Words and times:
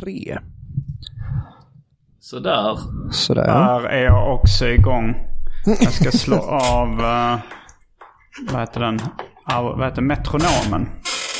Tre. 0.00 0.38
Sådär. 2.20 2.78
Sådär. 3.10 3.46
Där 3.46 3.84
är 3.88 4.04
jag 4.04 4.34
också 4.34 4.68
igång. 4.68 5.14
Jag 5.66 5.92
ska 5.92 6.10
slå 6.10 6.36
av, 6.72 6.88
uh, 6.88 7.40
vad 8.52 8.60
heter 8.60 8.80
den, 8.80 8.94
uh, 8.94 9.62
vad 9.62 9.84
heter 9.84 10.02
metronomen. 10.02 10.88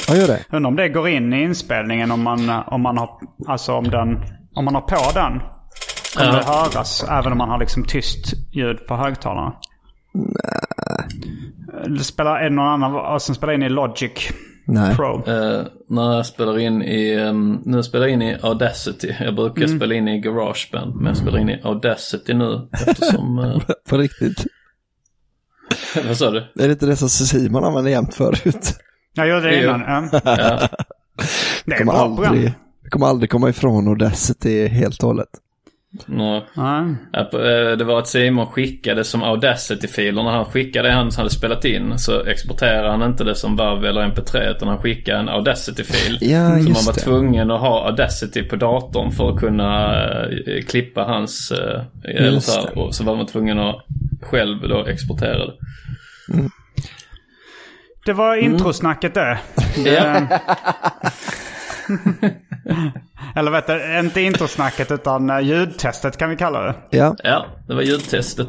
Ja, 0.09 0.14
gör 0.14 0.27
det. 0.27 0.44
Undrar 0.50 0.69
om 0.70 0.77
det 0.77 0.89
går 0.89 1.09
in 1.09 1.33
i 1.33 1.42
inspelningen 1.42 2.11
om 2.11 2.22
man, 2.22 2.50
om 2.67 2.83
man 2.83 2.98
har, 2.98 3.11
alltså 3.47 3.72
om 3.75 3.84
den, 3.84 4.25
om 4.55 4.64
man 4.64 4.75
har 4.75 4.83
på 4.83 5.11
den. 5.14 5.41
Kommer 6.16 6.33
Ja. 6.33 6.37
det 6.39 6.44
höras 6.44 7.04
även 7.10 7.32
om 7.32 7.38
man 7.38 7.48
har 7.48 7.59
liksom 7.59 7.84
tyst 7.84 8.34
ljud 8.53 8.87
på 8.87 8.97
högtalarna? 8.97 9.53
Nej. 10.15 11.09
Det 11.88 12.04
spelar, 12.04 12.37
är 12.37 12.44
det 12.44 12.56
någon 12.56 12.82
annan 12.82 13.21
som 13.21 13.34
spelar 13.34 13.53
in 13.54 13.62
i 13.62 13.69
Logic 13.69 14.32
Nej. 14.65 14.97
Pro? 14.97 15.25
Eh, 15.27 15.62
när 15.89 16.12
jag 16.17 16.27
spelar 16.27 16.59
in 16.59 16.83
i, 16.83 17.17
um, 17.17 17.62
nu 17.65 17.83
spelar 17.83 18.06
jag 18.06 18.12
in 18.12 18.23
i 18.23 18.37
Audacity. 18.43 19.15
Jag 19.21 19.34
brukar 19.34 19.62
Mm. 19.65 19.78
spela 19.78 19.95
in 19.95 20.09
i 20.09 20.19
Garageband. 20.21 20.95
Men 20.97 21.06
jag 21.06 21.17
spelar 21.17 21.39
in 21.39 21.50
i 21.50 21.61
Audacity 21.65 22.34
nu 22.34 22.69
eftersom, 22.72 23.39
uh, 23.39 23.62
På 23.89 23.97
riktigt. 23.99 24.45
vad 26.06 26.17
sa 26.17 26.31
du? 26.31 26.39
Är 26.39 26.67
det 26.67 26.72
inte 26.72 26.87
det 26.87 26.97
som 26.97 27.09
Simon 27.09 27.65
använde 27.65 27.91
jämt 27.91 28.15
förut? 28.15 28.77
Jag 29.15 29.28
gjorde 29.28 29.51
det 29.51 29.62
innan. 29.62 29.81
Ja. 30.12 30.21
Ja. 30.25 30.69
Det 31.65 31.75
är 31.75 31.78
kommer 31.78 31.93
bra 31.93 32.15
program. 32.15 32.33
aldrig, 32.33 32.53
vi 32.83 32.91
kommer 32.91 33.06
aldrig 33.06 33.31
komma 33.31 33.49
ifrån 33.49 33.89
Audacity 33.89 34.67
helt 34.69 35.03
och 35.03 35.09
hållet. 35.09 35.28
Nej. 36.06 36.44
Eh, 37.14 37.76
Det 37.78 37.84
var 37.84 37.98
att 37.98 38.08
Simon 38.08 38.47
skickade 38.47 39.04
som 39.04 39.22
Audacity-filer. 39.22 40.22
När 40.22 40.30
han 40.30 40.44
skickade 40.44 40.88
det 40.88 40.94
han 40.94 41.10
hade 41.16 41.30
spelat 41.30 41.64
in 41.64 41.98
så 41.98 42.25
exporterade 42.25 42.91
han 42.91 43.03
inte 43.03 43.25
det 43.25 43.34
som 43.34 43.56
WAV 43.56 43.84
eller 43.84 44.03
MP3 44.08 44.50
utan 44.50 44.69
han 44.69 44.78
skickade 44.78 45.19
en 45.19 45.28
Audacity-fil. 45.28 46.19
Ja, 46.20 46.48
så 46.48 46.54
man 46.70 46.84
var 46.86 46.92
det. 46.92 47.00
tvungen 47.00 47.50
att 47.50 47.60
ha 47.60 47.86
Audacity 47.86 48.42
på 48.42 48.56
datorn 48.56 49.12
för 49.12 49.30
att 49.30 49.41
kunna 49.41 50.03
eh, 50.06 50.62
klippa 50.69 51.03
hans... 51.04 51.50
eh, 51.53 51.82
eller 52.04 52.30
Just 52.32 52.48
så, 52.53 52.60
här, 52.60 52.78
och 52.78 52.94
så 52.94 53.04
var 53.04 53.16
man 53.16 53.26
tvungen 53.26 53.59
att 53.59 53.76
själv 54.22 54.69
då 54.69 54.84
exportera 54.86 55.47
det. 55.47 55.53
Det 58.06 58.12
var 58.12 58.36
introsnacket 58.36 59.14
det. 59.14 59.38
Ja. 59.84 60.20
Eller 63.37 63.50
vet 63.50 63.67
du, 63.67 63.99
inte 63.99 64.21
introsnacket 64.21 64.91
utan 64.91 65.31
eh, 65.31 65.41
ljudtestet 65.41 66.17
kan 66.17 66.31
vi 66.31 66.37
kalla 66.37 66.62
det. 66.62 66.75
Ja, 66.91 67.17
ja, 67.25 67.47
det 67.67 67.75
var 67.75 67.83
ljudtestet. 67.83 68.49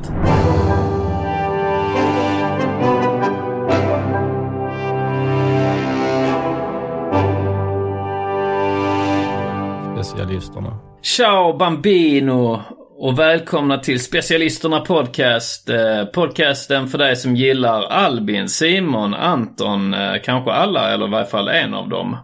Specialisterna. 10.03 10.79
Ciao 11.01 11.57
Bambino! 11.57 12.61
Och 12.95 13.19
välkomna 13.19 13.77
till 13.77 14.03
Specialisterna 14.03 14.79
Podcast. 14.79 15.69
Eh, 15.69 16.05
podcasten 16.13 16.87
för 16.87 16.97
dig 16.97 17.15
som 17.15 17.35
gillar 17.35 17.83
Albin, 17.83 18.49
Simon, 18.49 19.13
Anton, 19.13 19.93
eh, 19.93 20.13
kanske 20.23 20.51
alla 20.51 20.93
eller 20.93 21.07
i 21.07 21.11
varje 21.11 21.25
fall 21.25 21.47
en 21.47 21.73
av 21.73 21.89
dem. 21.89 22.17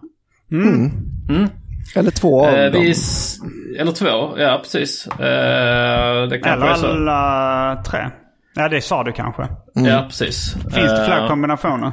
Eller 1.95 2.11
två 2.11 2.45
av 2.47 2.53
Eh, 2.55 2.71
dem. 2.71 2.81
vi 2.81 2.93
eller 3.79 3.91
två, 3.91 4.37
ja 4.39 4.59
precis. 4.63 5.07
Eh, 5.07 5.17
det 6.29 6.35
Eller 6.35 6.67
alla 6.67 7.83
tre. 7.83 7.99
Ja, 8.55 8.69
det 8.69 8.81
sa 8.81 9.03
du 9.03 9.11
kanske. 9.11 9.47
Ja, 9.73 10.03
precis. 10.07 10.53
Finns 10.53 10.91
det 10.91 11.05
fler 11.05 11.21
Eh, 11.23 11.27
kombinationer? 11.27 11.91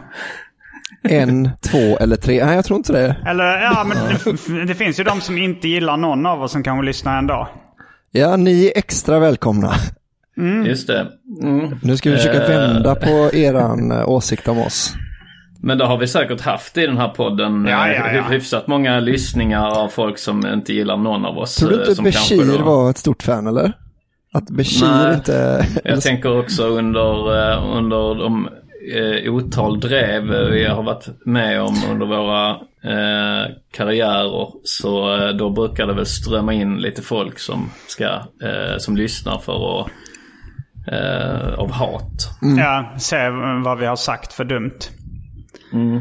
En, 1.09 1.51
två 1.71 1.97
eller 1.99 2.17
tre. 2.17 2.45
Nej, 2.45 2.55
jag 2.57 2.65
tror 2.65 2.77
inte 2.77 2.93
det. 2.93 3.17
Eller 3.27 3.45
ja, 3.61 3.85
men 3.87 3.97
det, 4.57 4.65
det 4.65 4.75
finns 4.75 5.01
ju 5.01 5.05
de 5.05 5.21
som 5.21 5.39
inte 5.39 5.69
gillar 5.69 5.97
någon 5.97 6.27
av 6.27 6.43
oss 6.43 6.53
som 6.53 6.63
kanske 6.63 6.87
lyssnar 6.87 7.19
en 7.19 7.27
dag. 7.27 7.49
Ja, 8.11 8.37
ni 8.37 8.67
är 8.67 8.73
extra 8.79 9.19
välkomna. 9.19 9.73
Just 10.67 10.87
det. 10.87 11.07
Mm. 11.43 11.79
Nu 11.83 11.97
ska 11.97 12.11
vi 12.11 12.17
försöka 12.17 12.43
Eh. 12.43 12.49
vända 12.49 12.95
på 12.95 13.31
eran 13.37 13.93
åsikt 13.93 14.49
om 14.49 14.59
oss. 14.59 14.95
Men 15.67 15.79
det 15.79 15.85
har 15.85 15.99
vi 15.99 16.07
säkert 16.07 16.41
haft 16.41 16.77
i 16.79 16.87
den 16.87 16.99
här 16.99 17.09
podden. 17.09 17.67
Ja, 17.69 17.89
eh, 17.89 17.93
ja, 17.95 18.13
ja. 18.13 18.23
hy- 18.23 18.33
Hyfsat 18.33 18.67
många 18.67 19.01
lyssningar 19.01 19.79
av 19.79 19.89
folk 19.89 20.19
som 20.19 20.47
inte 20.47 20.73
gillar 20.73 20.97
någon 20.97 21.25
av 21.25 21.39
oss. 21.39 21.57
Tror 21.57 21.71
du 21.71 21.83
eh, 21.83 21.89
inte 21.91 22.03
Bashir 22.03 22.59
då- 22.59 22.65
var 22.65 22.91
ett 22.91 22.99
stort 22.99 23.23
fan 23.23 23.47
eller? 23.47 23.73
Att 24.33 24.51
Bashir 24.51 25.15
inte... 25.15 25.67
Jag 25.85 26.01
tänker 26.03 26.39
också 26.39 26.63
under, 26.67 27.41
eh, 27.53 27.77
under 27.77 28.15
de 28.15 28.49
eh, 28.95 29.35
otal 29.35 29.81
drev 29.81 30.35
eh, 30.35 30.49
vi 30.51 30.65
har 30.65 30.83
varit 30.83 31.07
med 31.25 31.63
om 31.63 31.77
under 31.91 32.07
våra 32.07 32.51
eh, 32.85 33.47
karriärer. 33.73 34.49
Så 34.65 35.17
eh, 35.17 35.29
då 35.29 35.51
brukar 35.51 35.87
det 35.87 35.95
väl 35.95 36.07
strömma 36.07 36.53
in 36.53 36.77
lite 36.77 37.03
folk 37.03 37.39
som, 37.39 37.71
ska, 37.87 38.05
eh, 38.43 38.79
som 38.79 38.97
lyssnar 38.97 39.39
för 39.39 39.81
att 39.81 39.87
eh, 40.93 41.59
av 41.59 41.71
hat. 41.73 42.31
Ja, 42.59 42.93
se 42.99 43.29
vad 43.65 43.79
vi 43.79 43.87
har 43.87 43.97
sagt 43.97 44.33
för 44.33 44.45
dumt. 44.45 44.79
Mm. 45.73 46.01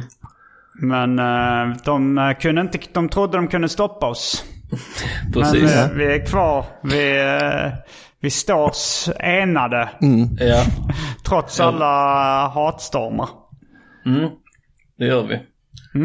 Men 0.82 1.20
eh, 1.20 1.78
de, 1.84 2.18
eh, 2.18 2.38
kunde 2.38 2.62
inte, 2.62 2.80
de 2.94 3.10
trodde 3.10 3.38
de 3.38 3.48
kunde 3.48 3.70
stoppa 3.70 4.08
oss. 4.08 4.44
Precis. 5.34 5.64
Men 5.64 5.92
eh, 5.92 5.98
vi 5.98 6.06
är 6.06 6.26
kvar. 6.26 6.66
Vi, 6.84 7.24
vi 8.20 8.30
står 8.30 8.72
enade. 9.20 9.90
Ja, 10.40 10.66
Trots 11.24 11.60
alla 11.60 12.48
hatstormar. 12.48 13.30
det 14.98 15.06
gör 15.06 15.24
vi. 15.24 15.40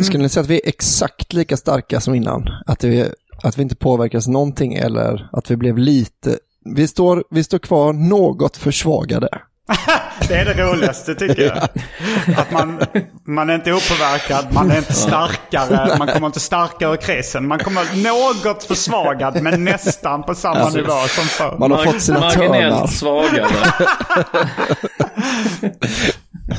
Skulle 0.02 0.22
ni 0.22 0.28
säga 0.28 0.42
att 0.42 0.50
vi 0.50 0.54
är 0.54 0.68
exakt 0.68 1.32
lika 1.32 1.56
starka 1.56 2.00
som 2.00 2.14
innan? 2.14 2.48
Att 2.66 2.84
vi, 2.84 3.10
att 3.42 3.58
vi 3.58 3.62
inte 3.62 3.76
påverkas 3.76 4.28
någonting 4.28 4.74
eller 4.74 5.28
att 5.32 5.50
vi 5.50 5.56
blev 5.56 5.78
lite... 5.78 6.38
Vi 6.64 6.88
står, 6.88 7.24
vi 7.30 7.44
står 7.44 7.58
kvar 7.58 7.92
något 7.92 8.56
försvagade. 8.56 9.28
Det 10.28 10.34
är 10.34 10.44
det 10.44 10.62
roligaste 10.62 11.14
tycker 11.14 11.42
jag. 11.42 11.56
Att 12.40 12.50
man, 12.50 12.80
man 13.26 13.50
är 13.50 13.54
inte 13.54 13.72
opåverkad, 13.72 14.46
man 14.52 14.70
är 14.70 14.76
inte 14.78 14.92
starkare, 14.92 15.96
man 15.98 16.08
kommer 16.08 16.26
inte 16.26 16.40
starkare 16.40 16.92
ur 16.92 16.96
krisen. 16.96 17.48
Man 17.48 17.58
kommer 17.58 17.84
något 18.02 18.64
försvagad 18.64 19.42
men 19.42 19.64
nästan 19.64 20.22
på 20.22 20.34
samma 20.34 20.60
Alltså, 20.60 20.78
nivå 20.78 20.92
som 21.08 21.24
förr. 21.24 21.56
Man 21.58 21.70
har 21.70 21.84
fått 21.84 22.02
sina 22.02 22.30
törnar. 22.30 22.48
Marginellt 22.48 22.92
svagare. 22.92 23.48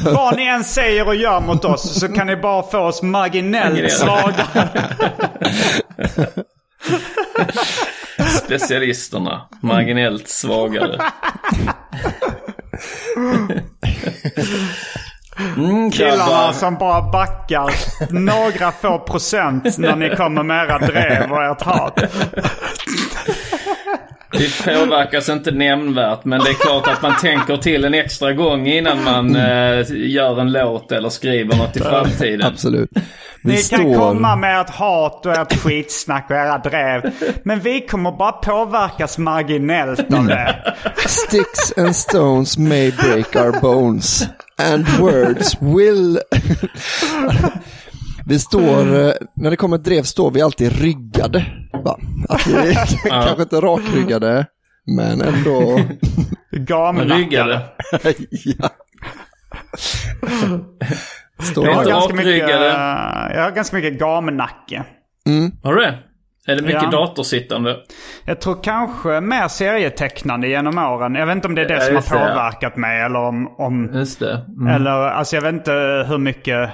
Vad 0.13 0.35
ni 0.37 0.45
än 0.45 0.63
säger 0.63 1.07
och 1.07 1.15
gör 1.15 1.39
mot 1.39 1.65
oss 1.65 1.99
så 1.99 2.07
kan 2.07 2.27
ni 2.27 2.35
bara 2.35 2.63
få 2.63 2.77
oss 2.79 3.01
marginellt 3.01 3.73
Marginellt. 3.73 3.93
svaga. 3.93 4.47
Specialisterna. 8.43 9.41
Marginellt 9.61 10.27
svagare. 10.27 11.01
Mm, 15.57 15.91
Killarna 15.91 16.53
som 16.53 16.75
bara 16.77 17.11
backar 17.11 17.71
några 18.13 18.71
få 18.71 18.99
procent 18.99 19.77
när 19.77 19.95
ni 19.95 20.15
kommer 20.15 20.43
med 20.43 20.65
era 20.65 20.77
drev 20.77 21.31
och 21.31 21.43
ert 21.43 21.61
hat. 21.61 22.03
Vi 24.31 24.49
påverkas 24.63 25.29
inte 25.29 25.51
nämnvärt 25.51 26.25
men 26.25 26.39
det 26.39 26.49
är 26.49 26.53
klart 26.53 26.87
att 26.87 27.01
man 27.01 27.15
tänker 27.17 27.57
till 27.57 27.85
en 27.85 27.93
extra 27.93 28.33
gång 28.33 28.67
innan 28.67 29.03
man 29.03 29.35
eh, 29.35 29.85
gör 29.89 30.41
en 30.41 30.51
låt 30.51 30.91
eller 30.91 31.09
skriver 31.09 31.57
något 31.57 31.77
i 31.77 31.79
framtiden. 31.79 32.47
Absolut. 32.47 32.89
Vi 33.43 33.51
Ni 33.51 33.57
står... 33.57 33.77
kan 33.77 33.93
komma 33.93 34.35
med 34.35 34.61
ert 34.61 34.69
hat 34.69 35.25
och 35.25 35.31
ert 35.31 35.59
skitsnack 35.59 36.29
och 36.29 36.35
era 36.35 36.57
drev. 36.57 37.13
Men 37.43 37.59
vi 37.59 37.81
kommer 37.81 38.11
bara 38.11 38.31
påverkas 38.31 39.17
marginellt 39.17 40.13
av 40.13 40.27
det. 40.27 40.75
Sticks 41.07 41.77
and 41.77 41.95
stones 41.95 42.57
may 42.57 42.91
break 42.91 43.35
our 43.35 43.61
bones. 43.61 44.27
And 44.57 44.87
words 44.99 45.57
will... 45.61 46.19
vi 48.25 48.39
står, 48.39 48.85
när 49.41 49.49
det 49.49 49.55
kommer 49.55 49.77
ett 49.77 49.83
drev 49.83 50.03
står 50.03 50.31
vi 50.31 50.41
alltid 50.41 50.81
ryggade. 50.81 51.45
Va? 51.83 51.99
Att 52.29 52.47
vi 52.47 52.53
är 52.69 53.09
kanske 53.09 53.43
inte 53.43 53.61
rakryggade, 53.61 54.45
men 54.85 55.21
ändå... 55.21 55.79
Gamnackade. 56.51 57.15
Ryggade. 57.17 57.61
ja. 58.45 58.69
Står 61.41 61.65
Jag 61.67 61.73
har, 61.73 61.85
ganska 61.85 62.13
mycket, 62.13 62.41
rakryggade. 62.43 62.65
jag 63.35 63.43
har 63.43 63.51
ganska 63.51 63.75
mycket 63.75 63.99
gamnacke. 63.99 64.83
Har 65.63 65.73
du 65.75 65.81
det? 65.81 65.97
Är 66.47 66.55
det 66.55 66.61
mycket 66.61 66.83
Ja. 66.83 66.89
datorsittande? 66.89 67.77
Jag 68.25 68.41
tror 68.41 68.63
kanske 68.63 69.21
mer 69.21 69.47
serietecknande 69.47 70.47
genom 70.47 70.77
åren. 70.77 71.15
Jag 71.15 71.25
vet 71.25 71.35
inte 71.35 71.47
om 71.47 71.55
det 71.55 71.61
är 71.61 71.67
det 71.67 71.73
Ja, 71.73 71.79
som 71.79 71.93
har 71.95 72.01
just 72.01 72.09
det, 72.11 72.17
påverkat 72.17 72.75
mig 72.77 73.01
eller 73.01 73.19
om... 73.19 73.47
om 73.57 73.89
Just 73.93 74.19
det. 74.19 74.45
Mm. 74.47 74.67
Eller 74.75 74.91
alltså 74.91 75.35
jag 75.35 75.41
vet 75.43 75.53
inte 75.53 76.05
hur 76.07 76.17
mycket 76.17 76.69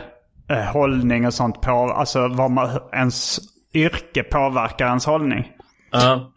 eh, 0.49 0.57
hållning 0.57 1.25
och 1.27 1.33
sånt 1.33 1.61
på... 1.61 1.71
Alltså 1.71 2.27
vad 2.27 2.51
man, 2.51 2.69
ens 2.93 3.39
yrke 3.73 4.23
påverkar 4.23 4.87
ens 4.87 5.05
hållning. 5.05 5.47
Ja. 5.91 6.31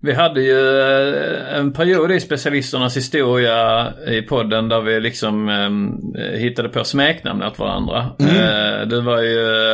Vi 0.00 0.12
hade 0.12 0.42
ju 0.42 0.80
eh, 0.80 1.58
en 1.58 1.72
period 1.72 2.12
i 2.12 2.20
specialisternas 2.20 2.96
historia 2.96 3.92
i 4.06 4.22
podden 4.22 4.68
där 4.68 4.80
vi 4.80 5.00
liksom 5.00 5.48
eh, 5.48 6.38
hittade 6.38 6.68
på 6.68 6.84
smeknamn 6.84 7.42
åt 7.42 7.58
varandra. 7.58 7.98
Eh, 8.20 8.88
det 8.88 9.00
var 9.00 9.22
ju 9.22 9.72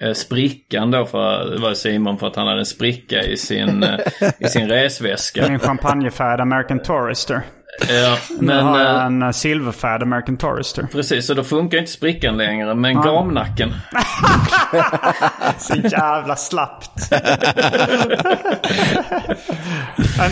eh, 0.00 0.12
sprickan 0.12 0.90
då 0.90 1.06
för, 1.06 1.50
det 1.50 1.58
var 1.58 1.74
Simon 1.74 2.18
för 2.18 2.26
att 2.26 2.36
han 2.36 2.46
hade 2.46 2.58
en 2.58 2.66
spricka 2.66 3.22
i 3.22 3.36
sin, 3.36 3.82
eh, 3.82 3.98
i 4.38 4.44
sin 4.44 4.68
resväska. 4.68 5.48
Min 5.48 5.58
champagnefärgad 5.58 6.40
American 6.40 6.78
Tourister. 6.78 7.42
Ja, 7.88 8.16
Nu 8.40 8.46
men 8.46 8.64
har 8.64 8.80
jag 8.80 8.96
eh, 8.96 9.04
en 9.04 9.22
eh, 9.22 9.30
silverfärgad 9.30 10.02
American 10.02 10.36
Tourister. 10.36 10.86
precis, 10.92 11.26
så 11.26 11.34
då 11.34 11.44
funkar 11.44 11.78
inte 11.78 11.90
sprickan 11.90 12.36
längre. 12.36 12.74
Men 12.74 13.02
gamnacken. 13.02 13.72
Så 15.58 15.74
jävla 15.76 16.36
slappt. 16.36 17.12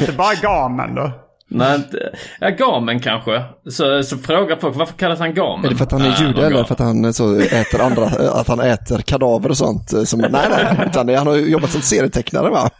inte 0.01 0.13
bara 0.13 0.35
gamen 0.35 0.95
då. 0.95 1.13
Nej, 1.49 1.75
inte, 1.77 2.13
ja, 2.41 2.51
gamen 2.51 3.01
kanske. 3.01 3.43
Så, 3.71 4.03
så 4.03 4.19
frågar 4.19 4.57
folk 4.57 4.77
varför 4.77 4.95
kallas 4.95 5.19
han 5.19 5.35
gamen? 5.35 5.65
Är 5.65 5.71
det 5.71 5.77
för 5.77 5.85
att 5.85 5.93
han 5.93 6.01
är 6.01 6.09
Nej, 6.09 6.17
jude 6.21 6.47
eller 6.47 6.65
för 6.65 6.75
att 6.75 6.81
han 6.81 7.15
så 7.15 7.37
äter 7.41 7.81
andra, 7.81 8.05
att 8.41 8.49
han 8.49 8.61
äter 8.61 8.99
kadaver 8.99 9.49
och 9.49 9.57
sånt? 9.57 9.93
eh, 9.93 10.03
Som, 10.05 10.21
nej, 10.21 10.31
nej, 10.51 10.87
utan 10.87 11.09
han 11.15 11.27
har 11.27 11.35
jobbat 11.37 11.71
som 11.71 11.81
serietecknare 11.81 12.51
va? 12.51 12.71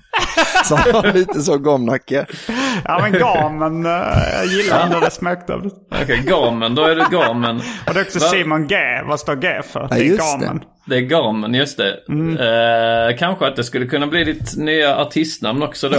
Han 0.71 0.95
har 1.05 1.13
lite 1.13 1.41
så 1.41 1.59
gomnacke. 1.59 2.27
Ja 2.85 2.99
men 3.03 3.13
gamen, 3.21 3.87
eh, 3.87 3.93
jag 4.35 4.47
gillar 4.47 4.81
ändå 4.87 5.01
det 5.01 5.11
smeknamnet. 5.11 5.73
Okej, 6.03 6.23
gamen. 6.27 6.75
Då 6.75 6.85
är 6.85 6.97
det 6.97 7.07
gamen. 7.11 7.57
Och 7.87 7.95
det 7.95 8.01
är 8.01 8.05
också 8.05 8.19
Va? 8.19 8.25
Simon 8.27 8.67
G. 8.67 8.77
Vad 9.07 9.21
står 9.21 9.37
G 9.37 9.61
för? 9.73 9.81
Ja, 9.81 9.87
det 9.91 9.95
är 9.95 10.05
just 10.05 10.39
det. 10.41 10.47
gamen. 10.47 10.63
Det 10.87 10.97
är 10.97 11.01
gamen, 11.01 11.55
just 11.55 11.77
det. 11.77 11.95
Mm. 12.09 12.37
Eh, 12.37 13.17
kanske 13.19 13.47
att 13.47 13.57
det 13.57 13.65
skulle 13.65 13.87
kunna 13.87 14.07
bli 14.07 14.25
ditt 14.25 14.57
nya 14.57 14.97
artistnamn 14.97 15.63
också 15.63 15.89
då. 15.89 15.97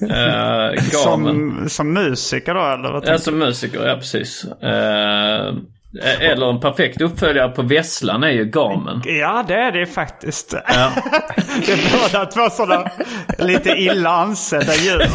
gamen. 0.00 0.90
Som, 0.92 1.64
som 1.68 1.92
musiker 1.92 2.54
då 2.54 2.60
eller? 2.60 2.92
Vad 2.92 3.08
Ja, 3.08 3.18
som 3.18 3.38
musiker, 3.38 3.86
ja 3.86 3.94
precis. 3.94 4.44
Eh, 4.62 5.54
eller 6.02 6.50
en 6.50 6.60
perfekt 6.60 7.00
uppföljare 7.00 7.48
på 7.48 7.62
Vesslan 7.62 8.22
är 8.22 8.30
ju 8.30 8.44
gamen. 8.44 9.02
Ja 9.04 9.44
det 9.48 9.54
är 9.54 9.72
det 9.72 9.86
faktiskt. 9.86 10.54
Ja. 10.68 10.90
det 11.66 11.72
är 11.72 12.02
båda 12.02 12.26
två 12.26 12.50
sådana 12.50 12.90
lite 13.38 13.70
illa 13.70 14.10
ansedda 14.10 14.74
djur. 14.74 14.98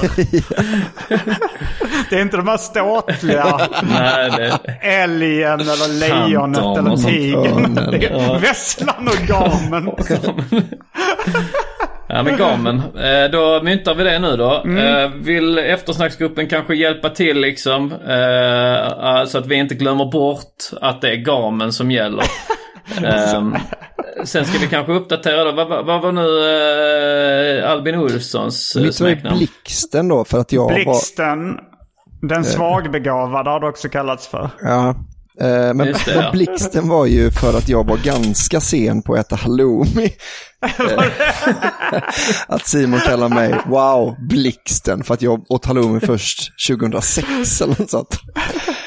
det 2.09 2.15
är 2.15 2.21
inte 2.21 2.37
de 2.37 2.47
här 2.47 2.57
ståtliga 2.57 3.69
Nej, 3.81 4.31
det, 4.37 4.59
älgen 4.81 5.59
eller 5.59 5.99
lejonet 5.99 6.77
eller 6.77 6.97
tigern. 6.97 8.41
Vesslan 8.41 9.07
och 9.07 9.27
gamen. 9.27 9.91
Ja 12.11 12.23
men 12.23 12.37
gamen. 12.37 12.77
Eh, 12.77 13.31
då 13.31 13.63
myntar 13.63 13.95
vi 13.95 14.03
det 14.03 14.19
nu 14.19 14.37
då. 14.37 14.61
Mm. 14.65 14.77
Eh, 14.77 15.09
vill 15.09 15.57
eftersnacksgruppen 15.57 16.47
kanske 16.47 16.75
hjälpa 16.75 17.09
till 17.09 17.39
liksom. 17.39 17.91
Eh, 17.91 19.25
så 19.25 19.37
att 19.37 19.47
vi 19.47 19.55
inte 19.55 19.75
glömmer 19.75 20.05
bort 20.05 20.55
att 20.81 21.01
det 21.01 21.09
är 21.09 21.15
gamen 21.15 21.73
som 21.73 21.91
gäller. 21.91 22.23
Ehm, 23.05 23.55
sen 24.23 24.45
ska 24.45 24.59
vi 24.59 24.67
kanske 24.67 24.91
uppdatera 24.91 25.43
då. 25.43 25.51
Vad, 25.51 25.67
vad, 25.67 25.85
vad 25.85 26.01
var 26.01 26.11
nu 26.11 27.63
Albin 27.65 27.95
Olssons 27.95 28.75
Mitt 28.75 28.85
var 28.85 28.91
smeknamn? 28.91 29.37
Blixten 29.37 30.07
då 30.07 30.23
för 30.23 30.39
att 30.39 30.51
jag 30.51 30.63
var... 30.63 30.73
Blixten, 30.73 31.57
den 32.21 32.43
svagbegåvade 32.43 33.49
har 33.49 33.59
det 33.59 33.67
också 33.67 33.89
kallats 33.89 34.27
för. 34.27 34.49
Ja. 34.61 34.95
Men 35.73 35.77
det, 35.77 35.95
ja. 36.07 36.29
blixten 36.33 36.89
var 36.89 37.05
ju 37.05 37.31
för 37.31 37.57
att 37.57 37.69
jag 37.69 37.87
var 37.87 37.97
ganska 37.97 38.59
sen 38.59 39.01
på 39.01 39.13
att 39.13 39.19
äta 39.19 39.35
halloumi. 39.35 40.09
Eh, 40.61 41.03
att 42.47 42.67
Simon 42.67 42.99
kallar 42.99 43.29
mig, 43.29 43.55
wow, 43.65 44.15
blixten, 44.19 45.03
för 45.03 45.13
att 45.13 45.21
jag 45.21 45.51
åt 45.51 45.65
halloumi 45.65 45.99
först 45.99 46.67
2006 46.67 47.61
eller 47.61 47.79
något 47.79 47.89
sånt. 47.89 48.19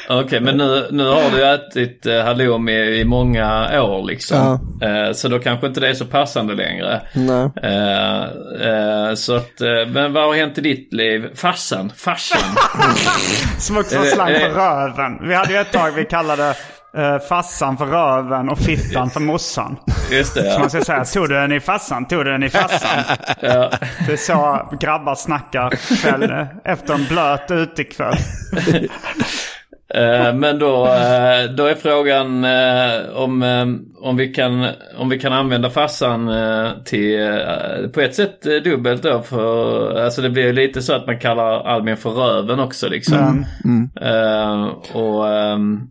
Okej, 0.09 0.41
men 0.41 0.57
nu, 0.57 0.87
nu 0.91 1.05
har 1.05 1.31
du 1.31 1.53
ätit 1.53 2.05
eh, 2.05 2.23
halloumi 2.23 2.99
i 2.99 3.05
många 3.05 3.81
år 3.81 4.07
liksom. 4.07 4.59
Eh, 4.81 5.13
så 5.13 5.27
då 5.27 5.39
kanske 5.39 5.67
inte 5.67 5.79
det 5.79 5.89
är 5.89 5.93
så 5.93 6.05
passande 6.05 6.55
längre. 6.55 7.01
Nej. 7.13 7.49
Eh, 7.63 8.23
eh, 8.69 9.13
så 9.13 9.35
att, 9.35 9.59
men 9.87 10.13
vad 10.13 10.23
har 10.23 10.33
hänt 10.33 10.57
i 10.57 10.61
ditt 10.61 10.93
liv? 10.93 11.29
Farsan? 11.35 11.91
Farsan? 11.95 12.55
Som 13.59 13.77
också 13.77 14.03
slang 14.03 14.33
för 14.33 14.49
röven. 14.49 15.27
Vi 15.27 15.33
hade 15.33 15.53
ju 15.53 15.59
ett 15.59 15.71
tag 15.71 15.91
vi 15.91 16.05
kallade 16.05 16.55
uh, 16.97 17.19
fassan 17.29 17.77
för 17.77 17.85
röven 17.85 18.49
och 18.49 18.59
fittan 18.59 19.09
för 19.09 19.19
morsan. 19.19 19.77
Just 20.11 20.35
det, 20.35 20.41
Så 20.41 20.47
ja. 20.47 20.59
man 20.59 20.69
ska 20.69 20.81
säga, 20.81 21.05
tog 21.05 21.29
du 21.29 21.35
den 21.35 21.51
i 21.51 21.59
fassan? 21.59 22.05
Tog 22.05 22.25
du 22.25 22.31
den 22.31 22.43
i 22.43 22.49
fassan? 22.49 23.03
ja. 23.41 23.71
Det 24.07 24.13
är 24.13 24.17
så 24.17 24.69
grabbar 24.79 25.15
snackar 25.15 25.69
kväll, 26.01 26.47
efter 26.63 26.93
en 26.93 27.05
blöt 27.05 27.51
utekväll. 27.51 28.17
Eh, 29.95 30.33
men 30.33 30.59
då, 30.59 30.85
eh, 30.87 31.49
då 31.57 31.65
är 31.65 31.75
frågan 31.75 32.43
eh, 32.43 33.15
om, 33.15 33.43
eh, 33.43 33.65
om, 34.01 34.17
vi 34.17 34.33
kan, 34.33 34.67
om 34.97 35.09
vi 35.09 35.19
kan 35.19 35.33
använda 35.33 35.69
farsan 35.69 36.27
eh, 36.29 36.71
till, 36.85 37.21
eh, 37.21 37.89
på 37.93 38.01
ett 38.01 38.15
sätt 38.15 38.45
eh, 38.45 38.55
dubbelt 38.55 39.03
då. 39.03 39.21
För, 39.21 39.95
alltså 39.99 40.21
det 40.21 40.29
blir 40.29 40.43
ju 40.43 40.53
lite 40.53 40.81
så 40.81 40.93
att 40.93 41.07
man 41.07 41.19
kallar 41.19 41.67
Albin 41.67 41.97
för 41.97 42.09
röven 42.09 42.59
också 42.59 42.89
liksom. 42.89 43.45
Eh, 44.01 44.63
och, 44.93 45.29
ehm, 45.29 45.81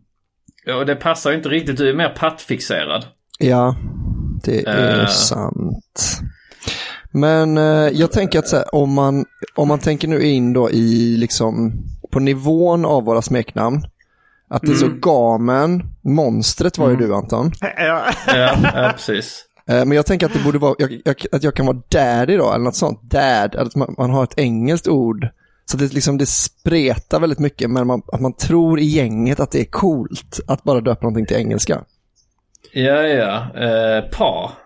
och 0.78 0.87
det 0.87 0.95
passar 0.97 1.31
ju 1.31 1.37
inte 1.37 1.49
riktigt, 1.49 1.76
du 1.76 1.88
är 1.90 1.95
mer 1.95 2.09
pattfixerad. 2.09 3.07
Ja, 3.38 3.76
det 4.45 4.66
är 4.69 5.00
Eh. 5.00 5.07
sant. 5.09 6.21
Men 7.11 7.59
eh, 7.59 7.88
jag 7.92 8.12
tänker 8.12 8.38
att 8.38 8.49
så 8.49 8.57
här, 8.57 8.75
om, 8.75 8.92
man, 8.95 9.25
om 9.54 9.69
man 9.69 9.78
tänker 9.78 10.09
nu 10.09 10.23
in 10.23 10.52
då 10.52 10.71
i 10.71 11.16
liksom 11.16 11.73
på 12.11 12.21
nivån 12.21 12.85
av 12.85 13.04
våra 13.04 13.23
smeknamn. 13.23 13.83
Att 14.50 14.62
det 14.62 14.71
är 14.73 14.75
så 14.75 14.88
gamen, 15.00 15.83
monstret 16.02 16.78
var 16.78 16.90
ju 16.90 16.97
du 16.97 17.14
Anton. 17.14 17.50
Ja. 17.61 18.04
Ja, 18.26 18.57
ja 18.75 18.92
precis. 18.97 19.45
Eh, 19.69 19.85
Men 19.85 19.92
jag 19.92 20.07
tänker 20.07 20.26
att 20.26 20.33
det 20.33 20.45
borde 20.45 20.59
vara, 20.59 20.75
jag, 20.78 21.00
jag, 21.04 21.16
att 21.33 21.42
jag 21.42 21.54
kan 21.54 21.66
vara 21.66 21.83
daddy 21.88 22.37
då, 22.37 22.52
eller 22.52 22.64
något 22.64 22.76
sånt. 22.76 23.02
Dad, 23.02 23.57
att 23.57 23.76
man, 23.76 23.95
man 23.99 24.11
har 24.11 24.25
ett 24.25 24.38
engelskt 24.38 24.88
ord 24.88 25.28
Så 25.73 25.79
det, 25.79 25.93
liksom, 25.93 26.19
det 26.19 26.26
spretar 26.26 27.21
väldigt 27.21 27.38
mycket, 27.38 27.71
men 27.71 27.87
man, 27.87 28.02
att 28.12 28.21
man 28.21 28.33
tror 28.33 28.81
i 28.81 28.85
gänget 28.85 29.41
att 29.41 29.50
det 29.50 29.61
är 29.61 29.64
coolt 29.64 30.41
att 30.47 30.62
bara 30.64 30.81
döpa 30.81 31.00
någonting 31.02 31.26
till 31.26 31.37
engelska. 31.37 31.85
Ja, 32.73 33.02
ja. 33.02 33.61
Eh, 33.61 34.05
pa. 34.05 34.52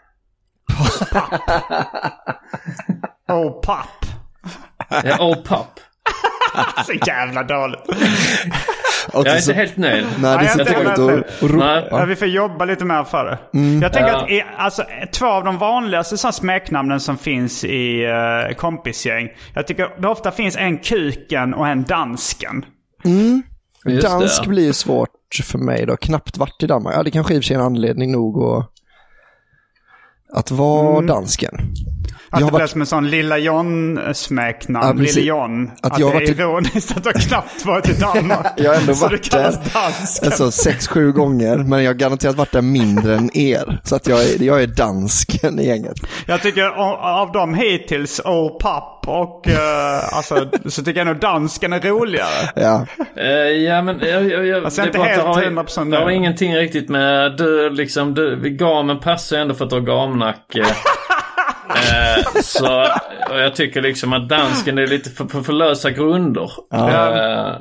Oh, 3.29 3.61
papp. 3.61 4.07
Ja, 5.05 5.17
oh, 5.21 5.43
papp. 5.43 5.81
Så 6.87 6.93
jävla 7.07 7.43
dåligt. 7.43 7.81
Och 9.13 9.27
Jag 9.27 9.37
är 9.37 9.41
så- 9.41 9.51
inte 9.51 9.61
helt 9.61 9.77
nöjd. 9.77 10.07
Nej, 10.19 10.39
det 10.39 10.45
är 10.45 10.49
så 10.49 10.61
inte 10.61 10.95
dåligt 10.97 11.27
Nej. 11.43 11.87
Ja, 11.91 11.97
ropa. 11.97 12.05
vi 12.07 12.17
får 12.17 12.29
jobba 12.29 12.65
lite 12.65 12.85
mer 12.85 13.05
för 13.05 13.25
det. 13.25 13.39
Jag 13.83 13.93
tänker 13.93 14.11
Ja. 14.13 14.23
att 14.23 14.31
i, 14.31 14.43
alltså, 14.57 14.83
två 15.13 15.27
av 15.27 15.45
de 15.45 15.59
vanligaste 15.59 16.33
smeknamnen 16.33 17.01
som 17.01 17.19
finns 17.19 17.65
i 17.65 18.07
uh, 18.07 18.55
kompisgäng. 18.57 19.29
Jag 19.55 19.67
tycker 19.67 20.01
det 20.03 20.09
ofta 20.09 20.31
finns 20.31 20.57
en 20.57 20.79
kuken 20.79 21.55
och 21.55 21.69
en 21.69 21.83
dansken. 21.83 22.65
Det, 23.85 24.01
Dansk 24.01 24.43
ja. 24.45 24.49
blir 24.49 24.65
ju 24.65 24.73
svårt 24.73 25.09
för 25.45 25.59
mig 25.59 25.87
då. 25.87 25.97
Knappt 25.97 26.37
varit 26.39 26.63
i 26.63 26.67
Danmark. 26.67 26.95
Ja, 26.97 27.03
det 27.03 27.11
kanske 27.11 27.35
i 27.35 27.39
och 27.39 27.43
för 27.43 27.47
sig 27.47 27.57
är 27.57 27.61
en 27.61 27.67
anledning 27.67 28.13
nog 28.13 28.43
att, 28.43 28.71
att 30.37 30.50
vara 30.50 31.00
dansken. 31.00 31.55
Att 32.31 32.40
Jag 32.40 32.49
det 32.49 32.52
varit- 32.52 32.71
som 32.71 32.81
en 32.81 32.87
sån 32.87 33.11
Lilla 33.11 33.38
John-smeknamn. 33.38 34.87
Ja, 34.88 34.95
precis. 34.95 35.16
Lille 35.16 35.28
John. 35.28 35.71
Att 35.83 35.93
Att, 35.93 35.99
jag 35.99 36.09
det 36.11 36.12
är 36.12 36.14
varit 36.14 36.28
i- 36.28 36.33
ironiskt 36.33 36.97
att 36.97 37.05
du 37.05 37.12
knappt 37.12 37.64
varit 37.66 37.88
i 37.88 37.93
Danmark. 37.93 38.47
Jag 38.57 38.71
har 38.75 38.81
ändå 38.81 38.95
Så 38.95 39.05
varit 39.07 39.31
där. 39.31 39.59
Alltså 40.25 40.50
sex, 40.50 40.88
sju 40.88 41.12
gånger, 41.12 41.57
men 41.57 41.83
jag 41.83 41.88
har 41.90 41.95
garanterat 41.95 42.37
varit 42.37 42.52
där 42.52 42.62
mindre 42.62 43.16
än 43.16 43.37
er. 43.37 43.81
Så 43.85 43.97
att 43.97 44.07
jag 44.07 44.23
är, 44.23 44.43
jag 44.43 44.62
är 44.62 44.66
dansken 44.66 45.61
i 45.61 45.66
gänget. 45.66 45.97
Jag 46.26 46.43
tycker 46.43 46.62
av, 46.66 46.95
av 47.21 47.33
dem 47.33 47.55
hittills, 47.55 48.21
Oh 48.25 48.59
Papp 48.59 48.96
och 49.07 49.47
uh, 49.49 50.17
alltså, 50.17 50.51
så 50.67 50.83
tycker 50.83 51.01
jag 51.01 51.07
nog 51.07 51.17
dansken 51.17 51.73
är 51.73 51.81
roligare. 51.81 52.51
Ja, 52.55 52.87
Eh, 53.17 53.27
ja 53.29 53.83
men 53.83 54.01
jag, 54.01 54.31
jag, 54.31 54.47
jag, 54.47 54.65
Alltså, 54.65 54.83
inte 54.83 54.99
bara 54.99 55.09
att 55.09 55.15
helt 55.15 55.57
det 55.57 55.61
har, 55.61 55.65
100% 55.65 55.91
det 55.91 55.97
har 55.97 56.11
ingenting 56.11 56.57
riktigt 56.57 56.89
med 56.89 57.37
du 57.37 57.71
liksom, 57.71 58.15
du, 58.15 58.51
gamen 58.51 59.01
passar 59.01 59.37
ju 59.37 59.43
ändå 59.43 59.55
för 59.55 59.65
att 59.65 59.71
du 59.71 59.77
har 59.77 59.83
gamnacke. 59.83 60.61
eh, 61.69 62.41
så 62.43 62.83
och 63.31 63.41
jag 63.41 63.55
tycker 63.55 63.83
liksom 63.83 64.13
att 64.13 64.29
dansken 64.29 64.79
är 64.79 64.87
lite 64.87 65.11
för, 65.11 65.25
för, 65.25 65.41
för 65.41 65.53
lösa 65.53 65.91
grunder. 65.91 66.51
Eh, 66.75 67.55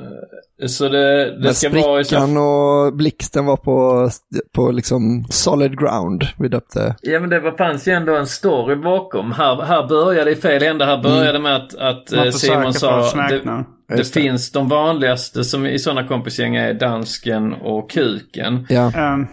så 0.66 0.88
det, 0.88 1.24
det 1.30 1.38
men 1.40 1.54
ska 1.54 1.70
vara 1.70 2.04
sprickan 2.04 2.36
och 2.36 2.96
blixten 2.96 3.46
var 3.46 3.56
på, 3.56 4.10
på 4.54 4.70
liksom 4.70 5.24
solid 5.30 5.78
ground. 5.80 6.24
Vi 6.38 6.48
döpte. 6.48 6.96
Ja 7.02 7.20
men 7.20 7.30
det 7.30 7.40
var, 7.40 7.52
fanns 7.52 7.88
ju 7.88 7.92
ändå 7.92 8.16
en 8.16 8.26
story 8.26 8.76
bakom. 8.76 9.32
Här, 9.32 9.62
här 9.62 9.88
började 9.88 10.30
i 10.30 10.36
fel 10.36 10.62
ände. 10.62 10.84
Här 10.84 11.02
började 11.02 11.38
med 11.38 11.56
att, 11.56 11.74
att 11.74 12.12
eh, 12.12 12.30
Simon 12.30 12.74
sa... 12.74 13.12
Det. 13.28 13.64
Det 13.88 13.96
det. 13.96 14.04
finns 14.04 14.52
de 14.52 14.68
vanligaste 14.68 15.44
som 15.44 15.66
i 15.66 15.78
sådana 15.78 16.08
kompisgäng 16.08 16.56
är 16.56 16.74
dansken 16.74 17.52
och 17.52 17.90
kuken. 17.90 18.66
Ja, 18.68 18.92
Um, 19.12 19.26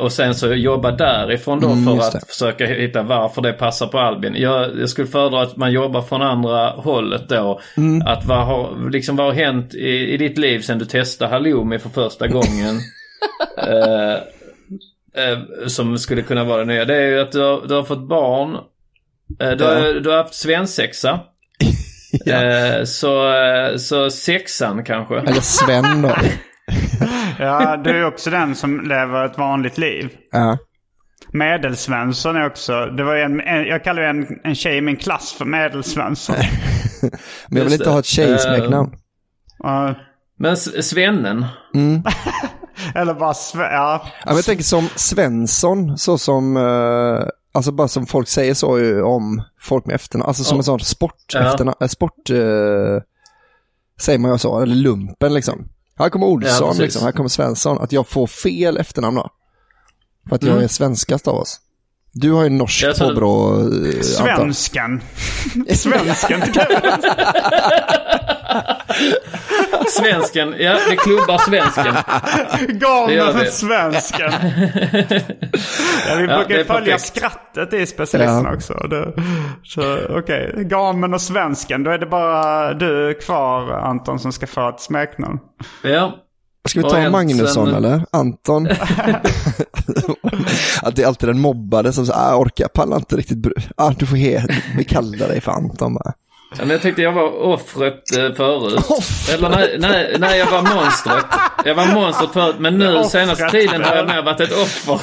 Och 0.00 0.12
sen 0.12 0.34
så 0.34 0.54
jobba 0.54 0.90
därifrån 0.90 1.60
då 1.60 1.70
Mm, 1.70 1.84
för 1.84 2.06
att 2.06 2.12
det. 2.12 2.20
försöka 2.28 2.66
hitta 2.66 3.02
varför 3.02 3.42
det 3.42 3.52
passar 3.52 3.86
på 3.86 3.98
Albin. 3.98 4.34
Jag, 4.36 4.78
jag 4.80 4.88
skulle 4.88 5.06
föredra 5.06 5.42
att 5.42 5.56
man 5.56 5.72
jobbar 5.72 6.02
från 6.02 6.22
andra 6.22 6.70
hållet 6.70 7.28
då. 7.28 7.60
Mm. 7.76 8.06
Att 8.06 8.24
vad 8.24 8.46
har, 8.46 8.90
liksom, 8.90 9.16
vad 9.16 9.26
har 9.26 9.32
hänt 9.32 9.74
i, 9.74 10.14
i 10.14 10.16
ditt 10.16 10.38
liv 10.38 10.60
sen 10.60 10.78
du 10.78 10.84
testade 10.84 11.30
halloumi 11.30 11.78
för 11.78 11.88
första 11.88 12.28
gången? 12.28 12.78
eh, 13.56 14.12
eh, 15.24 15.38
som 15.66 15.98
skulle 15.98 16.22
kunna 16.22 16.44
vara 16.44 16.58
det 16.58 16.64
nya. 16.64 16.84
Det 16.84 16.96
är 16.96 17.08
ju 17.08 17.20
att 17.20 17.32
du 17.32 17.40
har, 17.40 17.66
du 17.68 17.74
har 17.74 17.82
fått 17.82 18.08
barn. 18.08 18.54
Eh, 19.40 19.50
du, 19.50 19.64
har, 19.64 20.00
du 20.00 20.10
har 20.10 20.16
haft 20.16 20.34
svensexa. 20.34 21.20
eh, 22.26 22.84
så, 22.84 23.34
eh, 23.34 23.76
så 23.76 24.10
sexan 24.10 24.84
kanske. 24.84 25.18
eller 25.18 25.40
Sven 25.40 26.02
då. 26.02 26.16
ja, 27.38 27.76
du 27.76 27.90
är 27.90 28.04
också 28.06 28.30
den 28.30 28.54
som 28.54 28.80
lever 28.80 29.24
ett 29.26 29.38
vanligt 29.38 29.78
liv. 29.78 30.10
Ja. 30.32 30.58
Medelsvensson 31.32 32.36
är 32.36 32.46
också, 32.46 32.86
det 32.86 33.04
var 33.04 33.16
en, 33.16 33.40
en, 33.40 33.64
jag 33.64 33.84
kallar 33.84 34.02
ju 34.02 34.08
en, 34.08 34.26
en 34.44 34.54
tjej 34.54 34.76
i 34.76 34.80
min 34.80 34.96
klass 34.96 35.32
för 35.38 35.44
Medelsvensson. 35.44 36.36
Men 37.00 37.10
jag 37.48 37.54
vill 37.54 37.62
Just 37.62 37.72
inte 37.72 37.84
det. 37.84 37.90
ha 37.92 37.98
ett 37.98 38.04
tjejsmeknamn. 38.06 38.92
Uh, 39.64 39.90
Men 40.38 40.52
S- 40.52 40.88
svennen. 40.88 41.46
eller 42.94 43.14
bara 43.14 43.34
sve, 43.34 43.62
ja. 43.64 44.02
Ja, 44.04 44.10
men 44.26 44.36
jag 44.36 44.44
tänker 44.44 44.64
som 44.64 44.88
Svensson, 44.96 45.98
så 45.98 46.18
som, 46.18 46.56
eh, 46.56 47.26
alltså 47.52 47.72
bara 47.72 47.88
som 47.88 48.06
folk 48.06 48.28
säger 48.28 48.54
så 48.54 48.78
ju 48.78 49.02
om 49.02 49.42
folk 49.60 49.86
med 49.86 49.94
efternamn, 49.94 50.28
alltså 50.28 50.44
som 50.44 50.54
Ja. 50.56 50.58
en 50.60 50.64
sån 50.64 50.80
sport, 50.80 51.24
Ja. 51.34 51.40
efternamn, 51.40 51.76
äh, 51.80 51.88
sport, 51.88 52.30
eh, 52.30 53.02
säger 54.00 54.18
man 54.18 54.32
ju 54.32 54.38
så, 54.38 54.60
eller 54.60 54.74
lumpen 54.74 55.34
liksom. 55.34 55.68
Här 55.96 56.08
kommer 56.10 56.26
Ja, 56.26 56.32
Olsson, 56.32 56.66
precis. 56.68 56.80
liksom, 56.82 57.02
här 57.02 57.12
kommer 57.12 57.28
Svensson, 57.28 57.78
att 57.78 57.92
jag 57.92 58.08
får 58.08 58.26
fel 58.26 58.76
efternamn 58.76 59.16
då. 59.16 59.28
För 60.28 60.36
att 60.36 60.42
jag 60.42 60.52
Mm. 60.52 60.64
är 60.64 60.68
svenskast 60.68 61.28
av 61.28 61.34
oss. 61.34 61.60
Du 62.12 62.32
har 62.32 62.42
ju 62.44 62.50
norskt 62.50 62.82
Jag 62.82 62.98
påbrå, 62.98 63.54
antar 63.54 64.02
Svensken. 64.02 65.00
Svensken. 65.74 66.42
Svensken, 69.90 70.54
ja 70.58 70.76
det 70.90 70.96
klubbar 70.96 71.38
svensken. 71.38 71.94
Det. 73.38 73.50
svensken. 73.50 74.30
ja, 76.08 76.14
vi 76.16 76.26
Ja, 76.26 76.36
brukar 76.36 76.54
är 76.58 76.64
följa 76.64 76.92
perfekt. 76.96 77.16
skrattet 77.16 77.72
i 77.72 77.86
specialisten 77.86 78.44
Ja. 78.44 78.54
också. 78.54 78.74
Det, 78.74 79.12
så 79.64 79.98
okej, 80.18 80.52
Gamen 80.56 81.14
och 81.14 81.20
svensken. 81.22 81.82
Då 81.84 81.90
är 81.90 81.98
det 81.98 82.06
bara 82.06 82.74
du 82.74 83.14
kvar 83.14 83.72
Anton 83.72 84.18
som 84.18 84.32
ska 84.32 84.46
få 84.46 84.68
ett 84.68 84.80
smeknamn. 84.80 85.38
Ja. 85.82 86.14
Ska 86.68 86.80
vi 86.80 86.90
ta 86.90 86.96
en 86.98 87.12
Magnusson 87.12 87.66
sen- 87.66 87.74
eller? 87.74 88.04
Anton? 88.12 88.66
att 90.82 90.96
det 90.96 91.02
är 91.02 91.06
alltid 91.06 91.28
den 91.28 91.40
mobbade 91.40 91.92
som 91.92 92.06
säger, 92.06 92.20
ah, 92.20 92.36
orkar, 92.36 92.68
pallar 92.68 92.96
inte 92.96 93.16
riktigt. 93.16 93.46
Ah, 93.76 93.90
du 93.98 94.06
får 94.06 94.16
he, 94.16 94.42
vi 94.76 94.84
kallar 94.84 95.28
dig 95.28 95.40
för 95.40 95.52
Anton 95.52 95.94
bara. 95.94 96.12
Ja, 96.52 96.56
men 96.60 96.70
jag 96.70 96.82
tyckte 96.82 97.02
jag 97.02 97.12
var 97.12 97.42
offret 97.42 98.16
eh, 98.18 98.32
förut. 98.34 98.84
Offret? 98.88 99.34
Eller 99.38 99.48
nej, 99.50 99.76
nej, 99.78 100.16
nej, 100.18 100.38
jag 100.38 100.50
var 100.50 100.62
monstret. 100.62 101.24
Jag 101.64 101.74
var 101.74 101.86
monstret 101.86 102.30
förut, 102.32 102.56
men 102.58 102.78
nu 102.78 102.96
Offret. 102.96 103.10
senaste 103.10 103.48
tiden 103.48 103.84
har 103.84 103.94
jag 103.96 104.06
mer 104.06 104.22
varit 104.22 104.40
ett 104.40 104.52
offer. 104.52 105.00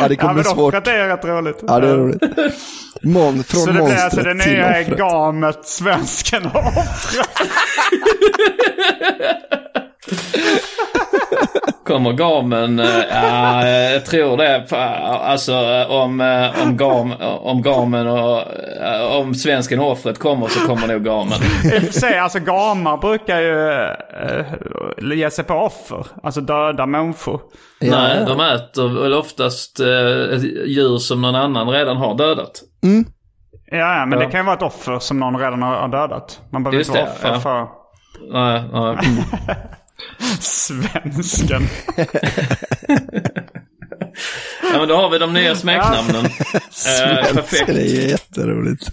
ja, 0.00 0.08
det 0.08 0.16
kommer 0.16 0.30
Ja, 0.30 0.32
men 0.32 0.44
svårt. 0.44 0.74
offret 0.74 0.86
är 0.86 1.08
rätt 1.08 1.24
roligt. 1.24 1.58
Ja, 1.66 1.80
det 1.80 1.88
är 1.88 1.96
roligt. 1.96 2.22
Mon, 3.02 3.44
från 3.44 3.60
Så 3.60 3.66
det 3.66 3.72
blir 3.84 3.96
alltså 3.96 4.20
det 4.22 4.34
nya 4.34 4.82
gamet, 4.82 5.58
svensken 5.66 6.46
och 6.46 6.66
offret. 6.66 7.28
Kommer 11.86 12.12
gamen, 12.12 12.78
eh, 12.80 12.86
ja, 13.10 13.66
jag 13.68 14.06
tror 14.06 14.36
det. 14.36 14.66
Alltså 15.20 15.52
eh, 15.52 15.90
om, 15.90 16.20
eh, 16.20 16.62
om, 16.62 16.76
gam, 16.76 17.12
om 17.20 17.62
gamen 17.62 18.06
och 18.08 18.38
eh, 18.82 19.16
om 19.16 19.34
svensken 19.34 19.80
och 19.80 19.90
offret 19.90 20.18
kommer 20.18 20.48
så 20.48 20.66
kommer 20.66 20.86
nog 20.86 21.04
gamen. 21.04 21.38
I 21.64 21.78
och 21.78 21.82
för 21.82 21.92
sig, 21.92 22.18
alltså 22.18 22.38
gamar 22.38 22.96
brukar 22.96 23.40
ju 23.40 23.70
äh, 25.12 25.18
ge 25.18 25.30
sig 25.30 25.44
på 25.44 25.54
offer. 25.54 26.06
Alltså 26.22 26.40
döda 26.40 26.86
människor. 26.86 27.40
Nej, 27.80 28.24
de 28.26 28.40
äter 28.40 29.02
väl 29.02 29.14
oftast 29.14 29.80
eh, 29.80 30.36
ett 30.36 30.42
djur 30.68 30.98
som 30.98 31.22
någon 31.22 31.34
annan 31.34 31.68
redan 31.68 31.96
har 31.96 32.14
dödat. 32.14 32.62
Ja, 33.70 33.98
ja, 33.98 34.06
men 34.06 34.18
Ja. 34.18 34.24
det 34.26 34.30
kan 34.30 34.40
ju 34.40 34.46
vara 34.46 34.56
ett 34.56 34.62
offer 34.62 34.98
som 34.98 35.20
någon 35.20 35.36
redan 35.38 35.62
har 35.62 35.88
dödat. 35.88 36.40
Man 36.52 36.62
behöver 36.62 36.78
Just 36.78 36.90
inte 36.90 37.00
vara 37.00 37.10
offer 37.12 37.28
ja. 37.28 37.40
för 37.40 37.66
Nej, 38.32 38.62
nej. 38.72 38.96
svensken. 40.40 41.62
Ja, 44.72 44.78
men 44.78 44.88
då 44.88 44.96
har 44.96 45.10
vi 45.10 45.18
de 45.18 45.32
nya 45.32 45.54
smeknamnen. 45.56 46.26
Eh, 47.00 47.34
perfekt. 47.34 47.66
Det 47.66 47.80
är 47.82 48.08
jätteroligt. 48.08 48.90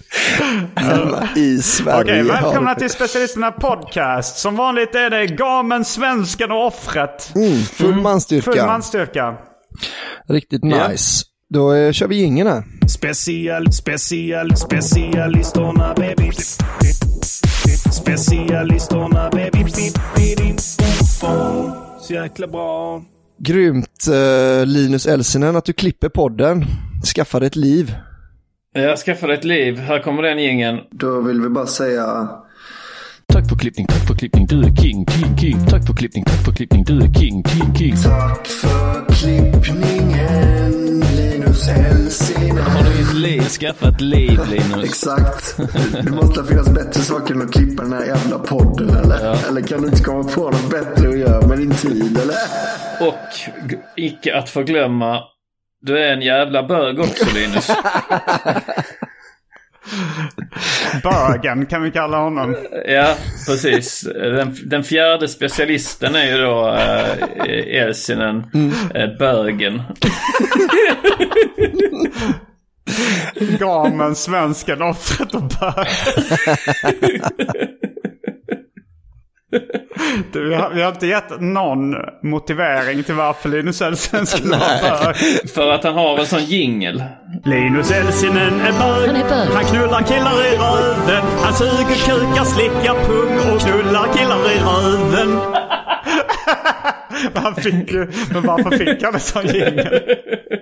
Alla 0.75 1.29
I 1.35 1.57
Sverige 1.61 2.01
Okej, 2.01 2.23
välkomna 2.23 2.69
har... 2.69 2.75
till 2.75 2.89
Specialisterna 2.89 3.51
Podcast. 3.51 4.37
Som 4.37 4.55
vanligt 4.55 4.95
är 4.95 5.09
det 5.09 5.25
gamen, 5.27 5.85
svensken 5.85 6.51
och 6.51 6.67
offret. 6.67 7.31
Mm, 7.35 7.61
full 7.63 7.95
manstyrka. 7.95 8.51
Full 8.51 8.65
manstyrka. 8.65 9.35
Riktigt 10.29 10.61
Ja. 10.63 10.87
nice. 10.87 11.25
Då 11.53 11.73
eh, 11.73 11.91
kör 11.91 12.07
vi 12.07 12.15
jingeln 12.15 12.49
här. 12.49 12.63
Special, 12.87 13.71
special, 13.71 14.55
specialisterna 14.57 15.93
baby. 15.97 16.31
Specialisterna 17.91 19.29
baby. 19.29 19.63
Så 21.19 22.13
jäkla 22.13 22.47
bra. 22.47 23.03
Grymt 23.37 24.07
eh, 24.07 24.65
Linus 24.65 25.05
Elsinen 25.07 25.55
att 25.55 25.65
du 25.65 25.73
klipper 25.73 26.09
podden. 26.09 26.65
Skaffa 27.15 27.39
dig 27.39 27.47
ett 27.47 27.55
liv. 27.55 27.95
Jag 28.73 28.97
skaffade 28.97 29.33
ett 29.33 29.43
liv. 29.43 29.77
Här 29.77 29.99
kommer 29.99 30.23
den 30.23 30.43
gängen. 30.43 30.79
Då 30.91 31.21
vill 31.21 31.41
vi 31.41 31.49
bara 31.49 31.65
säga 31.67 32.29
Tack 33.33 33.49
för 33.49 33.55
klippning, 33.55 33.87
tack 33.87 34.07
för 34.07 34.15
klippning, 34.15 34.45
du 34.45 34.59
är 34.59 34.75
king, 34.75 35.05
king, 35.07 35.37
king. 35.37 35.65
Tack 35.69 35.87
för 35.87 35.93
klippning, 35.93 36.23
tack 36.23 36.45
för 36.45 36.51
klippning, 36.51 36.83
du 36.83 36.97
är 36.97 37.13
king, 37.13 37.43
king, 37.43 37.75
king. 37.75 37.95
Tack 38.03 38.47
för 38.47 39.13
klippningen 39.13 40.99
Linus 41.17 41.67
Elsinen. 41.69 42.57
Har 42.57 42.83
du 42.83 43.01
ett 43.01 43.13
liv? 43.13 43.41
Skaffa 43.41 43.89
ett 43.89 44.01
liv 44.01 44.39
Linus. 44.49 44.83
Exakt. 44.83 45.57
Det 46.03 46.11
måste 46.11 46.43
finnas 46.43 46.69
bättre 46.69 47.01
saker 47.01 47.33
än 47.33 47.41
att 47.41 47.53
klippa 47.53 47.83
den 47.83 47.93
här 47.93 48.05
jävla 48.05 48.39
podden 48.39 48.89
eller? 48.89 49.47
Eller 49.47 49.61
kan 49.61 49.81
du 49.81 49.87
inte 49.87 50.03
komma 50.03 50.23
på 50.23 50.43
något 50.43 50.69
bättre 50.69 51.09
att 51.09 51.17
göra 51.17 51.47
med 51.47 51.57
din 51.57 51.71
tid 51.71 52.17
eller? 52.17 52.35
Och 53.07 53.15
icke 53.95 54.37
att 54.37 54.49
förglömma, 54.49 55.19
du 55.81 55.97
är 55.99 56.13
en 56.13 56.21
jävla 56.21 56.63
bög 56.63 56.99
också 56.99 57.25
Linus. 57.35 57.67
Bögen 61.03 61.65
kan 61.65 61.83
vi 61.83 61.91
kalla 61.91 62.17
honom. 62.17 62.55
Ja, 62.87 63.15
precis. 63.47 64.01
Den, 64.01 64.55
den 64.65 64.83
fjärde 64.83 65.27
specialisten 65.27 66.15
är 66.15 66.25
ju 66.25 66.37
då 66.37 66.67
äh, 66.67 67.81
Elsinen, 67.81 68.43
äh, 68.93 69.17
bögen. 69.19 69.81
Gamen, 73.59 74.15
svensken, 74.15 74.81
offret 74.81 75.35
och 75.35 75.43
bög. 75.43 75.87
Du, 80.33 80.49
vi, 80.49 80.55
har, 80.55 80.69
vi 80.69 80.81
har 80.81 80.89
inte 80.89 81.07
gett 81.07 81.41
någon 81.41 81.95
motivering 82.23 83.03
till 83.03 83.15
varför 83.15 83.49
Linus 83.49 83.81
Elfsson 83.81 84.25
skulle 84.25 84.57
vara 84.57 85.03
bög. 85.03 85.15
För 85.49 85.71
att 85.71 85.83
han 85.83 85.93
har 85.93 86.19
en 86.19 86.25
sån 86.25 86.43
jingel. 86.43 87.03
Linus 87.45 87.91
Elsinen 87.91 88.59
är 88.61 88.71
bög. 88.71 89.07
Han 89.07 89.15
är 89.15 89.29
bög. 89.29 89.49
Han 89.53 89.65
knullar 89.65 90.01
killar 90.01 90.45
i 90.45 90.57
röven. 90.57 91.23
Han 91.43 91.53
suger 91.53 91.95
kukar, 92.05 92.43
slickar 92.43 92.93
pung 93.05 93.53
och 93.53 93.61
knullar 93.61 94.13
killar 94.13 94.51
i 94.51 94.59
röven. 94.59 95.39
Han 97.35 97.55
fick 97.55 97.91
ju, 97.91 98.07
men 98.33 98.43
varför 98.43 98.77
fick 98.77 99.03
han 99.03 99.13
en 99.13 99.19
sån 99.19 99.45
jingel? 99.45 100.01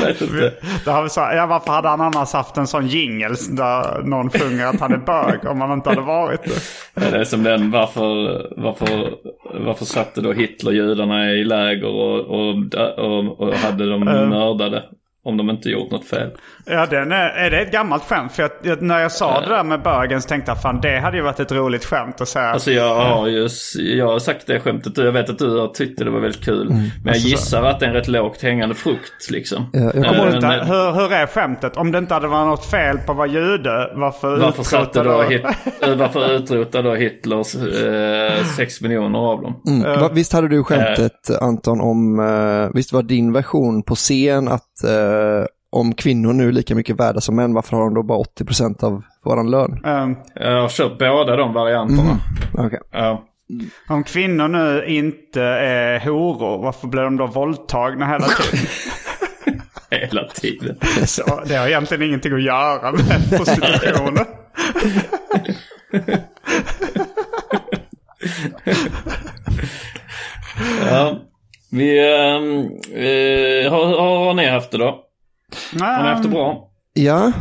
Jag 0.00 0.06
vet 0.06 0.20
inte. 0.20 0.52
Det 0.84 0.90
har 0.90 1.02
vi 1.02 1.08
så, 1.08 1.20
ja, 1.20 1.46
varför 1.46 1.72
hade 1.72 1.88
han 1.88 2.00
annars 2.00 2.32
haft 2.32 2.56
en 2.56 2.66
sån 2.66 2.86
jingel 2.86 3.34
där 3.50 4.02
någon 4.02 4.30
sjunger 4.30 4.66
att 4.66 4.80
han 4.80 4.92
är 4.92 4.98
bög 4.98 5.50
om 5.50 5.60
han 5.60 5.72
inte 5.72 5.88
hade 5.88 6.00
varit 6.00 6.42
det? 6.44 6.50
Ja, 6.94 7.10
Det 7.10 7.18
är 7.18 7.24
som 7.24 7.42
den, 7.42 7.70
varför, 7.70 8.46
varför, 8.56 9.14
varför 9.64 9.84
satte 9.84 10.20
då 10.20 10.32
Hitler 10.32 10.72
judarna 10.72 11.30
i 11.32 11.44
läger 11.44 11.86
och, 11.86 12.20
och, 12.20 12.54
och, 12.98 13.40
och 13.40 13.54
hade 13.54 13.90
dem 13.90 14.04
mördade? 14.04 14.82
Om 15.26 15.36
de 15.36 15.50
inte 15.50 15.68
gjort 15.68 15.90
något 15.90 16.04
fel. 16.04 16.30
Ja, 16.64 16.86
den 16.86 17.12
är, 17.12 17.28
är 17.28 17.50
det 17.50 17.60
ett 17.60 17.72
gammalt 17.72 18.02
skämt? 18.02 18.32
För 18.32 18.42
jag, 18.42 18.50
jag, 18.62 18.82
när 18.82 18.98
jag 18.98 19.12
sa 19.12 19.40
det 19.40 19.48
där 19.48 19.64
med 19.64 19.82
bögen 19.82 20.22
så 20.22 20.28
tänkte 20.28 20.50
jag 20.50 20.62
fan 20.62 20.80
det 20.80 20.98
hade 20.98 21.16
ju 21.16 21.22
varit 21.22 21.40
ett 21.40 21.52
roligt 21.52 21.84
skämt 21.84 22.20
att 22.20 22.28
säga. 22.28 22.44
Alltså 22.50 22.70
jag 22.70 22.94
har 22.94 23.26
ju 23.26 23.48
jag 23.96 24.06
har 24.06 24.18
sagt 24.18 24.46
det 24.46 24.60
skämtet 24.60 24.98
och 24.98 25.04
jag 25.06 25.12
vet 25.12 25.30
att 25.30 25.38
du 25.38 25.58
har 25.58 25.68
tyckt 25.68 25.98
det 25.98 26.10
var 26.10 26.20
väldigt 26.20 26.44
kul. 26.44 26.68
Men 26.68 26.90
jag 27.04 27.16
gissar 27.16 27.62
att 27.62 27.80
det 27.80 27.86
är 27.86 27.90
en 27.90 27.94
rätt 27.94 28.08
lågt 28.08 28.42
hängande 28.42 28.74
frukt 28.74 29.30
liksom. 29.30 29.70
Ja, 29.72 29.80
jag 29.80 29.92
kommer 29.92 30.06
Eh, 30.14 30.16
ihåg 30.22 30.32
Vänta, 30.32 30.48
men- 30.48 30.66
hur, 30.66 30.92
hur 30.92 31.12
är 31.12 31.26
skämtet? 31.26 31.76
Om 31.76 31.92
det 31.92 31.98
inte 31.98 32.14
hade 32.14 32.28
varit 32.28 32.46
något 32.46 32.64
fel 32.66 32.98
på 32.98 33.12
att 33.12 33.18
vara 33.18 33.26
jude, 33.28 33.90
varför 33.94 34.36
Varför 34.36 34.62
satte 34.62 35.02
då, 35.02 35.22
hit, 35.22 35.42
eh, 35.82 35.94
varför 35.94 36.32
utrotade 36.36 36.88
då 36.88 36.94
Hitler 36.94 37.36
eh, 37.38 38.44
sex 38.56 38.80
miljoner 38.80 39.18
av 39.18 39.42
dem? 39.42 39.62
Mm. 39.68 40.00
Va, 40.00 40.10
visst 40.12 40.32
hade 40.32 40.48
du 40.48 40.64
skämtet 40.64 41.30
Anton 41.40 41.80
om, 41.80 42.18
eh, 42.20 42.68
visst 42.74 42.92
var 42.92 43.02
din 43.02 43.32
version 43.32 43.82
på 43.82 43.94
scen 43.94 44.48
att 44.48 44.84
eh, 44.84 45.15
om 45.70 45.94
kvinnor 45.94 46.32
nu 46.32 46.48
är 46.48 46.52
lika 46.52 46.74
mycket 46.74 47.00
värda 47.00 47.20
som 47.20 47.36
män, 47.36 47.54
varför 47.54 47.76
har 47.76 47.84
de 47.84 47.94
då 47.94 48.02
bara 48.02 48.18
80% 48.18 48.84
av 48.84 49.02
våran 49.24 49.50
lön? 49.50 49.80
Ehm, 49.84 50.16
Jag 50.34 50.60
har 50.62 50.68
köpt 50.68 50.98
båda 50.98 51.36
de 51.36 51.52
varianterna. 51.52 52.18
Okej. 52.58 52.80
Ja. 52.92 53.24
om 53.88 54.04
kvinnor 54.04 54.48
nu 54.48 54.84
inte 54.86 55.42
är 55.42 56.00
horor, 56.00 56.62
varför 56.62 56.88
blir 56.88 57.02
de 57.02 57.16
då 57.16 57.26
våldtagna 57.26 58.06
hela 58.06 58.26
tiden? 58.26 58.66
Hela 59.90 60.24
tiden. 60.28 60.76
Så 61.06 61.40
det 61.46 61.54
har 61.56 61.66
egentligen 61.66 62.02
ingenting 62.02 62.32
att 62.32 62.42
göra 62.42 62.92
med 62.92 63.30
prostitutionen. 63.36 64.24
Ja. 70.90 71.18
Vi, 71.70 71.98
eh, 71.98 73.70
har, 73.72 73.84
har, 73.86 74.24
har 74.24 74.34
ni 74.34 74.46
haft 74.48 74.70
det 74.70 74.78
då? 74.78 75.02
Har 75.80 76.02
ni 76.02 76.08
haft 76.08 76.22
det 76.22 76.28
bra? 76.28 76.70
Ja. 76.92 77.32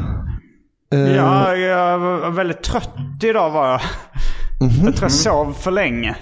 Eh, 0.94 1.00
Ja, 1.16 1.56
jag 1.56 2.00
var 2.00 2.30
väldigt 2.32 2.64
trött 2.64 2.94
idag 3.24 3.50
var 3.50 3.68
jag. 3.72 3.82
Mhm. 4.62 4.86
Jag 4.86 4.96
tror 4.96 5.04
jag 5.04 5.12
sov 5.12 5.54
för 5.54 5.72
länge. 5.72 6.16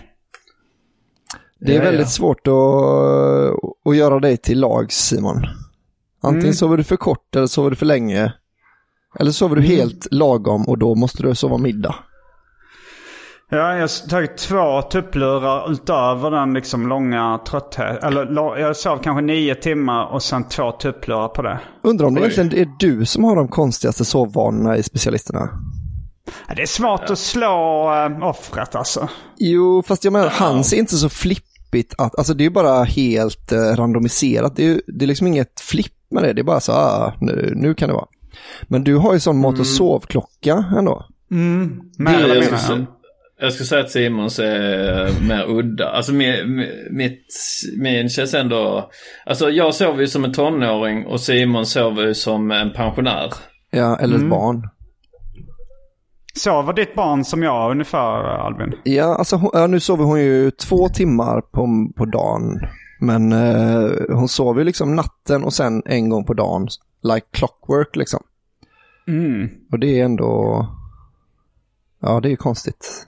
Det 1.60 1.72
är 1.72 1.78
Ja, 1.78 1.84
väldigt 1.84 2.02
ja. 2.02 2.10
svårt 2.10 2.48
att, 2.48 3.90
att 3.90 3.98
göra 3.98 4.20
dig 4.20 4.38
till 4.38 4.60
lag 4.60 4.92
Simon. 4.92 5.46
Antingen 6.24 6.44
Mm. 6.46 6.54
sover 6.54 6.78
du 6.78 6.84
för 6.84 6.96
kort 6.96 7.36
eller 7.36 7.48
sover 7.48 7.70
du 7.70 7.76
för 7.76 7.86
länge. 7.86 8.34
Eller 9.20 9.32
sover 9.32 9.56
du 9.56 9.62
Mm. 9.66 9.76
helt 9.78 10.08
lagom 10.12 10.68
och 10.68 10.78
då 10.78 10.96
måste 10.96 11.24
du 11.24 11.36
sova 11.36 11.58
middag. 11.58 11.96
Ja, 13.54 13.74
jag 13.74 13.82
har 13.82 14.10
tagit 14.10 14.38
två 14.38 14.82
tupplurar 14.82 15.72
utöver 15.72 16.32
den 16.32 16.54
liksom 16.54 16.88
långa 16.88 17.40
trötthet. 17.48 18.04
Eller 18.04 18.60
jag 18.60 18.76
sov 18.78 18.98
kanske 19.04 19.22
nio 19.22 19.56
timmar 19.56 20.06
och 20.06 20.24
sen 20.24 20.44
två 20.44 20.72
tupplurar 20.72 21.28
på 21.28 21.42
det. 21.42 21.60
Undrar 21.84 22.08
om 22.08 22.16
det 22.16 22.22
egentligen 22.22 22.68
är 22.68 22.74
du 22.80 23.06
som 23.06 23.24
har 23.24 23.36
de 23.36 23.48
konstigaste 23.48 24.06
sovvanorna 24.06 24.78
i 24.78 24.84
specialisterna? 24.84 25.50
Ja, 26.48 26.54
Det 26.56 26.62
är 26.62 26.66
svårt 26.66 27.10
att 27.10 27.20
slå 27.20 27.92
äh, 28.06 28.28
offret 28.28 28.76
alltså. 28.76 29.10
Jo, 29.38 29.84
fast 29.88 30.04
jag 30.04 30.14
menar, 30.14 30.30
hans 30.30 30.74
är 30.74 30.78
inte 30.78 30.96
så 30.96 31.10
flippigt 31.10 31.94
att, 31.98 32.18
alltså 32.18 32.34
det 32.34 32.42
är 32.44 32.46
ju 32.46 32.54
bara 32.54 32.84
helt 32.84 33.52
eh, 33.52 33.58
randomiserat. 33.58 34.56
Det 34.56 34.70
är, 34.70 34.82
det 34.88 35.06
är 35.06 35.08
liksom 35.08 35.28
inget 35.28 35.60
flipp 35.60 35.94
med 36.12 36.24
det, 36.24 36.34
det 36.34 36.42
är 36.42 36.44
bara 36.44 36.60
så, 36.60 36.72
ah, 36.72 37.14
nu, 37.22 37.54
nu 37.56 37.74
kan 37.74 37.90
det 37.90 37.96
vara. 37.96 38.08
Men 38.64 38.84
du 38.84 38.96
har 38.96 39.14
ju 39.14 39.20
sån 39.20 39.40
mat 39.42 39.60
och 39.60 39.68
sovklocka 39.68 40.66
ändå. 40.78 41.06
Mer 41.98 42.18
Det 42.18 42.24
eller 42.24 42.86
jag, 43.40 43.54
skulle, 43.54 43.68
säga 43.68 43.82
att 43.82 43.92
Simons 43.92 44.40
är 44.40 45.28
mer 45.28 45.46
udda. 45.50 45.90
Alltså 45.90 46.12
mi- 46.12 46.44
mi- 46.44 46.88
mitt, 46.92 47.26
min 47.78 48.10
känns 48.10 48.34
ändå... 48.34 48.90
Alltså 49.26 49.50
jag 49.50 49.76
sover 49.76 50.00
ju 50.02 50.08
som 50.08 50.24
en 50.24 50.34
tonåring 50.34 51.06
och 51.06 51.20
Simon 51.22 51.66
sover 51.66 52.04
ju 52.08 52.14
som 52.14 52.52
en 52.52 52.74
pensionär. 52.74 53.34
Ja, 53.72 53.98
eller 54.00 54.16
ett 54.16 54.30
barn. 54.30 54.70
Sover 56.36 56.74
ditt 56.74 56.96
barn 56.96 57.26
som 57.26 57.44
jag 57.44 57.72
ungefär 57.72 58.24
Albin? 58.24 58.74
Ja, 58.84 59.16
alltså 59.16 59.36
hon, 59.36 59.50
ja, 59.54 59.68
nu 59.68 59.80
sover 59.80 60.04
hon 60.04 60.22
ju 60.22 60.52
två 60.52 60.90
timmar 60.90 61.42
på, 61.42 61.94
på 61.98 62.06
dagen. 62.06 62.60
Men 63.00 63.32
eh, 63.32 63.92
hon 64.10 64.28
sover 64.28 64.60
ju 64.60 64.66
liksom 64.66 64.96
natten 64.96 65.44
och 65.44 65.54
sen 65.54 65.82
en 65.86 66.10
gång 66.10 66.26
på 66.26 66.34
dagen. 66.34 66.68
Like 67.04 67.28
clockwork 67.32 67.96
liksom. 67.96 68.24
Och 69.72 69.80
det 69.80 70.00
är 70.00 70.06
ändå... 70.06 70.68
Ja, 72.02 72.20
det 72.20 72.32
är 72.32 72.36
konstigt. 72.36 73.08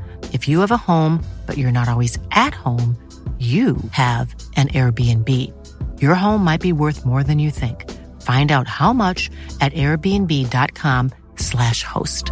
If 0.31 0.47
you 0.47 0.61
have 0.61 0.71
a 0.71 0.77
home, 0.77 1.23
but 1.45 1.57
you're 1.57 1.71
not 1.71 1.89
always 1.89 2.17
at 2.31 2.53
home, 2.53 2.95
you 3.39 3.77
have 3.91 4.35
an 4.55 4.67
Airbnb. 4.69 5.27
Your 5.99 6.13
home 6.13 6.43
might 6.43 6.61
be 6.61 6.73
worth 6.73 7.03
more 7.05 7.23
than 7.23 7.39
you 7.39 7.49
think. 7.49 7.89
Find 8.21 8.51
out 8.51 8.67
how 8.67 8.93
much 8.93 9.31
at 9.59 9.73
airbnb.com/slash 9.73 11.83
host. 11.83 12.31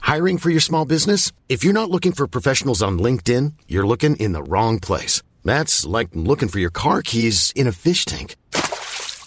Hiring 0.00 0.38
for 0.38 0.50
your 0.50 0.60
small 0.60 0.84
business? 0.84 1.32
If 1.48 1.64
you're 1.64 1.72
not 1.72 1.90
looking 1.90 2.12
for 2.12 2.28
professionals 2.28 2.82
on 2.82 3.00
LinkedIn, 3.00 3.54
you're 3.66 3.86
looking 3.86 4.14
in 4.16 4.32
the 4.32 4.44
wrong 4.44 4.78
place. 4.78 5.22
That's 5.44 5.84
like 5.86 6.10
looking 6.14 6.48
for 6.48 6.60
your 6.60 6.70
car 6.70 7.02
keys 7.02 7.52
in 7.56 7.66
a 7.66 7.72
fish 7.72 8.04
tank. 8.04 8.36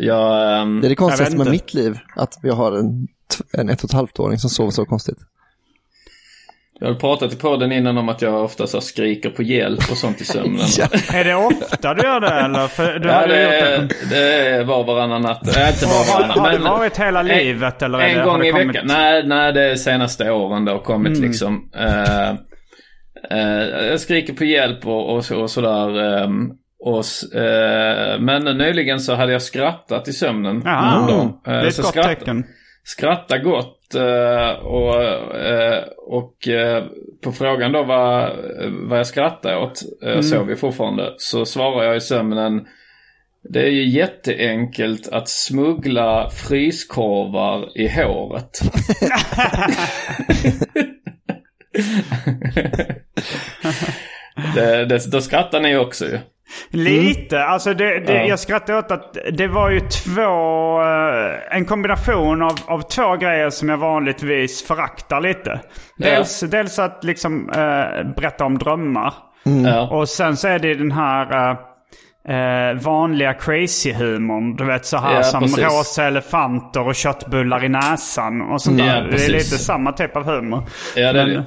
Jag, 0.00 0.58
ehm, 0.60 0.80
Det 0.80 0.86
är 0.86 0.88
det 0.88 0.94
konstigaste 0.94 1.36
med 1.38 1.50
mitt 1.50 1.74
liv, 1.74 1.98
att 2.16 2.38
jag 2.42 2.54
har 2.54 2.72
en, 2.72 3.08
en 3.52 3.68
ett 3.68 3.84
och 3.84 3.90
ett 3.90 3.94
halvt-åring 3.96 4.38
som 4.38 4.50
sover 4.50 4.70
så 4.70 4.84
konstigt. 4.84 5.18
jag 6.80 6.88
har 6.88 6.94
pratat 6.94 7.32
i 7.32 7.36
podden 7.36 7.72
innan 7.72 7.98
om 7.98 8.08
att 8.08 8.22
jag 8.22 8.44
ofta 8.44 8.66
så 8.66 8.80
skriker 8.80 9.30
på 9.30 9.42
hjälp 9.42 9.90
och 9.90 9.96
sånt 9.96 10.20
i 10.20 10.24
sömnen. 10.24 10.60
Är 11.12 11.24
det 11.24 11.34
ofta 11.34 11.94
du 11.94 12.02
gör 12.02 12.20
det 12.20 12.30
eller? 12.30 12.66
För 12.66 12.98
du 12.98 13.08
Ja, 13.08 13.26
det, 13.26 13.42
gjort 13.44 13.52
är, 13.52 14.10
det 14.10 14.46
är 14.48 14.64
var 14.64 14.84
varannan 14.84 15.22
natt. 15.22 15.56
Äh, 15.56 15.68
inte 15.70 15.86
var 15.86 16.12
Har, 16.12 16.20
varannan. 16.20 16.38
har 16.38 16.52
det 16.52 16.58
varit 16.58 16.96
hela 16.98 17.22
livet 17.22 17.82
eller? 17.82 17.98
är 17.98 18.08
En 18.08 18.18
det, 18.18 18.24
gång 18.24 18.42
i 18.42 18.52
veckan. 18.52 18.84
Nej, 18.86 19.26
nej, 19.26 19.52
det 19.52 19.70
är 19.70 19.76
senaste 19.76 20.30
åren 20.30 20.64
det 20.64 20.72
har 20.72 20.78
kommit 20.78 21.16
Mm. 21.18 21.28
liksom. 21.30 21.70
Eh, 21.76 22.28
eh, 23.30 23.86
jag 23.88 24.00
skriker 24.00 24.32
på 24.34 24.44
hjälp 24.44 24.86
och, 24.86 25.14
och, 25.16 25.24
så- 25.24 25.40
och 25.40 25.50
sådär. 25.50 26.02
ehm, 26.24 26.50
och, 26.80 27.04
eh, 27.40 28.20
men 28.20 28.44
nyligen 28.58 29.00
så 29.00 29.14
hade 29.14 29.32
jag 29.32 29.42
skrattat 29.42 30.08
i 30.08 30.12
sömnen. 30.12 30.62
Jaha, 30.64 30.90
häromdagen. 30.90 31.32
det 31.44 31.50
är 31.50 31.60
Eh, 31.62 31.68
ett 31.68 31.74
så 31.74 31.82
gott 31.82 31.90
skratt- 31.90 32.06
tecken. 32.06 32.44
Skratta 32.84 33.38
gott 33.38 33.94
eh, 33.94 34.50
och, 34.50 35.02
eh, 35.36 35.84
och 35.96 36.48
eh, 36.48 36.84
på 37.24 37.32
frågan 37.32 37.72
då 37.72 37.82
vad, 37.82 38.32
vad 38.88 38.98
jag 38.98 39.06
skrattar 39.06 39.56
åt, 39.56 39.82
eh, 40.02 40.08
Mm. 40.10 40.22
sov 40.22 40.46
vi 40.46 40.56
fortfarande, 40.56 41.14
så 41.16 41.44
svarar 41.44 41.84
jag 41.84 41.96
i 41.96 42.00
sömnen 42.00 42.66
det 43.50 43.62
är 43.62 43.70
ju 43.70 43.88
jätteenkelt 43.88 45.08
att 45.08 45.28
smuggla 45.28 46.30
fryskorvar 46.30 47.78
i 47.78 47.88
håret. 47.88 48.58
det, 54.54 54.84
det, 54.84 55.10
då 55.12 55.20
skrattar 55.20 55.60
ni 55.60 55.76
också 55.76 56.04
ju. 56.06 56.18
Lite. 56.70 57.44
Alltså 57.44 57.74
det, 57.74 58.00
det, 58.00 58.12
Ja. 58.14 58.22
Jag 58.24 58.38
skrattar 58.38 58.78
åt 58.78 58.90
att 58.90 59.16
det 59.32 59.46
var 59.46 59.70
ju 59.70 59.80
två... 59.80 60.80
eh, 60.82 61.56
En 61.56 61.64
kombination 61.64 62.42
av, 62.42 62.52
av 62.66 62.80
två 62.80 63.16
grejer 63.16 63.50
som 63.50 63.68
jag 63.68 63.76
vanligtvis 63.78 64.66
föraktar 64.66 65.20
lite. 65.20 65.60
Dels, 65.96 66.40
dels 66.40 66.78
att 66.78 67.04
liksom 67.04 67.50
eh, 67.50 68.14
berätta 68.16 68.44
om 68.44 68.58
drömmar. 68.58 69.14
Ja. 69.64 69.88
Och 69.88 70.08
sen 70.08 70.36
så 70.36 70.48
är 70.48 70.58
det 70.58 70.74
den 70.74 70.92
här 70.92 71.50
eh, 71.50 71.56
eh, 72.36 72.74
vanliga 72.74 73.32
crazy-humorn. 73.32 74.56
Du 74.56 74.64
vet 74.64 74.86
så 74.86 74.96
här 74.96 75.14
Ja, 75.16 75.22
som 75.22 75.40
precis. 75.42 75.58
rosa 75.64 76.04
elefanter 76.04 76.86
och 76.86 76.94
köttbullar 76.94 77.64
i 77.64 77.68
näsan 77.68 78.42
och 78.42 78.62
sånt 78.62 78.78
Ja, 78.80 78.84
där. 78.86 79.00
det 79.02 79.08
är 79.08 79.10
precis. 79.12 79.28
lite 79.28 79.44
samma 79.64 79.92
typ 79.92 80.16
av 80.16 80.24
humor. 80.24 80.62
Ja, 80.96 81.12
det 81.12 81.20
är 81.20 81.26
Men- 81.26 81.34
det. 81.36 81.44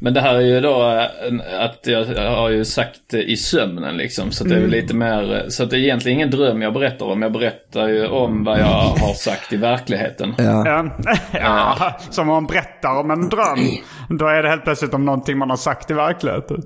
Men 0.00 0.14
det 0.14 0.20
här 0.20 0.34
är 0.34 0.40
ju 0.40 0.60
då 0.60 0.82
eh, 0.90 1.60
att 1.64 1.80
jag 1.86 2.04
har 2.30 2.50
ju 2.50 2.64
sagt 2.64 3.00
det 3.10 3.22
i 3.22 3.36
sömnen 3.36 3.96
liksom. 3.96 4.30
Så 4.30 4.44
att 4.44 4.48
det 4.50 4.54
är 4.54 4.58
Mm. 4.58 4.70
lite 4.70 4.94
mer, 4.94 5.34
eh, 5.36 5.48
så 5.48 5.62
att 5.62 5.70
det 5.70 5.76
är 5.76 5.80
egentligen 5.80 6.18
ingen 6.18 6.30
dröm 6.30 6.62
jag 6.62 6.72
berättar 6.72 7.06
om. 7.06 7.22
Jag 7.22 7.32
berättar 7.32 7.88
ju 7.88 8.06
om 8.06 8.44
vad 8.44 8.60
jag 8.60 8.64
har 8.66 9.14
sagt 9.14 9.52
i 9.52 9.56
verkligheten. 9.56 10.34
Ja. 10.38 10.86
ja, 11.32 11.98
som 12.10 12.28
om 12.28 12.34
man 12.34 12.46
berättar 12.46 13.00
om 13.00 13.10
en 13.10 13.28
dröm. 13.28 13.58
Då 14.18 14.26
är 14.28 14.42
det 14.42 14.48
helt 14.48 14.64
plötsligt 14.64 14.94
om 14.94 15.04
någonting 15.04 15.38
man 15.38 15.50
har 15.50 15.56
sagt 15.56 15.90
i 15.90 15.94
verkligheten. 15.94 16.62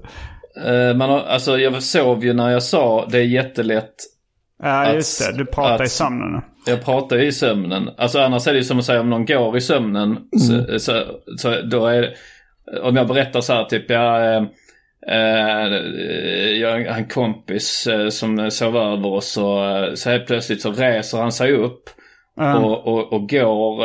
Eh, 0.67 0.97
Man 0.97 1.11
har, 1.11 1.21
alltså 1.21 1.59
jag 1.59 1.83
sov 1.83 2.25
ju 2.25 2.33
när 2.33 2.51
jag 2.51 2.63
sa 2.63 3.07
det 3.11 3.19
är 3.19 3.23
jättelätt. 3.25 3.95
Ja, 4.63 4.69
att- 4.87 4.95
just 4.95 5.27
det. 5.33 5.39
Du 5.39 5.47
pratar 5.47 5.81
i 5.81 5.85
att- 5.85 5.91
sömnen. 5.91 6.43
Jag 6.67 6.85
pratar 6.85 7.17
ju 7.17 7.27
i 7.27 7.33
sömnen. 7.33 7.91
Alltså 7.99 8.19
annars 8.21 8.47
är 8.47 8.53
det 8.53 8.59
ju 8.59 8.65
som 8.65 8.79
att 8.79 8.85
säga 8.85 9.01
om 9.01 9.11
någon 9.11 9.27
går 9.27 9.57
i 9.57 9.61
sömnen. 9.61 10.17
Så, 10.39 10.79
så, 10.79 11.03
så 11.37 11.61
då 11.63 11.87
är 11.87 12.01
det, 12.03 12.11
om 12.83 12.97
jag 12.97 13.09
berättar 13.09 13.41
så 13.41 13.53
här 13.53 13.65
typ, 13.65 13.91
jag, 13.91 14.35
eh, 14.35 14.43
eh, 15.09 15.69
jag 16.61 16.71
har 16.71 16.99
en 16.99 17.09
kompis 17.09 17.87
eh, 17.87 18.09
som 18.09 18.51
sov 18.51 18.77
över 18.77 19.07
och 19.07 19.25
så, 19.25 19.91
så 19.95 20.11
helt 20.11 20.27
plötsligt 20.27 20.63
så 20.63 20.73
reser 20.73 21.19
han 21.19 21.33
sig 21.33 21.53
upp. 21.53 21.91
Ja. 22.37 22.59
Och, 22.59 22.87
och, 22.87 23.13
och 23.13 23.29
går, 23.29 23.85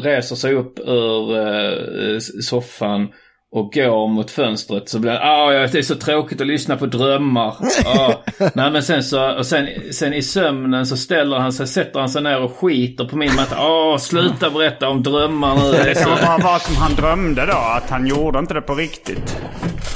reser 0.00 0.36
sig 0.36 0.54
upp 0.54 0.78
ur 0.78 2.40
soffan 2.42 3.08
och 3.52 3.72
går 3.72 4.08
mot 4.08 4.30
fönstret 4.30 4.88
så 4.88 4.98
blir 4.98 5.12
det, 5.12 5.20
ah, 5.22 5.50
det 5.50 5.74
är 5.78 5.82
så 5.82 5.94
tråkigt 5.94 6.40
att 6.40 6.46
lyssna 6.46 6.76
på 6.76 6.86
drömmar. 6.86 7.54
Ah. 7.86 8.12
Nej 8.54 8.70
men 8.70 8.82
sen 8.82 9.02
så, 9.02 9.36
och 9.36 9.46
sen, 9.46 9.68
sen 9.92 10.14
i 10.14 10.22
sömnen 10.22 10.86
så 10.86 10.96
ställer 10.96 11.38
han 11.38 11.52
sig, 11.52 11.66
sätter 11.66 12.00
han 12.00 12.08
sig 12.08 12.22
ner 12.22 12.40
och 12.40 12.56
skiter 12.56 13.04
på 13.04 13.16
min 13.16 13.34
matta. 13.36 13.56
Åh, 13.68 13.96
sluta 13.98 14.50
berätta 14.50 14.88
om 14.88 15.02
drömmar 15.02 15.54
nu. 15.56 15.72
Det 15.72 15.94
kan 15.94 16.10
bara 16.26 16.38
vara 16.38 16.58
som 16.58 16.76
han 16.76 16.94
drömde 16.94 17.46
då. 17.46 17.52
Att 17.76 17.90
han 17.90 18.06
gjorde 18.06 18.38
inte 18.38 18.54
det 18.54 18.60
på 18.62 18.74
riktigt. 18.74 19.40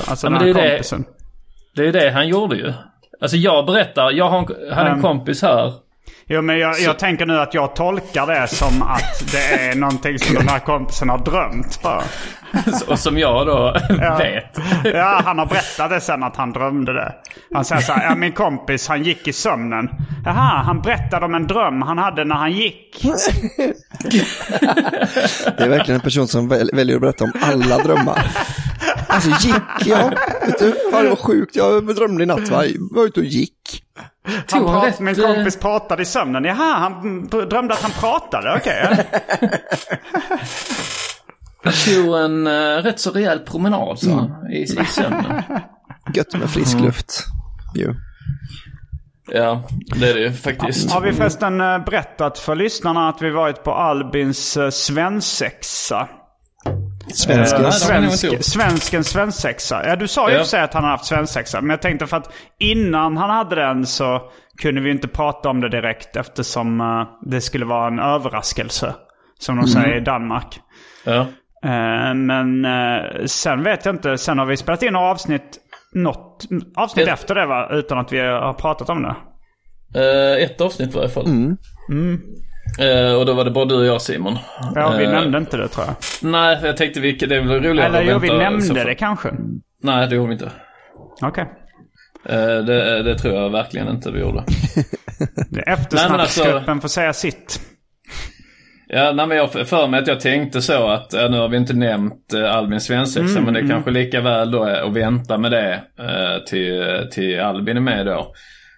Alltså 0.06 0.26
Ja, 0.26 0.30
den 0.30 0.38
här 0.38 0.44
det 0.54 0.60
är 0.60 0.64
det. 0.64 0.70
kompisen. 0.70 1.04
det 1.76 1.86
är 1.86 1.92
det 1.92 2.10
han 2.10 2.28
gjorde 2.28 2.56
ju. 2.56 2.72
Alltså 3.20 3.36
jag 3.36 3.66
berättar, 3.66 4.10
jag 4.10 4.28
har 4.28 4.38
en, 4.38 4.72
hade 4.74 4.86
en 4.90 4.98
Mm. 4.98 5.02
kompis 5.02 5.42
här. 5.42 5.72
Jo 6.26 6.42
men 6.42 6.58
jag, 6.58 6.80
jag 6.80 6.98
tänker 6.98 7.26
nu 7.26 7.38
att 7.40 7.54
jag 7.54 7.76
tolkar 7.76 8.26
det 8.26 8.46
som 8.48 8.82
att 8.82 9.32
det 9.32 9.54
är 9.68 9.74
någonting 9.74 10.18
som 10.18 10.34
den 10.34 10.48
här 10.48 10.58
kompisen 10.58 11.08
har 11.08 11.18
drömt 11.18 11.82
bara. 11.82 12.02
Och 12.86 12.98
som 12.98 13.18
jag 13.18 13.46
då 13.46 13.76
Ja. 14.00 14.16
vet. 14.16 14.58
Ja, 14.94 15.22
han 15.24 15.38
har 15.38 15.46
berättat 15.46 15.90
det 15.90 16.00
sen 16.00 16.22
att 16.22 16.36
han 16.36 16.52
drömde 16.52 16.92
det. 16.92 17.12
Han 17.54 17.64
säger 17.64 17.82
så 17.82 17.92
här, 17.92 18.04
ja 18.08 18.14
min 18.14 18.32
kompis 18.32 18.88
han 18.88 19.02
gick 19.02 19.28
i 19.28 19.32
sömnen. 19.32 19.88
Jaha, 20.24 20.62
han 20.64 20.80
berättade 20.82 21.26
om 21.26 21.34
en 21.34 21.46
dröm 21.46 21.82
han 21.82 21.98
hade 21.98 22.24
när 22.24 22.34
han 22.34 22.52
gick. 22.52 23.02
Det 25.56 25.64
är 25.64 25.68
verkligen 25.68 25.94
en 25.94 26.00
person 26.00 26.28
som 26.28 26.48
väl, 26.48 26.70
väljer 26.72 26.96
att 26.96 27.02
berätta 27.02 27.24
om 27.24 27.32
alla 27.42 27.78
drömmar. 27.78 28.26
Alltså 29.08 29.30
gick 29.46 29.86
jag? 29.86 30.10
Vet 30.46 30.58
du, 30.58 30.74
fan, 30.92 31.04
det 31.04 31.08
var 31.08 31.16
sjukt, 31.16 31.56
jag 31.56 31.94
drömde 31.96 32.22
i 32.22 32.26
natt 32.26 32.48
va? 32.48 32.64
Jag 32.64 32.74
var 32.90 33.04
ute 33.04 33.20
och 33.20 33.26
gick. 33.26 33.82
Han 34.50 34.64
prat, 34.64 34.84
rätt, 34.84 35.00
min 35.00 35.20
eh, 35.20 35.26
kompis 35.34 35.56
pratade 35.56 36.02
i 36.02 36.04
sömnen. 36.06 36.44
Jaha, 36.44 36.74
han 36.78 37.26
drömde 37.28 37.74
att 37.74 37.82
han 37.82 37.90
pratade. 37.90 38.54
Okej. 38.56 39.06
Jag 41.62 41.74
tog 41.74 42.18
en 42.18 42.46
uh, 42.46 42.82
rätt 42.82 43.00
så 43.00 43.10
rejäl 43.10 43.38
promenad 43.38 43.98
sa 43.98 44.10
han 44.10 44.52
i, 44.52 44.62
i 44.62 44.66
sömnen. 44.66 45.42
Gött 46.14 46.34
med 46.34 46.50
frisk 46.50 46.80
luft. 46.80 47.24
Jo. 47.74 47.94
Ja, 49.32 49.62
det 50.00 50.10
är 50.10 50.14
det 50.14 50.20
ju 50.20 50.32
faktiskt. 50.32 50.92
Har 50.92 51.00
vi 51.00 51.12
förresten 51.12 51.60
eh, 51.60 51.78
berättat 51.78 52.38
för 52.38 52.54
lyssnarna 52.54 53.08
att 53.08 53.22
vi 53.22 53.30
varit 53.30 53.64
på 53.64 53.74
Albins 53.74 54.56
uh, 54.56 54.70
svensexa? 54.70 56.08
Svensken. 57.14 57.64
Eh, 57.64 57.70
svensk, 57.70 58.44
svensken 58.44 59.04
svensexa. 59.04 59.86
Ja, 59.88 59.96
du 59.96 60.08
sa 60.08 60.28
ju 60.28 60.34
Ja. 60.34 60.40
för 60.40 60.46
sig 60.48 60.60
att 60.62 60.74
han 60.74 60.84
har 60.84 60.90
haft 60.90 61.04
svensexa. 61.04 61.60
Men 61.60 61.70
jag 61.70 61.82
tänkte 61.82 62.06
för 62.06 62.16
att 62.16 62.32
innan 62.58 63.16
han 63.16 63.30
hade 63.30 63.56
den 63.56 63.86
så 63.86 64.20
kunde 64.62 64.80
vi 64.80 64.90
inte 64.90 65.08
prata 65.08 65.48
om 65.48 65.60
det 65.60 65.68
direkt 65.68 66.16
eftersom 66.16 66.80
eh, 66.80 67.30
det 67.30 67.40
skulle 67.40 67.64
vara 67.64 67.86
en 67.86 67.98
överraskelse. 67.98 68.94
Som 69.38 69.56
de 69.56 69.66
säger 69.68 69.96
i 69.96 70.00
Danmark. 70.00 70.60
Ja. 71.04 71.26
Eh, 71.64 72.14
men 72.14 72.64
eh, 72.64 73.24
sen 73.26 73.62
vet 73.62 73.84
jag 73.84 73.94
inte. 73.94 74.18
Sen 74.18 74.38
har 74.38 74.46
vi 74.46 74.56
spelat 74.56 74.82
in 74.82 74.92
några 74.92 75.06
avsnitt. 75.10 75.58
Något 75.94 76.44
avsnitt 76.76 77.06
Ja. 77.06 77.12
efter 77.12 77.34
det 77.34 77.46
va? 77.46 77.68
Utan 77.72 77.98
att 77.98 78.12
vi 78.12 78.18
har 78.20 78.52
pratat 78.54 78.88
om 78.90 79.02
det. 79.02 79.14
Eh, 80.00 80.44
ett 80.44 80.60
avsnitt 80.60 80.90
i 80.94 80.96
varje 80.96 81.08
fall. 81.08 81.26
Eh, 82.80 83.14
och 83.18 83.26
då 83.26 83.34
var 83.34 83.44
det 83.44 83.50
bara 83.50 83.64
du 83.64 83.74
och 83.74 83.84
jag 83.86 84.02
Simon. 84.02 84.38
Ja, 84.74 84.94
vi 84.98 85.04
Eh, 85.04 85.10
nämnde 85.10 85.38
inte 85.38 85.56
det 85.56 85.68
tror 85.68 85.86
jag. 85.86 85.94
Nej, 86.30 86.58
jag 86.62 86.76
tänkte 86.76 87.00
vilket 87.00 87.28
det 87.28 87.36
är 87.36 87.40
väl 87.40 87.62
roligare 87.62 87.86
Eller 87.98 88.12
jo, 88.12 88.18
vi 88.18 88.28
nämnde 88.38 88.64
får- 88.66 88.74
det 88.74 88.94
kanske. 88.94 89.28
Nej, 89.82 90.08
det 90.08 90.14
gjorde 90.16 90.28
vi 90.28 90.32
inte. 90.34 90.50
Okej. 91.22 91.44
Eh, 92.28 92.36
det, 92.36 93.02
det 93.02 93.18
tror 93.18 93.34
jag 93.34 93.50
verkligen 93.50 93.88
inte 93.88 94.10
vi 94.10 94.20
gjorde. 94.20 94.44
Men 95.50 95.62
alltså- 95.66 95.82
Eftersnacksgruppen 95.82 96.80
får 96.80 96.88
säga 96.88 97.12
sitt. 97.12 97.60
Ja, 98.94 99.12
nej, 99.12 99.26
men 99.26 99.36
jag 99.36 99.52
för 99.52 99.88
mig 99.88 100.00
att 100.00 100.06
jag 100.06 100.20
tänkte 100.20 100.62
så 100.62 100.88
att, 100.88 101.12
nu 101.12 101.38
har 101.38 101.48
vi 101.48 101.56
inte 101.56 101.74
nämnt 101.74 102.34
eh, 102.34 102.56
Albin 102.56 102.80
svensexa, 102.80 103.38
Mm, 103.38 103.44
men 103.44 103.54
det 103.54 103.60
är 103.60 103.68
kanske 103.68 103.90
lika 103.90 104.20
väl 104.20 104.50
då 104.50 104.64
är 104.64 104.86
att 104.86 104.92
vänta 104.92 105.38
med 105.38 105.50
det 105.50 105.74
eh, 105.98 106.44
till, 106.46 106.84
till 107.12 107.40
Albin 107.40 107.76
är 107.76 107.80
med 107.80 108.06
då. 108.06 108.34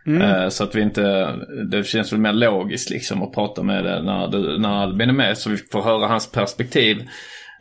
Mm. 0.06 0.22
Eh, 0.22 0.48
så 0.48 0.64
att 0.64 0.74
vi 0.74 0.82
inte, 0.82 1.32
det 1.70 1.86
känns 1.86 2.12
väl 2.12 2.20
mer 2.20 2.32
logiskt 2.32 2.90
liksom 2.90 3.22
att 3.22 3.34
prata 3.34 3.62
med 3.62 3.84
det 3.84 4.02
när, 4.02 4.58
när 4.58 4.82
Albin 4.82 5.08
är 5.08 5.12
med 5.12 5.38
så 5.38 5.50
vi 5.50 5.56
får 5.56 5.82
höra 5.82 6.06
hans 6.06 6.32
perspektiv. 6.32 6.96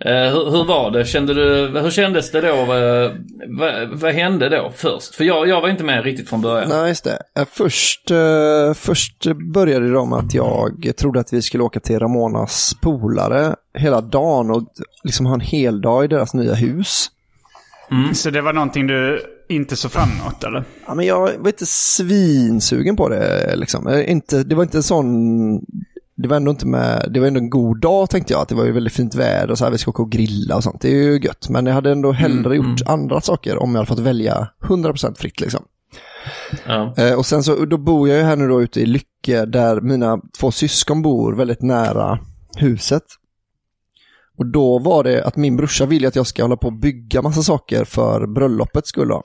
Eh, 0.06 0.12
hur, 0.12 0.52
hur 0.52 0.66
var 0.66 0.92
det? 0.92 1.06
Kände 1.06 1.34
du, 1.34 1.80
hur 1.80 1.92
kändes 1.92 2.32
det 2.32 2.42
då? 2.42 2.48
Eh, 2.74 3.12
vad, 3.60 4.00
vad 4.00 4.14
hände 4.14 4.50
då 4.50 4.72
först? 4.76 5.16
För 5.16 5.24
jag, 5.24 5.48
jag 5.48 5.62
var 5.62 5.70
inte 5.70 5.84
med 5.84 6.04
riktigt 6.04 6.30
från 6.30 6.42
början. 6.42 6.70
Nej, 6.70 6.88
just 6.88 7.04
det. 7.04 7.20
Eh, 7.40 7.46
Först, 7.52 8.12
först 8.76 9.26
började 9.54 9.86
det 9.94 10.06
med 10.06 10.20
att 10.20 10.34
jag 10.34 10.94
trodde 10.98 11.20
att 11.20 11.34
vi 11.34 11.42
skulle 11.42 11.64
åka 11.64 11.80
till 11.80 12.00
Ramonas 12.00 12.76
polare 12.82 13.56
hela 13.78 14.02
dagen 14.02 14.52
och 14.52 14.64
liksom 15.04 15.26
ha 15.26 15.34
en 15.34 15.40
hel 15.42 15.82
dag 15.82 16.04
i 16.06 16.08
deras 16.08 16.34
nya 16.34 16.54
hus. 16.54 17.08
Så 18.14 18.30
det 18.30 18.42
var 18.42 18.54
någonting 18.54 18.88
du 18.88 19.22
inte 19.50 19.76
så 19.76 19.90
fram 19.90 20.10
emot 20.22 20.44
eller? 20.44 20.64
Ja, 20.88 20.94
men 20.96 21.06
jag 21.06 21.20
var 21.20 21.48
inte 21.48 21.66
svinsugen 21.66 22.96
på 22.96 23.10
det. 23.10 23.56
Liksom. 23.56 24.04
Inte, 24.08 24.44
det 24.44 24.56
var 24.56 24.64
inte 24.64 24.78
en 24.78 24.84
sån... 24.84 25.06
Det 26.16 26.28
var 26.28 26.38
ändå 26.38 26.52
inte 26.52 26.68
med, 26.68 27.08
det 27.10 27.20
var 27.20 27.28
ändå 27.28 27.40
en 27.40 27.50
god 27.50 27.82
dag 27.82 28.10
tänkte 28.10 28.34
jag. 28.34 28.42
Att 28.42 28.50
det 28.50 28.56
var 28.56 28.66
ju 28.66 28.72
väldigt 28.72 28.94
fint 28.94 29.16
väder 29.16 29.52
och 29.52 29.58
så 29.58 29.64
här, 29.64 29.72
vi 29.72 29.78
ska 29.78 29.92
åka 29.92 30.02
och 30.02 30.12
grilla 30.12 30.56
och 30.56 30.64
sånt. 30.64 30.82
Det 30.82 30.88
är 30.88 31.04
ju 31.04 31.20
gött. 31.20 31.50
Men 31.50 31.66
jag 31.66 31.74
hade 31.74 31.92
ändå 31.92 32.12
hellre 32.12 32.56
gjort 32.56 32.82
andra 32.86 33.22
saker 33.22 33.64
om 33.64 33.72
jag 33.72 33.78
hade 33.78 33.88
fått 33.88 34.00
välja 34.00 34.48
100% 34.62 35.18
fritt 35.18 35.40
liksom. 35.42 35.66
Ja. 36.66 36.94
Eh, 36.98 37.14
och 37.14 37.26
sen 37.26 37.44
så, 37.44 37.66
då 37.66 37.78
bor 37.78 38.10
jag 38.10 38.18
ju 38.18 38.24
här 38.24 38.36
nu 38.36 38.48
då 38.48 38.62
ute 38.62 38.82
i 38.82 38.86
Lycke 38.86 39.46
där 39.46 39.82
mina 39.82 40.20
två 40.40 40.52
syskon 40.52 41.02
bor 41.02 41.34
väldigt 41.34 41.62
nära 41.62 42.20
huset. 42.58 43.04
Och 44.38 44.46
då 44.46 44.80
var 44.80 45.04
det 45.04 45.24
att 45.24 45.36
min 45.36 45.56
brorsa 45.56 45.86
vill 45.86 46.06
att 46.06 46.16
jag 46.16 46.28
ska 46.28 46.42
hålla 46.42 46.58
på 46.58 46.68
och 46.68 46.74
bygga 46.80 47.22
massa 47.22 47.44
saker 47.44 47.86
för 47.86 48.28
bröllopet 48.28 48.88
skulle 48.88 49.14
ha. 49.14 49.24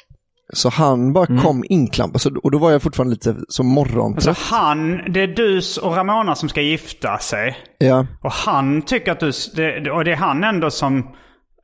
Så 0.53 0.69
han 0.69 1.13
bara 1.13 1.27
kom 1.43 1.65
inklampad, 1.69 2.21
så, 2.21 2.31
och 2.43 2.51
då 2.51 2.59
var 2.59 2.71
jag 2.71 2.83
fortfarande 2.83 3.13
lite 3.15 3.37
som 3.49 3.67
morgontrött. 3.67 4.29
Alltså 4.29 4.55
han, 4.55 5.01
det 5.13 5.21
är 5.23 5.27
du 5.27 5.61
och 5.83 5.97
Ramona 5.97 6.35
som 6.35 6.49
ska 6.49 6.61
gifta 6.61 7.19
sig. 7.19 7.57
Ja, 7.79 8.07
Och 8.23 8.33
han 8.33 8.83
tycker 8.83 9.13
att 9.13 9.21
du, 9.21 9.31
det, 9.57 9.91
och 9.91 10.05
det 10.05 10.13
är 10.13 10.17
han 10.17 10.45
ändå 10.45 10.71
som... 10.71 11.09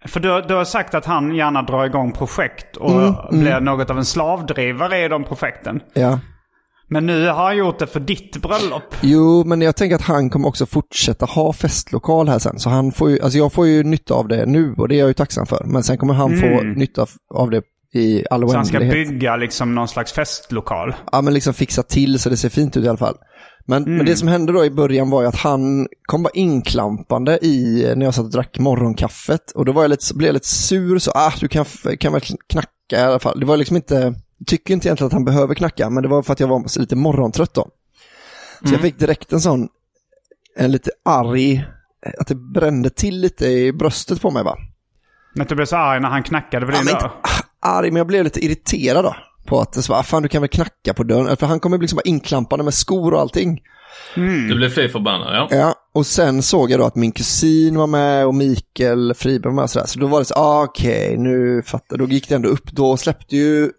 För 0.06 0.20
du, 0.20 0.42
du 0.48 0.54
har 0.54 0.64
sagt 0.64 0.94
att 0.94 1.04
han 1.04 1.34
gärna 1.34 1.62
drar 1.62 1.84
igång 1.86 2.12
projekt 2.12 2.76
och 2.76 2.90
Mm, 3.02 3.14
blir 3.30 3.60
något 3.60 3.90
av 3.90 3.98
en 3.98 4.04
slavdrivare 4.04 5.04
i 5.04 5.08
de 5.08 5.24
projekten. 5.24 5.80
ja. 5.94 6.18
Men 6.88 7.06
nu 7.06 7.26
har 7.28 7.44
han 7.44 7.56
gjort 7.56 7.78
det 7.78 7.86
för 7.86 8.00
ditt 8.00 8.36
bröllop. 8.42 8.94
Jo, 9.00 9.44
men 9.46 9.60
jag 9.60 9.76
tänker 9.76 9.96
att 9.96 10.02
han 10.02 10.30
kommer 10.30 10.48
också 10.48 10.66
fortsätta 10.66 11.26
ha 11.26 11.52
festlokal 11.52 12.28
här 12.28 12.38
sen. 12.38 12.58
Så 12.58 12.70
han 12.70 12.92
får 12.92 13.10
ju, 13.10 13.20
alltså 13.20 13.38
jag 13.38 13.52
får 13.52 13.66
ju 13.66 13.82
nytta 13.84 14.14
av 14.14 14.28
det 14.28 14.46
nu 14.46 14.74
och 14.78 14.88
det 14.88 14.94
är 14.94 14.98
jag 14.98 15.08
ju 15.08 15.14
tacksam 15.14 15.46
för. 15.46 15.64
Men 15.64 15.82
sen 15.82 15.98
kommer 15.98 16.14
han 16.14 16.36
få 16.36 16.62
nytta 16.62 17.06
av 17.34 17.50
det 17.50 17.62
i 17.94 18.24
all 18.30 18.48
Så 18.48 18.56
han 18.56 18.66
ska 18.66 18.78
bygga 18.78 19.36
liksom 19.36 19.74
någon 19.74 19.88
slags 19.88 20.12
festlokal. 20.12 20.94
ja, 21.12 21.22
men 21.22 21.34
liksom 21.34 21.54
fixa 21.54 21.82
till 21.82 22.18
så 22.18 22.30
det 22.30 22.36
ser 22.36 22.48
fint 22.48 22.76
ut 22.76 22.84
i 22.84 22.88
alla 22.88 22.98
fall. 22.98 23.16
Men, 23.66 23.96
men 23.96 24.06
det 24.06 24.16
som 24.16 24.28
hände 24.28 24.52
då 24.52 24.64
i 24.64 24.70
början 24.70 25.10
var 25.10 25.22
ju 25.22 25.28
att 25.28 25.36
han 25.36 25.88
kom 26.02 26.22
bara 26.22 26.30
inklampande 26.34 27.38
i, 27.42 27.92
när 27.96 28.04
jag 28.04 28.14
satt 28.14 28.24
och 28.24 28.30
drack 28.30 28.58
morgonkaffet. 28.58 29.50
Och 29.50 29.64
då 29.64 29.72
var 29.72 29.82
jag 29.82 29.88
lite, 29.88 30.14
blev 30.14 30.28
jag 30.28 30.34
lite 30.34 30.48
sur, 30.48 30.98
så 30.98 31.10
ah, 31.14 31.32
du 31.40 31.48
kan, 31.48 31.64
kan 32.00 32.12
väl 32.12 32.22
knacka 32.48 32.68
i 32.90 32.96
alla 32.96 33.18
fall. 33.18 33.40
Det 33.40 33.46
var 33.46 33.56
liksom 33.56 33.76
inte, 33.76 34.14
tycker 34.46 34.74
inte 34.74 34.88
egentligen 34.88 35.06
att 35.06 35.12
han 35.12 35.24
behöver 35.24 35.54
knacka, 35.54 35.90
men 35.90 36.02
det 36.02 36.08
var 36.08 36.22
för 36.22 36.32
att 36.32 36.40
jag 36.40 36.48
var 36.48 36.78
lite 36.80 36.96
morgontrött 36.96 37.54
då. 37.54 37.68
Så 38.64 38.74
jag 38.74 38.80
fick 38.80 38.98
direkt 38.98 39.32
en 39.32 39.40
sån, 39.40 39.68
en 40.56 40.72
lite 40.72 40.90
arg, 41.04 41.64
att 42.20 42.26
det 42.26 42.34
brände 42.34 42.90
till 42.90 43.20
lite 43.20 43.46
i 43.46 43.72
bröstet 43.72 44.20
på 44.20 44.30
mig 44.30 44.44
va. 44.44 44.56
Men 45.34 45.46
du 45.46 45.54
blev 45.54 45.66
så 45.66 45.76
arg 45.76 46.00
när 46.00 46.08
han 46.08 46.22
knackade 46.22 46.66
på 46.66 46.72
din 46.72 46.80
inte 46.80 46.92
dörr. 46.92 47.12
Arg, 47.64 47.90
men 47.90 47.96
jag 47.96 48.06
blev 48.06 48.24
lite 48.24 48.44
irriterad 48.44 49.04
då. 49.04 49.16
På 49.46 49.60
att 49.60 49.72
det 49.72 49.82
så 49.82 49.92
bara, 49.92 49.98
"Ah, 49.98 50.02
fan 50.02 50.22
du 50.22 50.28
kan 50.28 50.42
väl 50.42 50.48
knacka 50.48 50.94
på 50.94 51.02
dörren. 51.02 51.36
För 51.36 51.46
han 51.46 51.60
kommer 51.60 51.78
liksom 51.78 51.96
bara 51.96 52.02
inklampande 52.08 52.64
med 52.64 52.74
skor 52.74 53.14
och 53.14 53.20
allting. 53.20 53.60
Du 54.48 54.54
blev 54.56 54.68
fly 54.70 54.88
förbannad, 54.88 55.34
ja. 55.34 55.56
Ja, 55.56 55.74
och 55.94 56.06
sen 56.06 56.42
såg 56.42 56.70
jag 56.70 56.80
då 56.80 56.84
att 56.84 56.94
min 56.94 57.12
kusin 57.12 57.78
var 57.78 57.86
med 57.86 58.26
och 58.26 58.34
Mikael 58.34 59.14
Friberg 59.14 59.50
var 59.50 59.54
med 59.54 59.62
och 59.62 59.70
sådär. 59.70 59.86
Så 59.86 59.98
då 59.98 60.06
var 60.06 60.18
det 60.18 60.24
så, 60.24 60.34
ah, 60.34 60.62
okej, 60.64 61.16
nu 61.18 61.62
fattar 61.66 61.96
Då 61.96 62.06
gick 62.06 62.28
det 62.28 62.34
ändå 62.34 62.48
upp. 62.48 62.72
Då 62.72 62.96
släppte 62.96 63.36
ju 63.36 63.70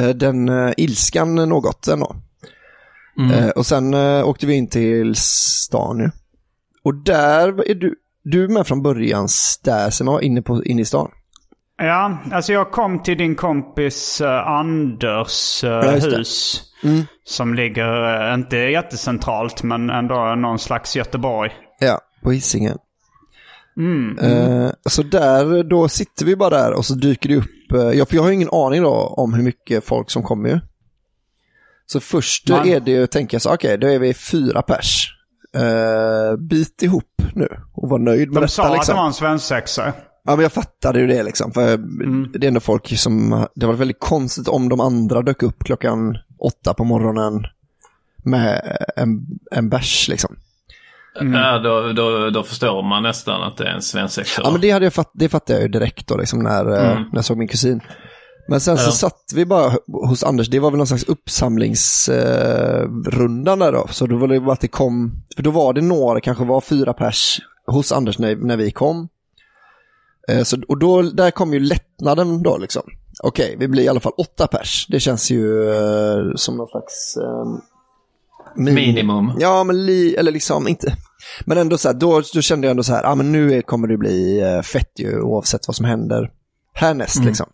eh, 0.00 0.08
den 0.08 0.48
eh, 0.48 0.72
ilskan 0.76 1.34
något 1.34 1.88
ändå. 1.88 2.16
Eh, 3.32 3.48
och 3.48 3.66
sen 3.66 3.94
eh, 3.94 4.28
åkte 4.28 4.46
vi 4.46 4.54
in 4.54 4.68
till 4.68 5.14
stan 5.16 5.98
ju. 5.98 6.10
Och 6.84 6.94
där 6.94 7.70
är 7.70 7.74
du, 7.74 7.94
du 8.24 8.44
är 8.44 8.48
med 8.48 8.66
från 8.66 8.82
början, 8.82 9.28
där 9.64 9.90
sen 9.90 10.06
var 10.06 10.20
inne, 10.20 10.42
på, 10.42 10.64
inne 10.64 10.82
i 10.82 10.84
stan. 10.84 11.10
Ja, 11.86 12.18
alltså 12.32 12.52
jag 12.52 12.70
kom 12.70 13.02
till 13.02 13.18
din 13.18 13.34
kompis 13.34 14.20
eh, 14.20 14.48
Anders 14.48 15.64
eh, 15.64 15.70
Ja, 15.70 15.90
hus. 15.90 16.62
Som 17.24 17.54
ligger, 17.54 18.28
eh, 18.28 18.34
inte 18.34 18.56
jättecentralt, 18.56 19.62
men 19.62 19.90
ändå 19.90 20.34
någon 20.34 20.58
slags 20.58 20.96
Göteborg. 20.96 21.50
Ja, 21.80 22.00
på 22.22 22.32
Hisingen. 22.32 22.78
Eh, 24.20 24.70
så 24.90 25.02
där, 25.02 25.62
då 25.62 25.88
sitter 25.88 26.24
vi 26.24 26.36
bara 26.36 26.50
där 26.50 26.72
och 26.72 26.84
så 26.84 26.94
dyker 26.94 27.28
det 27.28 27.36
upp, 27.36 27.94
ja, 27.94 28.06
för 28.06 28.16
jag 28.16 28.22
har 28.22 28.30
ingen 28.30 28.48
aning 28.52 28.82
då 28.82 29.14
om 29.16 29.34
hur 29.34 29.42
mycket 29.42 29.84
folk 29.84 30.10
som 30.10 30.22
kommer 30.22 30.48
ju. 30.48 30.60
Så 31.86 32.00
först 32.00 32.48
Nej. 32.48 32.72
är 32.72 32.80
det 32.80 32.90
ju, 32.90 33.06
tänker 33.06 33.34
jag 33.34 33.42
så, 33.42 33.54
okej, 33.54 33.78
då 33.78 33.86
är 33.86 33.98
vi 33.98 34.14
fyra 34.14 34.62
pers. 34.62 35.08
Uh, 35.56 36.36
bit 36.36 36.82
ihop 36.82 37.22
nu 37.34 37.48
och 37.74 37.88
var 37.88 37.98
nöjd 37.98 38.28
med 38.28 38.36
De 38.36 38.40
detta. 38.40 38.48
sa 38.48 38.66
att 38.66 38.72
liksom. 38.72 38.94
det 38.94 39.00
var 39.00 39.06
en 39.06 39.12
svensexa. 39.12 39.92
Ja, 40.24 40.36
men 40.36 40.42
jag 40.42 40.52
fattade 40.52 41.00
ju 41.00 41.06
det 41.06 41.22
liksom. 41.22 41.52
För 41.52 41.76
Det 42.38 42.46
är 42.46 42.48
ändå 42.48 42.60
folk 42.60 42.98
som, 42.98 43.46
det 43.54 43.66
var 43.66 43.74
väldigt 43.74 44.00
konstigt 44.00 44.48
om 44.48 44.68
de 44.68 44.80
andra 44.80 45.22
dök 45.22 45.42
upp 45.42 45.64
klockan 45.64 46.18
åtta 46.38 46.74
på 46.74 46.84
morgonen 46.84 47.46
med 48.24 48.76
en, 48.96 49.26
en 49.50 49.68
bärs 49.68 50.08
liksom. 50.08 50.36
ja 51.14 51.58
då, 51.58 51.92
då, 51.92 52.30
då 52.30 52.42
förstår 52.42 52.82
man 52.82 53.02
nästan 53.02 53.42
att 53.42 53.56
det 53.56 53.64
är 53.64 53.74
en 53.74 53.82
svensexa. 53.82 54.42
Ja, 54.44 54.50
men 54.50 54.60
det, 54.60 54.70
hade 54.70 54.86
jag 54.86 54.92
fatt, 54.92 55.10
det 55.14 55.28
fattade 55.28 55.52
jag 55.58 55.62
ju 55.62 55.68
direkt 55.68 56.06
då, 56.08 56.16
liksom, 56.16 56.38
när, 56.38 56.66
eh, 56.66 56.94
när 56.94 57.06
jag 57.12 57.24
såg 57.24 57.38
min 57.38 57.48
kusin. 57.48 57.80
Men 58.48 58.60
sen 58.60 58.78
så 58.78 58.88
Ja. 58.88 58.92
satt 58.92 59.22
vi 59.34 59.46
bara 59.46 59.72
hos 60.08 60.24
Anders, 60.24 60.48
det 60.48 60.60
var 60.60 60.70
väl 60.70 60.78
någon 60.78 60.86
slags 60.86 61.04
uppsamlingsrundan 61.04 63.58
där 63.58 63.72
då. 63.72 63.86
Så 63.90 64.06
då 64.06 64.16
var 64.16 64.28
det 64.28 64.40
bara 64.40 64.52
att 64.52 64.60
det 64.60 64.68
kom, 64.68 65.12
för 65.36 65.42
då 65.42 65.50
var 65.50 65.72
det 65.72 65.80
några, 65.80 66.20
kanske 66.20 66.44
var 66.44 66.60
fyra 66.60 66.92
pers 66.92 67.38
hos 67.66 67.92
Anders 67.92 68.18
när, 68.18 68.36
när 68.36 68.56
vi 68.56 68.70
kom. 68.70 69.08
Eh, 70.28 70.42
så, 70.42 70.56
och 70.68 70.78
då, 70.78 71.02
där 71.02 71.30
kom 71.30 71.52
ju 71.52 71.60
lättnaden 71.60 72.42
då 72.42 72.58
liksom. 72.58 72.82
Okej, 73.22 73.56
vi 73.58 73.68
blir 73.68 73.82
i 73.82 73.88
alla 73.88 74.00
fall 74.00 74.12
åtta 74.18 74.46
pers. 74.46 74.86
Det 74.90 75.00
känns 75.00 75.30
ju 75.30 75.70
eh, 75.70 76.34
som 76.36 76.56
någon 76.56 76.68
slags... 76.68 77.16
Eh, 77.16 77.46
min- 78.56 78.74
Minimum. 78.74 79.32
Ja, 79.38 79.64
men 79.64 79.86
li, 79.86 80.14
eller 80.14 80.32
liksom 80.32 80.68
inte. 80.68 80.96
Men 81.44 81.58
ändå 81.58 81.78
så 81.78 81.88
här, 81.88 81.94
då, 81.94 82.22
då 82.34 82.40
kände 82.40 82.66
jag 82.66 82.70
ändå 82.70 82.82
så 82.82 82.92
här, 82.92 83.02
ja 83.02 83.14
men 83.14 83.32
nu 83.32 83.62
kommer 83.62 83.88
det 83.88 83.96
bli 83.96 84.40
eh, 84.40 84.62
fett 84.62 84.92
ju 84.98 85.20
oavsett 85.20 85.68
vad 85.68 85.76
som 85.76 85.84
händer 85.86 86.30
härnäst 86.74 87.24
liksom. 87.26 87.46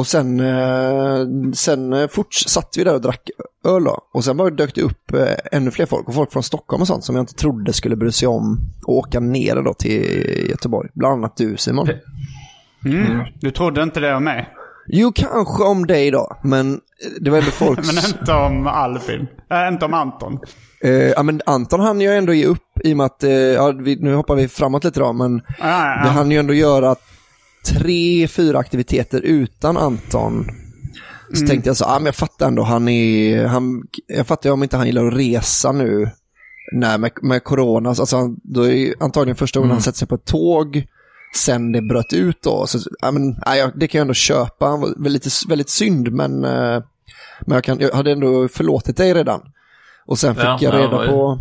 Och 0.00 0.06
sen, 0.06 0.40
eh, 0.40 1.26
sen 1.54 1.92
eh, 1.92 2.08
fort 2.08 2.34
satt 2.34 2.74
vi 2.76 2.84
där 2.84 2.94
och 2.94 3.00
drack 3.00 3.30
öl 3.64 3.84
då. 3.84 3.98
Och 4.14 4.24
sen 4.24 4.36
bara 4.36 4.50
dök 4.50 4.74
det 4.74 4.82
upp 4.82 5.12
eh, 5.14 5.34
ännu 5.52 5.70
fler 5.70 5.86
folk. 5.86 6.08
Och 6.08 6.14
folk 6.14 6.32
från 6.32 6.42
Stockholm 6.42 6.80
och 6.80 6.86
sånt 6.86 7.04
som 7.04 7.16
jag 7.16 7.22
inte 7.22 7.34
trodde 7.34 7.72
skulle 7.72 7.96
bry 7.96 8.12
sig 8.12 8.28
om 8.28 8.58
att 8.82 8.88
åka 8.88 9.20
ner 9.20 9.62
då 9.62 9.74
till 9.74 10.46
Göteborg. 10.50 10.88
Bland 10.94 11.14
annat 11.14 11.36
du 11.36 11.56
Simon. 11.56 11.88
Du 13.40 13.50
trodde 13.50 13.82
inte 13.82 14.00
det 14.00 14.14
om 14.14 14.24
mig. 14.24 14.48
Jo, 14.88 15.12
kanske 15.14 15.64
om 15.64 15.86
dig 15.86 16.10
då. 16.10 16.36
Men 16.42 16.80
det 17.20 17.30
var 17.30 17.38
ändå 17.38 17.50
folk... 17.50 17.78
Men 17.86 18.18
inte 18.18 18.32
om 18.32 18.66
Albin. 18.66 19.26
Äh, 19.50 19.68
inte 19.72 19.84
om 19.84 19.94
Anton. 19.94 20.38
Eh, 20.84 20.90
ja, 20.92 21.22
men 21.22 21.40
Anton 21.46 21.80
hann 21.80 22.00
ju 22.00 22.12
ändå 22.12 22.32
ge 22.34 22.46
upp 22.46 22.62
i 22.84 22.92
och 22.92 22.96
med 22.96 23.06
att, 23.06 23.24
eh, 23.24 23.30
ja, 23.32 23.72
vi, 23.78 23.96
nu 23.96 24.14
hoppar 24.14 24.34
vi 24.34 24.48
framåt 24.48 24.84
lite 24.84 25.00
då, 25.00 25.12
men 25.12 25.42
Ja, 25.48 25.54
ja, 25.58 26.00
ja. 26.04 26.10
hann 26.10 26.30
ju 26.30 26.38
ändå 26.38 26.54
göra 26.54 26.94
tre, 27.66 28.28
fyra 28.28 28.58
aktiviteter 28.58 29.20
utan 29.20 29.76
Anton. 29.76 30.46
Så 31.34 31.46
tänkte 31.46 31.68
jag 31.68 31.76
så, 31.76 31.84
ja 31.84 31.98
men 31.98 32.06
jag 32.06 32.14
fattar 32.14 32.46
ändå, 32.46 32.62
han 32.62 32.88
är, 32.88 33.46
han, 33.46 33.82
jag 34.06 34.26
fattar 34.26 34.50
om 34.50 34.62
inte 34.62 34.76
han 34.76 34.86
gillar 34.86 35.06
att 35.06 35.14
resa 35.14 35.72
nu, 35.72 36.10
när 36.72 36.98
med, 36.98 37.10
med 37.22 37.44
corona, 37.44 37.88
alltså 37.88 38.34
då 38.42 38.68
är 38.68 38.94
antagligen 39.00 39.36
första 39.36 39.60
gången 39.60 39.72
han 39.72 39.82
sätter 39.82 39.98
sig 39.98 40.08
på 40.08 40.14
ett 40.14 40.24
tåg, 40.24 40.86
sen 41.36 41.72
det 41.72 41.82
bröt 41.82 42.12
ut 42.12 42.42
då, 42.42 42.66
så 42.66 42.78
ja, 43.00 43.10
men, 43.10 43.36
ja, 43.46 43.70
det 43.76 43.88
kan 43.88 43.98
jag 43.98 44.02
ändå 44.04 44.14
köpa, 44.14 44.66
han 44.66 44.80
var 44.80 44.94
väldigt, 45.02 45.26
väldigt 45.48 45.70
synd, 45.70 46.12
men, 46.12 46.44
eh, 46.44 46.82
men 47.40 47.54
jag, 47.54 47.64
kan, 47.64 47.80
jag 47.80 47.92
hade 47.92 48.12
ändå 48.12 48.48
förlåtit 48.48 48.96
dig 48.96 49.14
redan. 49.14 49.40
Och 50.06 50.18
sen 50.18 50.34
fick 50.34 50.44
Ja, 50.44 50.58
jag 50.60 50.74
ja, 50.74 50.78
reda 50.78 50.96
vad- 50.96 51.08
på 51.08 51.38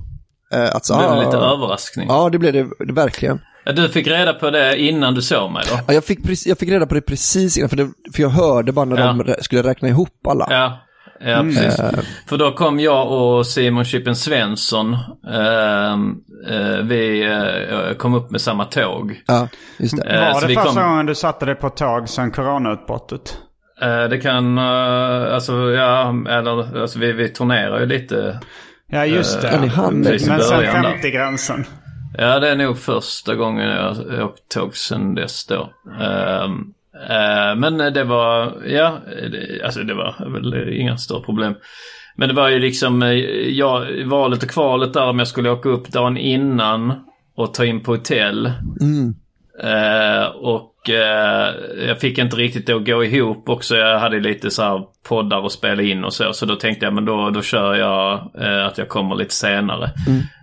eh, 0.54 0.76
att 0.76 0.86
så, 0.86 0.94
Det 0.94 1.00
blev 1.00 1.12
ah, 1.12 1.26
lite 1.26 1.38
överraskning. 1.38 2.08
Ja, 2.10 2.30
det 2.30 2.38
blev 2.38 2.54
det, 2.54 2.86
det 2.86 2.94
verkligen. 2.94 3.40
Du 3.76 3.90
fick 3.90 4.08
reda 4.08 4.34
på 4.34 4.50
det 4.50 4.78
innan 4.82 5.14
du 5.14 5.22
såg 5.22 5.52
mig 5.52 5.64
då? 5.70 5.80
Ja, 5.88 5.94
jag, 5.94 6.06
fick, 6.06 6.24
precis- 6.24 6.48
jag 6.48 6.58
fick 6.58 6.70
reda 6.70 6.86
på 6.86 6.94
det 6.96 7.02
precis 7.02 7.58
innan, 7.58 7.70
för, 7.70 7.78
det, 7.78 7.90
för 8.16 8.22
jag 8.24 8.30
hörde 8.30 8.72
bara 8.72 8.86
när 8.86 8.98
Ja. 8.98 9.14
de 9.36 9.44
skulle 9.44 9.64
räkna 9.64 9.88
ihop 9.88 10.28
alla. 10.28 10.48
Ja, 10.50 10.80
ja 11.26 11.42
precis. 11.44 11.82
För 12.30 12.38
då 12.38 12.52
kom 12.52 12.80
jag 12.80 13.12
och 13.12 13.48
Simon 13.48 13.86
Chippen 13.86 14.16
Svensson. 14.16 14.94
ehm, 15.34 16.16
eh, 16.50 16.78
vi 16.84 17.26
eh, 17.26 17.96
kom 17.98 18.14
upp 18.14 18.32
med 18.32 18.42
samma 18.42 18.66
tåg. 18.66 19.22
Ja, 19.28 19.48
just 19.78 19.98
det. 19.98 20.04
Eh, 20.04 20.34
Var 20.34 20.42
det 20.42 20.48
första 20.48 20.64
kom- 20.64 20.76
gången 20.76 21.06
du 21.06 21.16
satte 21.16 21.46
dig 21.46 21.56
på 21.56 21.68
ett 21.68 21.78
tåg 21.78 22.10
sedan 22.10 22.32
coronautbrottet? 22.32 23.38
Eh, 23.82 24.04
det 24.10 24.18
kan, 24.18 24.58
uh, 24.58 25.34
alltså 25.34 25.54
ja, 25.72 26.16
eller 26.30 26.82
alltså 26.82 27.00
vi, 27.00 27.12
vi 27.14 27.30
turnerar 27.30 27.80
ju 27.80 27.86
lite. 27.86 28.40
Ja, 28.92 29.06
just 29.06 29.42
det. 29.42 29.48
Eh, 29.48 29.60
Ja, 29.66 29.70
hann 29.70 29.94
Men 29.94 30.20
sen 30.20 30.38
början 30.38 30.84
där. 30.84 30.90
50-gränsen. 31.02 31.66
Ja, 32.22 32.40
det 32.40 32.50
är 32.50 32.56
nog 32.56 32.78
första 32.78 33.36
gången 33.36 33.70
jag 33.70 34.26
åkt 34.26 34.50
tåg 34.50 34.76
sen 34.76 35.16
dess 35.16 35.46
då. 35.46 35.70
Ehm, 36.02 36.74
eh, 37.10 37.56
men 37.56 37.94
det 37.94 38.04
var, 38.04 38.54
ja, 38.66 38.98
det, 39.32 39.62
alltså 39.64 39.84
det 39.84 39.94
var 39.94 40.30
väl 40.34 40.74
inga 40.74 40.98
större 40.98 41.22
problem. 41.22 41.56
Men 42.16 42.30
det 42.30 42.36
var 42.36 42.50
ju 42.50 42.60
liksom, 42.60 43.04
eh, 43.04 43.14
ja, 43.50 43.86
valet 44.06 44.44
och 44.44 44.50
kvalet 44.50 44.94
där 44.94 45.10
om 45.10 45.20
jag 45.20 45.28
skulle 45.28 45.50
åka 45.50 45.70
upp 45.70 45.88
dagen 45.88 46.18
innan 46.18 46.94
och 47.36 47.54
ta 47.54 47.66
in 47.66 47.84
på 47.84 47.92
hotell. 47.92 48.52
Mm. 48.82 49.16
Eh, 49.64 50.28
och 50.28 50.90
eh, 50.90 51.54
jag 51.88 52.00
fick 52.00 52.18
inte 52.18 52.36
riktigt 52.36 52.68
det 52.68 52.74
att 52.74 52.86
gå 52.86 53.04
ihop 53.04 53.50
också. 53.50 53.76
Jag 53.76 54.00
hade 54.00 54.20
lite 54.20 54.52
så 54.52 54.62
här 54.62 54.84
poddar 55.08 55.46
att 55.46 55.52
spela 55.52 55.82
in 55.84 56.04
och 56.04 56.14
så. 56.14 56.34
Så 56.34 56.46
då 56.46 56.56
tänkte 56.56 56.86
jag, 56.86 56.94
men 56.94 57.06
då, 57.06 57.30
då 57.30 57.42
kör 57.42 57.76
jag 57.76 58.32
eh, 58.42 58.66
att 58.66 58.78
jag 58.78 58.90
kommer 58.90 59.16
lite 59.16 59.34
senare. 59.34 59.92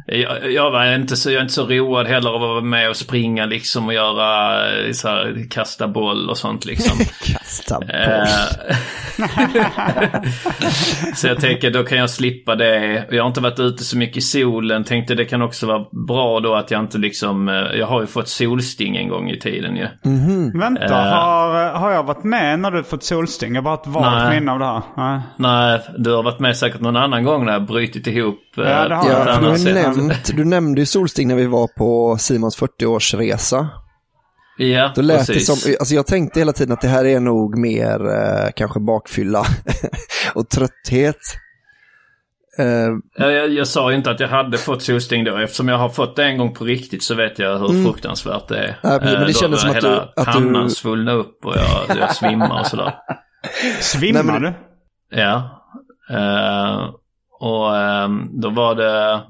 Jag, 0.09 0.53
jag, 0.53 0.71
var 0.71 0.95
inte 0.95 1.17
så, 1.17 1.31
jag 1.31 1.39
är 1.39 1.43
inte 1.43 1.55
så 1.55 1.67
road 1.67 2.07
heller 2.07 2.31
av 2.31 2.35
att 2.35 2.41
vara 2.49 2.61
med 2.61 2.89
och 2.91 2.97
springa 2.97 3.47
liksom 3.47 3.87
och 3.87 3.95
göra 3.95 4.57
eh, 4.71 4.93
så 4.93 5.09
här, 5.09 5.47
kasta 5.51 5.89
boll 5.89 6.31
och 6.31 6.39
sånt 6.39 6.65
liksom. 6.65 6.99
Kasta 7.25 7.81
boll. 7.81 7.91
Eh, 7.91 8.27
så 11.15 11.27
jag 11.27 11.41
tänker 11.41 11.71
då 11.71 11.85
kan 11.85 11.99
jag 11.99 12.11
slippa 12.11 12.55
det. 12.55 13.05
Jag 13.11 13.23
har 13.23 13.29
inte 13.29 13.41
varit 13.41 13.61
ute 13.61 13.85
så 13.85 13.99
mycket 13.99 14.17
i 14.17 14.21
solen. 14.21 14.85
Tänkte 14.85 15.15
det 15.15 15.25
kan 15.25 15.43
också 15.43 15.67
vara 15.67 15.85
bra 16.09 16.41
då 16.41 16.55
att 16.55 16.71
jag 16.71 16.81
inte 16.81 16.99
liksom, 16.99 17.49
eh, 17.49 17.55
jag 17.55 17.87
har 17.87 18.01
ju 18.01 18.07
fått 18.07 18.29
solsting 18.29 18.97
en 18.97 19.09
gång 19.09 19.31
i 19.31 19.39
tiden 19.39 19.77
ju. 19.77 19.87
Vänta, 20.61 20.85
Eh. 20.87 21.13
har, 21.13 21.71
har 21.71 21.91
jag 21.91 22.03
varit 22.03 22.25
med 22.25 22.59
när 22.61 22.71
du 22.71 22.83
fått 22.83 23.05
solsting? 23.05 23.55
Jag 23.55 23.63
har 23.63 23.65
bara 23.65 23.75
ett 23.75 23.87
vagt 23.87 24.35
minne 24.35 24.53
av 24.57 24.61
det 24.61 24.67
här. 24.67 24.83
Nej. 24.97 25.21
Nej, 25.39 25.81
du 25.99 26.13
har 26.15 26.23
varit 26.23 26.39
med 26.41 26.57
säkert 26.57 26.81
någon 26.81 26.97
annan 26.97 27.25
gång 27.25 27.45
när 27.45 27.53
jag 27.53 27.67
brutit 27.67 28.07
ihop. 28.07 28.39
eh, 28.59 28.65
Ja, 28.65 28.89
det 28.89 28.95
har 28.95 29.03
på 29.05 29.11
jag. 29.11 29.19
Ja, 29.29 29.41
du, 29.41 29.47
har 29.47 29.75
nämnt, 29.75 30.37
du 30.37 30.45
nämnde 30.45 30.81
ju 30.81 30.87
solsting 30.87 31.29
när 31.29 31.37
vi 31.37 31.47
var 31.47 31.69
på 31.79 32.17
Simons 32.19 32.59
40-årsresa. 32.61 33.67
Ja, 34.59 34.93
Då 34.95 35.03
lät 35.03 35.19
precis. 35.27 35.47
det 35.49 35.57
som, 35.57 35.75
alltså 35.81 35.95
jag 35.95 36.07
tänkte 36.07 36.39
hela 36.41 36.53
tiden 36.53 36.73
att 36.73 36.81
det 36.81 36.89
här 36.89 37.05
är 37.07 37.21
nog 37.21 37.59
mer 37.59 38.07
eh, 38.09 38.51
kanske 38.57 38.81
bakfylla 38.81 39.45
och 40.35 40.49
trötthet. 40.49 41.17
Eh, 42.59 42.67
Ja, 43.17 43.31
Jag, 43.31 43.49
jag 43.51 43.67
sa 43.69 43.91
ju 43.91 43.97
inte 43.97 44.11
att 44.11 44.21
jag 44.21 44.29
hade 44.29 44.59
fått 44.59 44.83
solsting 44.83 45.25
då. 45.25 45.37
Eftersom 45.37 45.69
jag 45.69 45.79
har 45.79 45.89
fått 45.89 46.17
det 46.17 46.25
en 46.25 46.39
gång 46.39 46.55
på 46.55 46.65
riktigt 46.65 47.03
så 47.03 47.15
vet 47.15 47.39
jag 47.39 47.59
hur 47.59 47.85
fruktansvärt 47.85 48.49
det 48.49 48.59
är. 48.59 48.65
Mm. 48.65 48.77
Ja, 48.83 48.99
precis, 48.99 49.13
men 49.13 49.21
det 49.21 49.21
Eh, 49.21 49.27
då 49.27 49.33
kändes 49.33 49.61
som 49.61 49.71
att 49.71 49.77
hela 49.77 49.89
du- 49.91 50.13
du- 50.17 50.25
pannan 50.25 50.71
svullnade 50.71 51.19
upp 51.19 51.45
och 51.45 51.55
jag, 51.57 51.97
jag 51.99 52.15
svimmar 52.15 52.61
och 52.61 52.67
sådär. 52.67 52.95
Svimmar 53.81 54.23
Nej, 54.23 54.41
men- 54.41 54.43
du? 54.43 54.55
Ja. 55.11 55.63
Eh, 56.11 56.91
och 57.41 57.77
ehm, 57.77 58.41
då 58.41 58.51
var 58.51 58.75
det... 58.75 59.23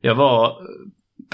Jag 0.00 0.14
var 0.14 0.56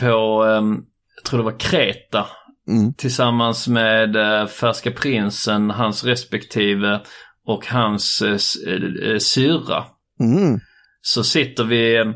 på, 0.01 0.45
ehm, 0.45 0.83
jag 1.16 1.25
tror 1.25 1.38
det 1.38 1.45
var 1.45 1.59
Kreta. 1.59 2.27
Mm. 2.69 2.95
Tillsammans 2.95 3.69
med 3.69 4.16
uh, 4.16 4.47
Färska 4.47 4.90
Prinsen, 4.90 5.71
hans 5.71 6.05
respektive 6.05 7.01
och 7.47 7.66
hans 7.66 8.23
uh, 8.23 8.38
uh, 8.69 9.19
syra. 9.19 9.85
mm. 10.21 10.61
Så 11.01 11.25
sitter 11.25 11.64
vi 11.64 12.14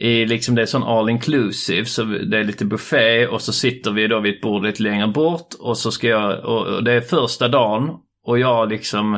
i 0.00 0.26
liksom 0.26 0.54
det 0.54 0.62
är 0.62 0.66
sån 0.66 0.82
all 0.82 1.10
inclusive. 1.10 1.84
Så 1.84 2.04
det 2.04 2.38
är 2.38 2.44
lite 2.44 2.64
buffé 2.64 3.26
och 3.26 3.42
så 3.42 3.52
sitter 3.52 3.90
vi 3.90 4.06
då 4.06 4.20
vid 4.20 4.34
ett 4.34 4.40
bord 4.40 4.64
lite 4.66 4.82
längre 4.82 5.06
bort. 5.06 5.54
Och 5.58 5.78
så 5.78 5.90
ska 5.90 6.08
jag, 6.08 6.44
och 6.44 6.84
det 6.84 6.92
är 6.92 7.00
första 7.00 7.48
dagen. 7.48 7.88
Och 8.26 8.38
jag 8.38 8.68
liksom, 8.68 9.14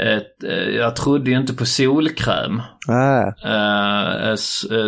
ett, 0.00 0.44
eh, 0.44 0.68
jag 0.68 0.96
trodde 0.96 1.30
ju 1.30 1.36
inte 1.36 1.54
på 1.54 1.66
solkräm. 1.66 2.62
Ah, 2.88 4.36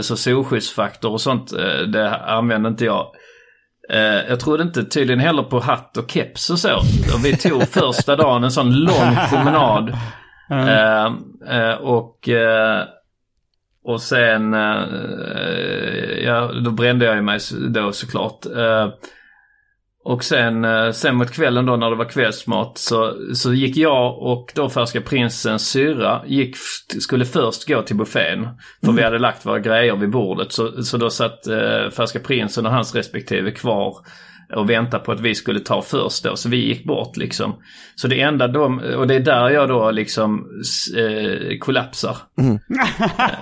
Så 0.02 0.16
solskyddsfaktor 0.16 1.12
och 1.12 1.20
sånt, 1.20 1.52
det 1.92 2.16
använde 2.16 2.68
inte 2.68 2.84
jag. 2.84 3.06
Jag 4.28 4.40
trodde 4.40 4.62
inte 4.62 4.84
tydligen 4.84 5.20
heller 5.20 5.42
på 5.42 5.60
hatt 5.60 5.96
och 5.96 6.10
keps 6.10 6.50
och 6.50 6.58
så. 6.58 6.76
Och 7.14 7.24
vi 7.24 7.36
tog 7.36 7.62
första 7.68 8.16
dagen 8.16 8.44
en 8.44 8.50
sån 8.50 8.74
lång 8.74 9.16
promenad. 9.30 9.96
Eh, 11.48 11.72
och, 11.74 12.28
och 13.84 14.00
sen, 14.02 14.52
ja 16.24 16.52
då 16.64 16.70
brände 16.70 17.04
jag 17.04 17.24
mig 17.24 17.38
då 17.70 17.92
såklart. 17.92 18.46
Och 20.08 20.24
sen, 20.24 20.64
eh, 20.64 20.90
sen 20.90 21.16
mot 21.16 21.30
kvällen 21.30 21.66
då 21.66 21.76
när 21.76 21.90
det 21.90 21.96
var 21.96 22.04
kvällsmat 22.04 22.78
så, 22.78 23.14
så 23.34 23.54
gick 23.54 23.76
jag 23.76 24.18
och 24.18 24.52
då 24.54 24.68
Färska 24.68 25.00
Prinsens 25.00 25.68
syrra 25.68 26.22
gick, 26.26 26.56
skulle 27.00 27.24
först 27.24 27.68
gå 27.68 27.82
till 27.82 27.96
buffén. 27.96 28.48
För 28.84 28.92
vi 28.92 29.02
hade 29.02 29.18
lagt 29.18 29.46
våra 29.46 29.58
grejer 29.58 29.96
vid 29.96 30.10
bordet. 30.10 30.52
Så, 30.52 30.82
så 30.82 30.96
då 30.96 31.10
satt 31.10 31.46
eh, 31.46 31.90
Färska 31.90 32.18
Prinsen 32.18 32.66
och 32.66 32.72
hans 32.72 32.94
respektive 32.94 33.50
kvar 33.50 33.96
och 34.54 34.70
väntade 34.70 35.04
på 35.04 35.12
att 35.12 35.20
vi 35.20 35.34
skulle 35.34 35.60
ta 35.60 35.82
först 35.82 36.24
då. 36.24 36.36
Så 36.36 36.48
vi 36.48 36.56
gick 36.56 36.84
bort 36.84 37.16
liksom. 37.16 37.54
Så 37.94 38.08
det 38.08 38.20
enda 38.20 38.48
de, 38.48 38.78
och 38.78 39.06
det 39.06 39.14
är 39.14 39.20
där 39.20 39.50
jag 39.50 39.68
då 39.68 39.90
liksom 39.90 40.46
eh, 40.96 41.58
kollapsar. 41.58 42.16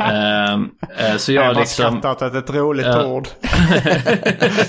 Eh, 0.01 0.53
eh, 0.53 1.17
så 1.17 1.33
Jag 1.33 1.43
har 1.43 1.47
jag 1.47 1.55
bara 1.55 1.61
liksom... 1.61 2.01
skrattat 2.01 2.23
åt 2.23 2.35
ett 2.35 2.55
roligt 2.55 2.87
ord. 2.87 3.29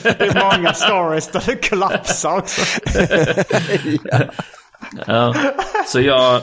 det 0.04 0.22
är 0.22 0.58
många 0.58 0.74
stories 0.74 1.32
där 1.32 1.44
det 1.46 1.70
kollapsar 1.70 2.38
också. 2.38 2.80
Ja, 5.08 5.36
så 5.86 6.02
jag, 6.02 6.42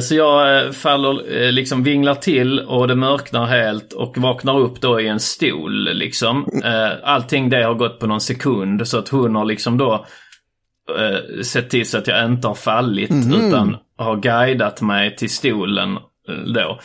så 0.00 0.14
jag 0.14 0.64
eh, 0.66 0.72
faller, 0.72 1.42
eh, 1.42 1.52
liksom 1.52 1.82
vinglar 1.82 2.14
till 2.14 2.60
och 2.60 2.88
det 2.88 2.94
mörknar 2.94 3.46
helt 3.46 3.92
och 3.92 4.18
vaknar 4.18 4.58
upp 4.58 4.80
då 4.80 5.00
i 5.00 5.08
en 5.08 5.20
stol 5.20 5.88
liksom. 5.94 6.48
Eh, 6.64 6.90
Allting 7.02 7.50
det 7.50 7.62
har 7.62 7.74
gått 7.74 8.00
på 8.00 8.06
någon 8.06 8.20
sekund 8.20 8.88
så 8.88 8.98
att 8.98 9.08
hon 9.08 9.34
har 9.34 9.44
liksom 9.44 9.78
då 9.78 10.06
eh, 10.98 11.42
sett 11.42 11.70
till 11.70 11.88
så 11.88 11.98
att 11.98 12.06
jag 12.06 12.24
inte 12.24 12.48
har 12.48 12.54
fallit 12.54 13.10
utan 13.10 13.76
har 13.96 14.16
guidat 14.16 14.80
mig 14.82 15.16
till 15.16 15.30
stolen 15.30 15.96
eh, 16.28 16.52
då. 16.54 16.80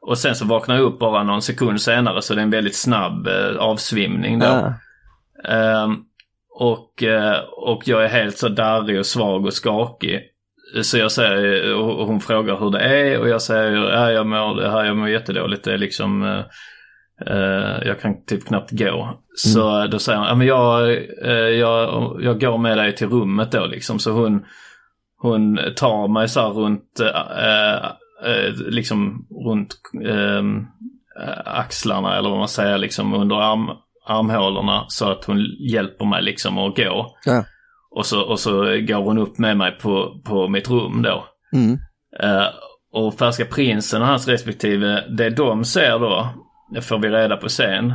Och 0.00 0.18
sen 0.18 0.34
så 0.34 0.44
vaknar 0.44 0.76
jag 0.76 0.84
upp 0.84 0.98
bara 0.98 1.22
någon 1.22 1.42
sekund 1.42 1.80
senare 1.80 2.22
så 2.22 2.34
det 2.34 2.40
är 2.40 2.42
en 2.42 2.50
väldigt 2.50 2.76
snabb 2.76 3.26
eh, 3.26 3.56
avsvimning 3.58 4.38
då. 4.38 4.46
ah. 4.46 4.72
Och, 6.58 7.02
eh, 7.02 7.38
och 7.56 7.82
jag 7.84 8.04
är 8.04 8.08
helt 8.08 8.38
så 8.38 8.48
darrig 8.48 8.98
och 8.98 9.06
svag 9.06 9.46
och 9.46 9.54
skakig. 9.54 10.20
Så 10.82 10.98
jag 10.98 11.12
säger, 11.12 11.74
och 11.74 12.06
hon 12.06 12.20
frågar 12.20 12.56
hur 12.56 12.70
det 12.70 12.80
är 12.80 13.20
och 13.20 13.28
jag 13.28 13.42
säger, 13.42 13.72
ja 13.72 14.10
jag 14.10 14.26
mår, 14.26 14.60
det 14.60 14.70
här, 14.70 14.84
jag 14.84 14.96
mår 14.96 15.08
jättedåligt. 15.08 15.64
Det 15.64 15.72
är 15.72 15.78
liksom, 15.78 16.22
eh, 16.22 16.44
eh, 17.26 17.86
jag 17.86 18.00
kan 18.00 18.24
typ 18.24 18.46
knappt 18.46 18.70
gå. 18.70 19.20
Så 19.36 19.86
då 19.86 19.98
säger 19.98 20.18
hon, 20.18 20.28
ja 20.28 20.34
men 20.34 20.46
jag, 20.46 20.90
eh, 21.24 21.32
jag, 21.32 22.16
jag 22.20 22.40
går 22.40 22.58
med 22.58 22.78
dig 22.78 22.94
till 22.94 23.08
rummet 23.08 23.52
då 23.52 23.66
liksom. 23.66 23.98
Så 23.98 24.10
hon, 24.10 24.44
hon 25.18 25.58
tar 25.76 26.08
mig 26.08 26.28
så 26.28 26.40
här 26.40 26.50
runt, 26.50 27.00
eh, 27.00 27.84
eh, 28.30 28.54
liksom 28.54 29.26
runt 29.46 29.74
eh, 30.06 30.42
axlarna 31.44 32.18
eller 32.18 32.28
vad 32.28 32.38
man 32.38 32.48
säger, 32.48 32.78
liksom 32.78 33.14
under 33.14 33.36
arm, 33.36 33.70
armhålorna 34.06 34.84
så 34.88 35.10
att 35.10 35.24
hon 35.24 35.38
hjälper 35.70 36.04
mig 36.04 36.22
liksom 36.22 36.58
att 36.58 36.76
gå. 36.76 37.16
Ja. 37.24 37.44
Och 37.96 38.06
så, 38.06 38.20
och 38.20 38.40
så 38.40 38.52
går 38.60 39.04
hon 39.04 39.18
upp 39.18 39.38
med 39.38 39.56
mig 39.56 39.72
på, 39.72 40.20
på 40.24 40.48
mitt 40.48 40.70
rum 40.70 41.02
då. 41.02 41.26
Mm. 41.52 41.78
Eh, 42.22 42.46
och 42.92 43.18
Färska 43.18 43.44
Prinsen 43.44 44.02
och 44.02 44.08
hans 44.08 44.28
respektive, 44.28 45.04
det 45.08 45.30
de 45.30 45.64
ser 45.64 45.98
då, 45.98 46.28
det 46.70 46.82
får 46.82 46.98
vi 46.98 47.08
reda 47.08 47.36
på 47.36 47.48
sen. 47.48 47.92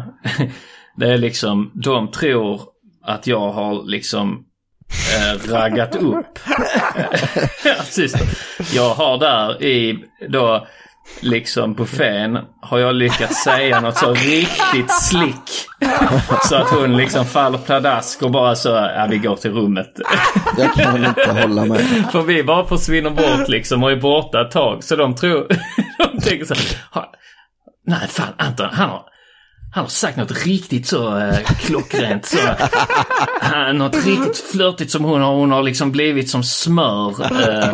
det 0.95 1.13
är 1.13 1.17
liksom, 1.17 1.71
de 1.73 2.11
tror 2.11 2.61
att 3.03 3.27
jag 3.27 3.51
har 3.51 3.83
liksom 3.83 4.45
eh, 4.89 5.51
raggat 5.51 5.95
upp. 5.95 6.39
ja, 7.65 7.73
precis. 7.77 8.13
Jag 8.73 8.93
har 8.93 9.17
där 9.17 9.63
i 9.63 10.05
då 10.29 10.67
liksom 11.19 11.73
buffén 11.73 12.39
har 12.61 12.79
jag 12.79 12.95
lyckats 12.95 13.43
säga 13.43 13.79
något 13.81 13.97
så 13.97 14.13
riktigt 14.13 14.91
slick. 15.01 15.67
Så 16.43 16.55
att 16.55 16.69
hon 16.69 16.97
liksom 16.97 17.25
faller 17.25 17.57
pladask 17.57 18.21
och 18.21 18.31
bara 18.31 18.55
så, 18.55 18.69
ja 18.69 19.07
vi 19.09 19.17
går 19.17 19.35
till 19.35 19.51
rummet. 19.51 19.91
Jag 20.57 20.73
kan 20.73 21.05
inte 21.05 21.31
hålla 21.41 21.65
med. 21.65 22.05
För 22.11 22.21
vi 22.21 22.43
bara 22.43 22.65
försvinner 22.67 23.09
bort 23.09 23.47
liksom 23.49 23.83
och 23.83 23.91
är 23.91 23.95
borta 23.95 24.41
ett 24.41 24.51
tag. 24.51 24.83
Så 24.83 24.95
de 24.95 25.15
tror, 25.15 25.47
de 26.13 26.21
tänker 26.21 26.45
så 26.45 26.53
här, 26.53 26.63
"Ha, 26.91 27.11
nej 27.87 28.07
fan 28.07 28.33
Anton, 28.37 28.69
han 28.71 28.89
har, 28.89 29.01
han 29.73 29.83
har 29.83 29.89
sagt 29.89 30.17
något 30.17 30.45
riktigt 30.45 30.87
så 30.87 31.17
eh, 31.17 31.37
klockrent. 31.59 32.25
Så, 32.25 32.37
eh, 33.41 33.73
något 33.73 34.05
riktigt 34.05 34.37
flörtigt 34.51 34.91
som 34.91 35.03
hon 35.03 35.21
har, 35.21 35.33
hon 35.33 35.51
har 35.51 35.63
liksom 35.63 35.91
blivit 35.91 36.29
som 36.29 36.43
smör. 36.43 37.21
Eh, 37.43 37.69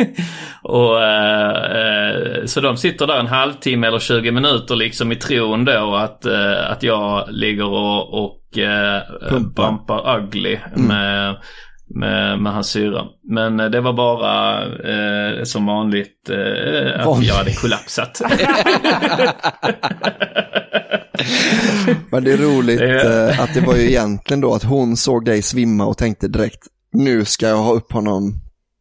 och 0.62 1.04
eh, 1.04 2.44
Så 2.44 2.60
de 2.60 2.76
sitter 2.76 3.06
där 3.06 3.18
en 3.20 3.26
halvtimme 3.26 3.86
eller 3.86 3.98
20 3.98 4.30
minuter 4.30 4.76
liksom 4.76 5.12
i 5.12 5.16
tron 5.16 5.64
då 5.64 5.94
att, 5.94 6.26
eh, 6.26 6.70
att 6.70 6.82
jag 6.82 7.24
ligger 7.30 7.66
och, 7.66 8.24
och 8.24 8.58
eh, 8.58 9.02
bumpar 9.56 10.18
ugly 10.18 10.58
med, 10.76 11.36
med, 11.94 12.38
med 12.42 12.52
hans 12.52 12.70
syra. 12.70 13.04
Men 13.30 13.60
eh, 13.60 13.70
det 13.70 13.80
var 13.80 13.92
bara 13.92 14.62
eh, 14.64 15.44
som 15.44 15.66
vanligt 15.66 16.30
eh, 16.30 17.00
att 17.00 17.06
Vanligt. 17.06 17.28
jag 17.28 17.34
hade 17.34 17.52
kollapsat. 17.54 18.20
Men 22.10 22.24
det 22.24 22.32
är 22.32 22.36
roligt 22.36 22.80
att 23.40 23.54
det 23.54 23.60
var 23.60 23.76
ju 23.76 23.88
egentligen 23.88 24.40
då 24.40 24.54
att 24.54 24.62
hon 24.62 24.96
såg 24.96 25.24
dig 25.24 25.42
svimma 25.42 25.86
och 25.86 25.98
tänkte 25.98 26.28
direkt, 26.28 26.66
nu 26.92 27.24
ska 27.24 27.48
jag 27.48 27.56
ha 27.56 27.72
upp 27.72 27.92
honom 27.92 28.40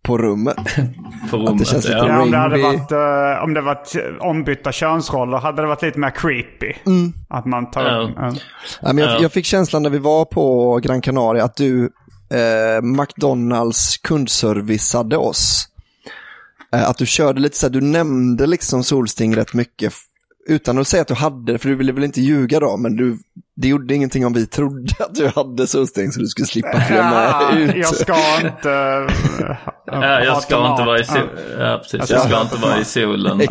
på 0.09 0.17
rummet. 0.17 0.55
på 0.65 0.65
Att 0.65 1.31
det 1.31 1.37
rummet. 1.37 1.67
känns 1.67 1.85
lite 1.85 1.97
ja. 1.97 2.21
Om 2.21 2.31
det 2.31 2.37
hade 2.37 2.61
varit, 2.61 2.91
eh, 2.91 3.43
om 3.43 3.53
det 3.53 3.61
varit 3.61 3.93
ombytta 4.19 4.71
könsroller 4.71 5.37
hade 5.37 5.61
det 5.61 5.67
varit 5.67 5.81
lite 5.81 5.99
mer 5.99 6.09
creepy. 6.09 6.73
Att 7.29 7.45
man 7.45 7.71
tar 7.71 7.83
Ja. 7.83 7.97
upp... 8.01 8.11
ja. 8.15 8.33
Ja, 8.81 8.93
men 8.93 8.97
jag, 8.97 9.09
Ja. 9.15 9.21
jag 9.21 9.31
fick 9.31 9.45
känslan 9.45 9.83
när 9.83 9.89
vi 9.89 9.97
var 9.99 10.25
på 10.25 10.77
Gran 10.83 11.01
Canaria 11.01 11.43
att 11.43 11.55
du, 11.55 11.83
eh, 12.33 12.81
McDonalds 12.83 13.97
kundserviceade 13.97 15.17
oss. 15.17 15.65
Eh, 16.75 16.89
att 16.89 16.97
du 16.97 17.05
körde 17.05 17.41
lite 17.41 17.57
så 17.57 17.65
här, 17.65 17.71
du 17.73 17.81
nämnde 17.81 18.47
liksom 18.47 18.83
Solsting 18.83 19.35
rätt 19.35 19.53
mycket. 19.53 19.93
Utan 20.49 20.77
att 20.77 20.87
säga 20.87 21.01
att 21.01 21.07
du 21.07 21.13
hade 21.13 21.51
det, 21.53 21.57
för 21.59 21.69
du 21.69 21.75
ville 21.75 21.91
väl 21.91 22.03
inte 22.03 22.21
ljuga 22.21 22.59
då, 22.59 22.77
men 22.77 22.95
du, 22.95 23.17
det 23.55 23.67
gjorde 23.67 23.95
ingenting 23.95 24.25
om 24.25 24.33
vi 24.33 24.47
trodde 24.47 24.93
att 24.99 25.15
du 25.15 25.31
hade 25.35 25.67
Solsting 25.67 26.11
så 26.11 26.19
du 26.19 26.27
skulle 26.27 26.45
slippa 26.47 26.83
Ja, 26.89 27.11
med 27.51 27.61
ut. 27.61 27.75
jag 27.75 27.95
ska 27.95 28.15
inte... 28.43 28.69
Ja, 29.91 30.23
jag 30.23 30.41
ska 30.41 30.71
inte 30.71 30.83
vara 30.83 30.99
i 30.99 31.03
solen. 31.05 31.27
Ja, 31.59 31.77
precis. 31.83 32.09
Jag 32.11 32.21
ska 32.21 32.41
inte 32.41 32.55
vara 32.55 32.79
i 32.79 32.85
solen. 32.85 33.41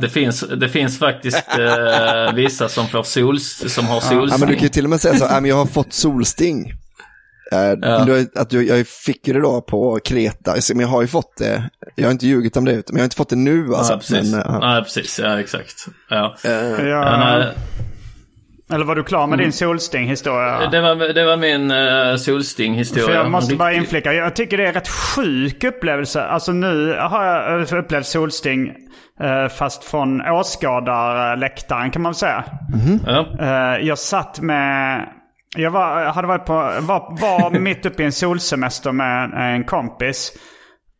Det 0.00 0.08
finns, 0.08 0.40
det 0.60 0.68
finns 0.68 0.98
faktiskt 0.98 1.44
eh, 1.58 2.34
vissa 2.34 2.68
som, 2.68 2.86
får 2.88 3.02
sols, 3.02 3.64
som 3.74 3.86
har 3.86 3.94
Ja, 3.94 4.00
solsting. 4.00 4.40
men 4.40 4.48
du 4.48 4.54
kan 4.54 4.62
ju 4.62 4.68
till 4.68 4.84
och 4.84 4.90
med 4.90 5.00
säga 5.00 5.14
så, 5.14 5.24
äh, 5.24 5.32
men 5.32 5.44
jag 5.44 5.56
har 5.56 5.66
fått 5.66 5.92
solsting. 5.92 6.72
Eh, 7.52 7.58
Ja. 7.82 8.06
att 8.34 8.52
jag 8.52 8.86
fick 8.86 9.28
ju 9.28 9.32
det 9.34 9.40
då 9.40 9.60
på 9.60 9.98
Kreta, 10.04 10.54
men 10.74 10.80
jag 10.80 10.88
har 10.88 11.02
ju 11.02 11.08
fått 11.08 11.36
det. 11.36 11.70
Jag 11.94 12.04
har 12.04 12.12
inte 12.12 12.26
ljugit 12.26 12.56
om 12.56 12.64
det, 12.64 12.72
men 12.72 12.82
jag 12.90 12.98
har 12.98 13.04
inte 13.04 13.16
fått 13.16 13.28
det 13.30 13.36
nu. 13.36 13.74
Alltså, 13.74 13.92
ja, 13.92 13.96
precis. 13.98 14.32
Men, 14.32 14.40
eh, 14.40 14.58
ja, 14.60 14.80
precis. 14.84 15.18
Ja, 15.18 15.40
exakt. 15.40 15.86
Ja. 16.10 16.36
eh, 16.44 16.50
Ja, 16.52 16.82
ja, 16.88 17.16
nej, 17.18 17.46
eller 18.72 18.84
var 18.84 18.94
du 18.96 19.04
klar 19.04 19.26
med 19.26 19.38
din 19.38 19.52
Solsting-historia? 19.52 20.70
det, 20.70 20.80
var, 20.80 21.12
det 21.14 21.24
var 21.24 21.36
min 21.36 21.70
uh, 21.70 22.16
solsting-historia. 22.16 23.06
För 23.06 23.14
jag 23.14 23.30
måste 23.30 23.54
bara 23.54 23.72
inflika, 23.72 24.12
jag 24.12 24.36
tycker 24.36 24.56
det 24.56 24.62
är 24.62 24.68
en 24.68 24.74
rätt 24.74 24.88
sjuk 24.88 25.64
upplevelse. 25.64 26.22
Alltså 26.24 26.52
nu 26.52 26.96
har 27.00 27.24
jag 27.24 27.72
upplevt 27.72 28.06
solsting 28.06 28.72
eh, 29.20 29.48
fast 29.48 29.84
från 29.84 30.20
åskådarläktaren 30.20 31.90
kan 31.90 32.02
man 32.02 32.10
väl 32.12 32.16
säga. 32.16 32.44
Ja. 33.06 33.26
Eh, 33.40 33.86
Jag 33.86 33.98
satt 33.98 34.40
med... 34.40 35.06
Jag 35.58 35.70
var, 35.70 36.00
jag 36.00 36.12
hade 36.12 36.28
varit 36.28 36.44
på, 36.44 36.54
var, 36.80 37.20
var 37.20 37.50
mitt 37.60 37.86
uppe 37.86 38.02
i 38.02 38.06
en 38.06 38.12
solsemester 38.12 38.92
med 38.92 39.24
en, 39.24 39.32
en 39.32 39.64
kompis. 39.64 40.32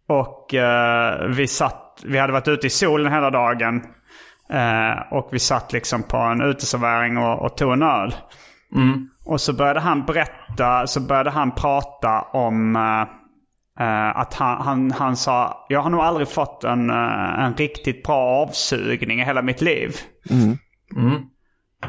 Och 0.08 0.54
eh, 0.54 1.26
vi 1.28 1.46
satt, 1.46 2.02
vi 2.04 2.18
hade 2.18 2.32
varit 2.32 2.48
ute 2.48 2.66
i 2.66 2.70
solen 2.70 3.12
hela 3.12 3.30
dagen. 3.30 3.82
Eh, 4.50 5.12
och 5.12 5.28
vi 5.32 5.38
satt 5.38 5.72
liksom 5.72 6.02
på 6.02 6.16
en 6.16 6.40
uteservering 6.40 7.18
och, 7.18 7.42
och 7.42 7.56
tog 7.56 7.72
en 7.72 7.82
öl. 7.82 8.14
Och 9.24 9.40
så 9.40 9.52
började 9.52 9.80
han 9.80 10.04
berätta, 10.04 10.86
så 10.86 11.00
började 11.00 11.30
han 11.30 11.50
prata 11.54 12.20
om 12.20 12.76
eh, 12.76 13.00
eh, 13.86 14.16
att 14.16 14.34
han, 14.34 14.62
han, 14.62 14.90
han 14.90 15.16
sa, 15.16 15.66
jag 15.68 15.80
har 15.80 15.90
nog 15.90 16.00
aldrig 16.00 16.28
fått 16.28 16.64
en, 16.64 16.90
eh, 16.90 17.44
en 17.44 17.54
riktigt 17.54 18.02
bra 18.02 18.46
avsugning 18.46 19.20
i 19.20 19.24
hela 19.24 19.42
mitt 19.42 19.60
liv. 19.60 19.96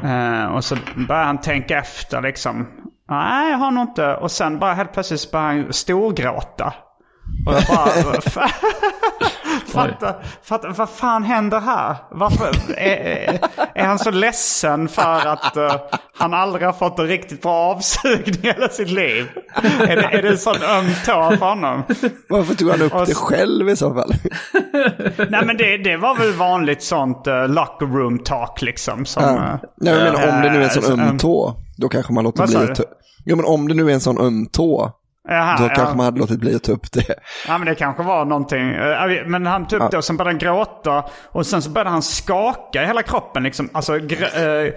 Uh, 0.04 0.44
och 0.44 0.64
så 0.64 0.76
börjar 1.08 1.24
han 1.24 1.40
tänka 1.40 1.78
efter 1.78 2.22
liksom. 2.22 2.66
Nej, 3.08 3.50
jag 3.50 3.58
har 3.58 3.70
nog 3.70 3.82
inte. 3.82 4.14
Och 4.14 4.30
sen 4.30 4.58
bara 4.58 4.74
helt 4.74 4.92
plötsligt 4.92 5.30
börjar 5.32 5.46
han 5.46 5.72
storgråta. 5.72 6.74
Och 7.46 7.54
jag 7.54 8.04
bara... 8.04 8.48
fatta, 9.72 10.14
fatta, 10.42 10.68
vad 10.68 10.90
fan 10.90 11.22
händer 11.24 11.60
här? 11.60 11.96
Varför? 12.10 12.50
Är, 12.76 13.38
är, 13.74 13.84
han 13.84 13.98
så 13.98 14.10
ledsen 14.10 14.88
för 14.88 15.26
att 15.26 15.56
eh, 15.56 15.76
han 16.18 16.34
aldrig 16.34 16.66
har 16.66 16.72
fått 16.72 16.98
en 16.98 17.06
riktigt 17.06 17.42
bra 17.42 17.52
avsugning 17.74 18.34
i 18.42 18.46
hela 18.46 18.68
sitt 18.68 18.90
liv? 18.90 19.26
Är 19.80 19.96
det, 19.96 20.02
är 20.02 20.22
det 20.22 20.28
en 20.28 20.38
sån 20.38 20.62
öm 20.62 20.86
tå 21.06 21.36
för 21.36 21.46
honom? 21.48 21.82
varför 22.28 22.54
tog 22.54 22.70
han 22.70 22.82
upp 22.82 22.94
Och 22.94 23.06
det 23.06 23.14
själv 23.14 23.68
i 23.68 23.76
så 23.76 23.94
fall? 23.94 24.14
Nej 25.30 25.44
men 25.46 25.56
det, 25.56 25.76
det 25.76 25.96
var 25.96 26.16
väl 26.16 26.32
vanligt 26.32 26.82
sånt 26.82 27.26
uh, 27.26 27.48
locker 27.48 27.86
room 27.86 28.18
talk 28.18 28.62
liksom. 28.62 29.06
Som, 29.06 29.22
Ja. 29.22 29.36
eh, 29.36 29.58
Nej, 29.76 29.94
men 29.94 30.14
om 30.14 30.42
det 30.42 30.50
nu 30.52 30.58
är 30.58 30.64
en 30.64 30.70
sån 30.70 31.00
öm 31.00 31.18
tå, 31.18 31.54
då 31.76 31.88
kanske 31.88 32.12
man 32.12 32.24
låter 32.24 32.46
bli. 32.46 32.84
Jo, 33.24 33.36
men 33.36 33.44
om 33.44 33.68
det 33.68 33.74
nu 33.74 33.90
är 33.90 33.94
en 33.94 34.00
sån 34.00 34.18
öm 34.18 34.46
tå, 34.46 34.92
Jaha, 35.28 35.56
då 35.58 35.64
ja. 35.64 35.68
kanske 35.74 35.96
man 35.96 36.04
hade 36.04 36.18
låtit 36.18 36.40
bli 36.40 36.54
att 36.56 36.62
ta 36.62 36.72
upp 36.72 36.92
det. 36.92 37.14
Ja 37.48 37.58
men 37.58 37.66
det 37.66 37.74
kanske 37.74 38.02
var 38.02 38.24
någonting. 38.24 38.70
Eh, 38.70 39.26
Men 39.26 39.46
han 39.46 39.66
tog 39.66 39.82
upp 39.82 39.90
det 39.90 39.96
och 39.96 40.04
sen 40.04 40.16
började 40.16 40.30
han 40.30 40.38
gråta. 40.38 41.04
Och 41.32 41.46
sen 41.46 41.62
så 41.62 41.70
började 41.70 41.90
han 41.90 42.02
skaka 42.02 42.82
i 42.82 42.86
hela 42.86 43.02
kroppen 43.02 43.42
liksom. 43.42 43.68
Alltså 43.72 43.96
gr- 43.96 44.64
eh, 44.66 44.72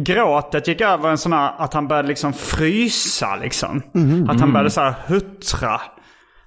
gråtet 0.00 0.68
gick 0.68 0.80
över 0.80 1.08
en 1.10 1.18
sån 1.18 1.32
här 1.32 1.52
att 1.58 1.74
han 1.74 1.88
började 1.88 2.08
liksom 2.08 2.32
frysa 2.32 3.36
liksom. 3.36 3.82
Att 4.28 4.40
han 4.40 4.52
började 4.52 4.70
så 4.70 4.80
här 4.80 4.94
huttra. 5.06 5.80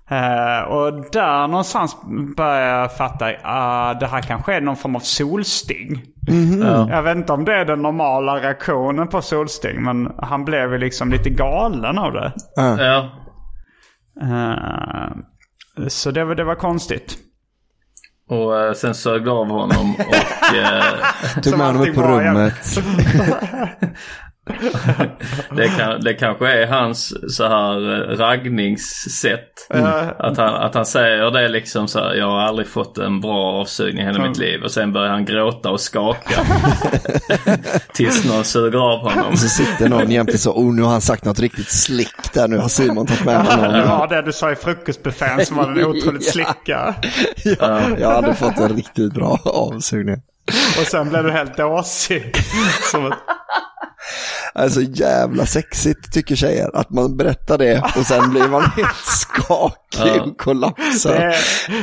Eh, 0.09 0.61
och 0.69 0.93
där 1.11 1.47
någonstans 1.47 1.97
började 2.37 2.65
jag 2.79 2.97
fatta 2.97 3.25
att 3.43 3.99
det 3.99 4.07
här 4.07 4.21
kanske 4.21 4.53
är 4.55 4.61
någon 4.61 4.75
form 4.75 4.95
av 4.95 4.99
solsting. 4.99 6.01
Jag 6.89 7.03
vet 7.03 7.15
inte 7.17 7.33
om 7.33 7.45
det 7.45 7.53
är 7.53 7.65
den 7.65 7.81
normala 7.81 8.35
reaktionen 8.35 9.07
på 9.07 9.21
solsting. 9.21 9.83
Men 9.83 10.11
han 10.17 10.45
blev 10.45 10.71
ju 10.71 10.77
liksom 10.77 11.09
lite 11.11 11.29
galen 11.29 11.97
av 11.97 12.13
det. 12.13 12.31
Ja. 12.55 13.09
Eh, 14.21 15.87
så 15.87 16.11
det 16.11 16.23
var, 16.25 16.35
det 16.35 16.43
var 16.43 16.55
konstigt. 16.55 17.17
Och 18.29 18.59
eh, 18.59 18.73
sen 18.73 18.95
sög 18.95 19.27
av 19.27 19.47
honom 19.49 19.95
och... 19.95 20.55
eh, 20.55 21.41
Tog 21.43 21.57
med 21.57 21.67
honom 21.67 21.81
upp 21.81 21.95
på 21.95 22.01
rummet. 22.01 22.53
Det, 25.55 25.67
kan, 25.67 26.03
det 26.03 26.13
kanske 26.13 26.47
är 26.53 26.67
hans 26.67 27.13
så 27.37 27.47
här 27.47 27.93
eh, 28.11 28.17
raggningssätt. 28.17 29.67
Att, 30.19 30.37
han, 30.37 30.55
att 30.55 30.75
han 30.75 30.85
säger 30.85 31.31
det 31.31 31.47
liksom 31.47 31.87
så 31.87 31.99
här, 31.99 32.13
jag 32.15 32.25
har 32.29 32.39
aldrig 32.39 32.67
fått 32.67 32.97
en 32.97 33.21
bra 33.21 33.61
avsugning 33.61 34.01
i 34.03 34.05
hela 34.05 34.27
mitt 34.27 34.37
liv. 34.37 34.63
Och 34.63 34.71
sen 34.71 34.93
börjar 34.93 35.09
han 35.11 35.25
gråta 35.25 35.69
och 35.69 35.79
skaka. 35.81 36.41
Tills 37.93 38.25
någon 38.25 38.43
suger 38.43 38.79
av 38.79 38.99
honom. 38.99 39.37
Så 39.37 39.47
sitter 39.49 39.89
någon 39.89 40.11
jämte 40.11 40.37
så, 40.37 40.51
oh 40.51 40.73
nu 40.73 40.81
har 40.81 40.89
han 40.91 41.01
sagt 41.01 41.25
något 41.25 41.39
riktigt 41.39 41.71
slick 41.71 42.33
där, 42.33 42.47
nu 42.47 42.57
har 42.57 42.67
Simon 42.69 43.05
tagit 43.05 43.25
med 43.25 43.35
Det 43.45 43.55
honom. 43.55 43.87
var 43.89 44.07
det 44.07 44.21
du 44.21 44.31
sa 44.33 44.51
i 44.51 44.55
frukostbuffén 44.55 45.45
som 45.45 45.57
var 45.57 45.63
en 45.65 45.85
otroligt 45.85 46.25
Ja. 46.25 46.31
slicka. 46.31 46.95
Ja, 47.59 47.81
jag 47.99 48.11
hade 48.11 48.33
fått 48.35 48.57
en 48.59 48.75
riktigt 48.75 49.13
bra 49.13 49.39
avsugning. 49.45 50.15
Och 50.79 50.87
sen 50.87 51.09
blev 51.09 51.23
du 51.23 51.31
helt 51.31 51.57
dåsig. 51.57 52.35
Som 52.91 53.05
ett, 53.05 53.13
Alltså 54.53 54.81
jävla 54.81 55.45
sexigt 55.45 56.13
tycker 56.13 56.35
tjejer, 56.35 56.69
att 56.73 56.89
man 56.89 57.17
berättar 57.17 57.57
det 57.57 57.81
och 57.97 58.05
sen 58.05 58.29
blir 58.29 58.47
man 58.47 58.61
helt 58.61 58.95
skakig 59.05 60.21
och 60.21 60.37
kollapsar. 60.37 61.13
det, 61.13 61.35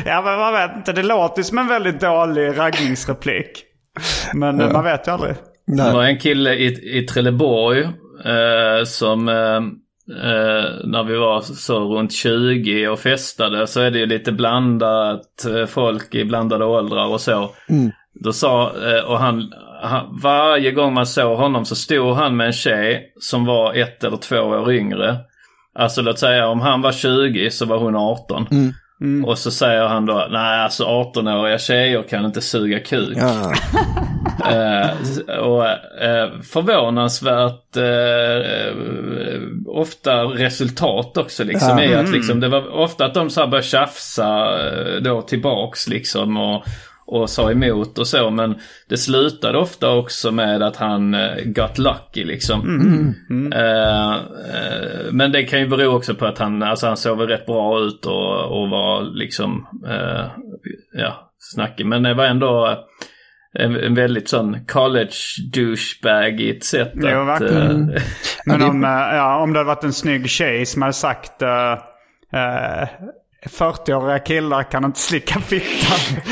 ja 0.07 0.23
men 0.23 0.39
man 0.39 0.53
vet 0.53 0.77
inte, 0.77 0.93
det 0.93 1.03
låter 1.03 1.43
som 1.43 1.59
en 1.59 1.69
väldigt 1.69 2.01
dålig 2.01 2.59
raggningsreplik. 2.59 3.65
Men 4.33 4.61
eh, 4.61 4.73
man 4.73 4.85
vet 4.85 5.09
ju 5.09 5.13
aldrig. 5.13 5.35
Det 5.67 5.83
Nej. 5.83 5.93
var 5.93 6.05
en 6.05 6.19
kille 6.19 6.55
i, 6.55 6.99
i 6.99 7.03
Trelleborg 7.03 7.83
eh, 8.25 8.85
som 8.87 9.29
eh, 9.29 9.57
eh, 10.23 10.65
när 10.85 11.05
vi 11.05 11.17
var 11.17 11.41
så 11.41 11.79
runt 11.79 12.13
20 12.13 12.89
och 12.89 12.99
festade 12.99 13.67
så 13.67 13.81
är 13.81 13.91
det 13.91 13.99
ju 13.99 14.07
lite 14.07 14.33
blandat 14.33 15.45
eh, 15.45 15.67
folk 15.67 16.15
i 16.15 16.25
blandade 16.25 16.65
åldrar 16.65 17.07
och 17.07 17.21
så. 17.21 17.51
Då 18.15 18.33
sa, 18.33 18.73
eh, 18.91 19.05
och 19.05 19.19
han, 19.19 19.53
han, 19.85 20.19
varje 20.23 20.73
gång 20.73 20.95
man 20.95 21.07
såg 21.07 21.39
honom 21.39 21.65
så 21.65 21.77
stod 21.77 22.17
han 22.17 22.37
med 22.37 22.47
en 22.47 22.53
tjej 22.53 23.13
som 23.21 23.45
var 23.45 23.75
ett 23.75 24.05
eller 24.05 24.17
två 24.17 24.37
år 24.37 24.73
yngre. 24.73 25.17
Alltså 25.79 26.03
låt 26.03 26.19
säga 26.19 26.49
om 26.49 26.61
han 26.61 26.83
var 26.83 26.93
20 26.93 27.51
så 27.51 27.67
var 27.67 27.79
hon 27.79 27.97
18. 27.97 28.47
Och 29.27 29.39
så 29.39 29.51
säger 29.51 29.87
han 29.87 30.07
då, 30.07 30.29
nej 30.31 30.61
alltså 30.61 30.85
18-åriga 30.85 31.59
tjejer 31.59 32.03
kan 32.03 32.25
inte 32.25 32.41
suga 32.41 32.81
kuk. 32.81 33.17
Ja. 33.17 33.53
Eh, 34.51 34.91
och 35.39 35.67
eh, 36.03 36.31
förvånansvärt 36.43 37.77
eh, 37.77 37.85
eh, 37.85 38.73
ofta 39.67 40.23
resultat 40.23 41.17
också 41.17 41.45
liksom. 41.45 41.79
I 41.79 41.95
att 41.95 42.11
liksom, 42.11 42.41
det 42.41 42.49
var 42.49 42.69
ofta 42.69 43.05
att 43.05 43.15
de 43.15 43.31
så 43.31 43.41
här 43.41 43.49
började 43.49 43.67
tjafsa 43.67 44.59
eh, 44.67 45.03
då 45.03 45.23
tillbaks 45.23 45.89
liksom. 45.89 46.37
Och, 46.37 46.65
och 47.15 47.31
sa 47.31 47.51
emot 47.51 47.99
och 47.99 48.07
så. 48.07 48.31
Men 48.31 48.55
det 48.89 48.97
slutade 48.97 49.59
ofta 49.59 49.91
också 49.93 50.31
med 50.33 50.63
att 50.63 50.77
han 50.77 51.15
eh, 51.15 51.45
got 51.45 51.79
lucky 51.79 52.25
liksom. 52.25 52.61
Eh, 53.55 54.13
eh, 54.15 55.13
men 55.13 55.33
det 55.33 55.43
kan 55.43 55.61
ju 55.61 55.69
bero 55.69 55.87
också 55.97 56.15
på 56.15 56.27
att 56.27 56.39
han, 56.39 56.63
alltså 56.63 56.87
han 56.87 56.97
såg 56.97 57.19
väl 57.19 57.29
rätt 57.29 57.47
bra 57.47 57.81
ut 57.81 58.07
och, 58.07 58.63
och 58.63 58.71
var 58.71 59.03
liksom, 59.03 59.67
eh, 59.89 60.27
ja, 60.93 61.33
snackig. 61.39 61.87
Men 61.87 62.03
det 62.03 62.15
var 62.15 62.25
ändå 62.25 62.79
en, 63.59 63.77
en 63.77 63.95
väldigt 63.95 64.29
sån 64.29 64.65
college 64.67 65.15
douchebagigt 65.55 66.65
sätt 66.65 66.93
Jo, 66.95 67.09
att... 67.09 67.41
verkligen. 67.41 67.91
eh, 67.95 68.03
Men 68.47 68.63
om, 68.63 68.83
ja, 68.83 69.37
om 69.43 69.53
det 69.53 69.59
hade 69.59 69.67
varit 69.69 69.85
en 69.85 69.93
snygg 69.93 70.29
tjej 70.29 70.67
som 70.67 70.83
hade 70.83 70.93
sagt 70.95 71.43
40-åriga 73.45 74.19
killar 74.19 74.63
kan 74.63 74.85
inte 74.85 75.01
slicka 75.01 75.41
fittan. 75.41 76.23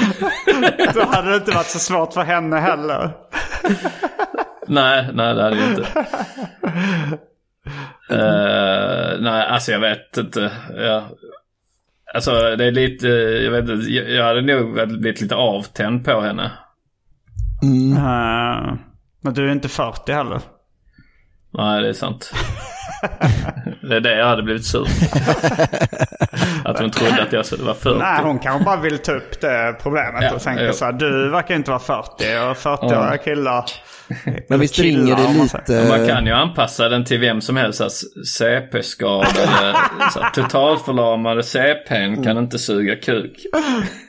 Då 0.94 1.04
hade 1.04 1.30
det 1.30 1.36
inte 1.36 1.50
varit 1.50 1.66
så 1.66 1.78
svårt 1.78 2.12
för 2.12 2.22
henne 2.22 2.56
heller. 2.56 3.12
Nej, 4.66 5.08
nej 5.14 5.34
det 5.34 5.42
hade 5.42 5.56
jag 5.56 5.70
inte. 5.70 6.06
Eh, 8.10 9.20
nej, 9.20 9.46
alltså 9.46 9.72
jag 9.72 9.80
vet 9.80 10.16
inte. 10.16 10.52
Jag, 10.76 11.04
alltså 12.14 12.56
det 12.56 12.64
är 12.64 12.70
lite, 12.70 13.08
jag 13.08 13.50
vet 13.50 13.68
inte, 13.68 13.90
jag, 13.92 14.24
hade 14.24 14.40
nog 14.40 14.88
blivit 14.88 15.20
lite 15.20 15.34
avtänd 15.34 16.04
på 16.04 16.20
henne. 16.20 16.50
Eh, 17.96 18.74
men 19.20 19.34
du 19.34 19.48
är 19.48 19.52
inte 19.52 19.68
40 19.68 20.12
heller. 20.12 20.40
Nej, 21.50 21.82
det 21.82 21.88
är 21.88 21.92
sant. 21.92 22.32
det 23.82 23.96
är 23.96 24.00
det 24.00 24.18
jag 24.18 24.26
hade 24.26 24.42
blivit 24.42 24.66
sur. 24.66 24.86
hon 26.82 26.90
trodde 26.90 27.22
att 27.22 27.32
jag 27.32 27.46
skulle 27.46 27.62
vara 27.64 27.74
40. 27.74 27.98
Nej, 27.98 28.20
hon 28.22 28.38
kanske 28.38 28.64
bara 28.64 28.76
vill 28.76 28.98
ta 28.98 29.12
upp 29.12 29.40
det 29.40 29.76
problemet 29.82 30.22
Ja, 30.22 30.32
och 30.34 30.42
tänka 30.42 30.64
jo. 30.64 30.72
så 30.72 30.84
här. 30.84 30.92
Du 30.92 31.28
verkar 31.30 31.54
inte 31.54 31.70
vara 31.70 31.80
40 31.80 32.02
och 32.18 32.56
40-åriga 32.56 33.08
Ja. 33.12 33.16
killar. 33.24 33.64
Men 34.48 34.60
visst 34.60 34.78
ringer 34.78 35.16
det 35.16 35.42
lite... 35.42 35.88
Man 35.98 36.06
kan 36.08 36.26
ju 36.26 36.32
anpassa 36.32 36.88
den 36.88 37.04
till 37.04 37.20
vem 37.20 37.40
som 37.40 37.56
helst. 37.56 37.80
Alltså, 37.80 38.06
CP-skadade, 38.38 39.76
totalförlamade 40.34 41.42
CPn 41.42 42.22
kan 42.24 42.38
inte 42.38 42.58
suga 42.58 42.96
kuk. 42.96 43.46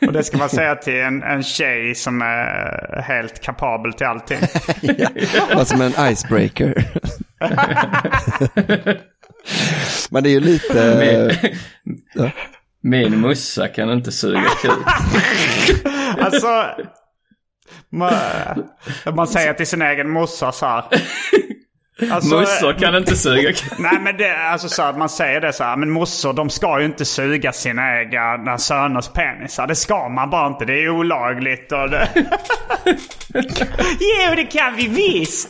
Och 0.07 0.13
det 0.13 0.23
ska 0.23 0.37
man 0.37 0.49
säga 0.49 0.75
till 0.75 0.99
en, 0.99 1.23
en 1.23 1.43
tjej 1.43 1.95
som 1.95 2.21
är 2.21 3.01
helt 3.01 3.41
kapabel 3.41 3.93
till 3.93 4.05
allting. 4.07 4.37
Var 5.55 5.63
som 5.65 5.81
en 5.81 5.93
icebreaker. 6.11 6.83
Men 10.09 10.23
det 10.23 10.29
är 10.29 10.31
ju 10.31 10.39
lite... 10.39 10.97
Min, 11.83 12.01
Ja 12.13 12.29
min 12.83 13.21
mussa 13.21 13.67
kan 13.67 13.91
inte 13.91 14.11
suga 14.11 14.49
kuk. 14.61 14.71
Alltså, 16.17 16.69
man, 17.89 18.13
man 19.15 19.27
säger 19.27 19.53
till 19.53 19.67
sin 19.67 19.81
egen 19.81 20.09
morsa 20.09 20.51
så 20.51 20.65
här. 20.65 20.83
Alltså, 22.11 22.35
Mussor 22.35 22.73
kan 22.73 22.95
inte 22.95 23.15
suga. 23.15 23.53
Nej 23.77 23.99
men 23.99 24.17
det, 24.17 24.37
alltså 24.37 24.69
så 24.69 24.81
att 24.81 24.97
man 24.97 25.09
säger 25.09 25.41
det 25.41 25.53
så 25.53 25.63
här, 25.63 25.77
men 25.77 25.89
mossor 25.89 26.33
de 26.33 26.49
ska 26.49 26.79
ju 26.79 26.85
inte 26.85 27.05
suga 27.05 27.51
sina 27.51 27.99
egna 27.99 28.57
söners 28.57 29.07
penisar. 29.07 29.67
Det 29.67 29.75
ska 29.75 30.09
man 30.09 30.29
bara 30.29 30.47
inte, 30.47 30.65
det 30.65 30.83
är 30.83 30.89
olagligt 30.89 31.71
och 31.71 31.89
det... 31.89 32.09
jo 33.99 34.35
det 34.35 34.45
kan 34.45 34.75
vi 34.75 34.87
visst! 34.87 35.49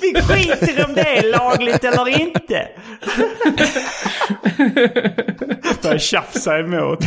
vi 0.00 0.22
skiter 0.22 0.84
om 0.84 0.94
det 0.94 1.18
är 1.18 1.30
lagligt 1.38 1.84
eller 1.84 2.20
inte. 2.20 2.68
Börjar 5.82 5.98
tjafsa 5.98 6.58
emot. 6.58 6.98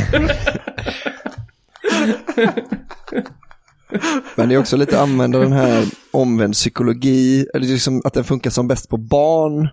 Men 4.35 4.49
det 4.49 4.55
är 4.55 4.59
också 4.59 4.77
lite 4.77 4.99
använda 5.01 5.39
den 5.39 5.51
här 5.53 5.85
omvänd 6.11 6.53
psykologi, 6.53 7.45
eller 7.53 7.67
liksom 7.67 8.01
att 8.05 8.13
den 8.13 8.23
funkar 8.23 8.49
som 8.49 8.67
bäst 8.67 8.89
på 8.89 8.97
barn. 8.97 9.69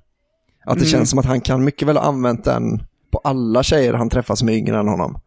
Att 0.67 0.79
det 0.79 0.85
känns 0.87 1.11
som 1.11 1.19
att 1.19 1.25
han 1.27 1.41
kan 1.41 1.65
mycket 1.65 1.89
väl 1.89 1.97
ha 1.97 2.05
använt 2.05 2.45
den 2.45 2.83
på 3.13 3.19
alla 3.19 3.63
tjejer 3.63 3.93
han 3.95 4.11
träffar 4.11 4.35
som 4.35 4.49
är 4.49 4.53
yngre 4.53 4.79
än 4.79 4.89
honom. 4.89 5.21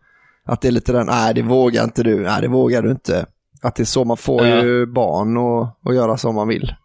Att 0.45 0.61
det 0.61 0.67
är 0.67 0.71
lite 0.71 0.91
den, 0.91 1.07
nej 1.07 1.33
det 1.33 1.41
vågar 1.41 1.83
inte 1.83 2.03
du, 2.03 2.19
nej 2.19 2.41
det 2.41 2.47
vågar 2.47 2.81
du 2.81 2.91
inte. 2.91 3.25
Att 3.61 3.75
det 3.75 3.83
är 3.83 3.85
så 3.85 4.05
man 4.05 4.17
får 4.17 4.47
Ja. 4.47 4.63
ju 4.63 4.85
barn 4.85 5.37
och, 5.37 5.79
och 5.85 5.95
göra 5.95 6.17
som 6.17 6.35
man 6.35 6.47
vill. 6.47 6.75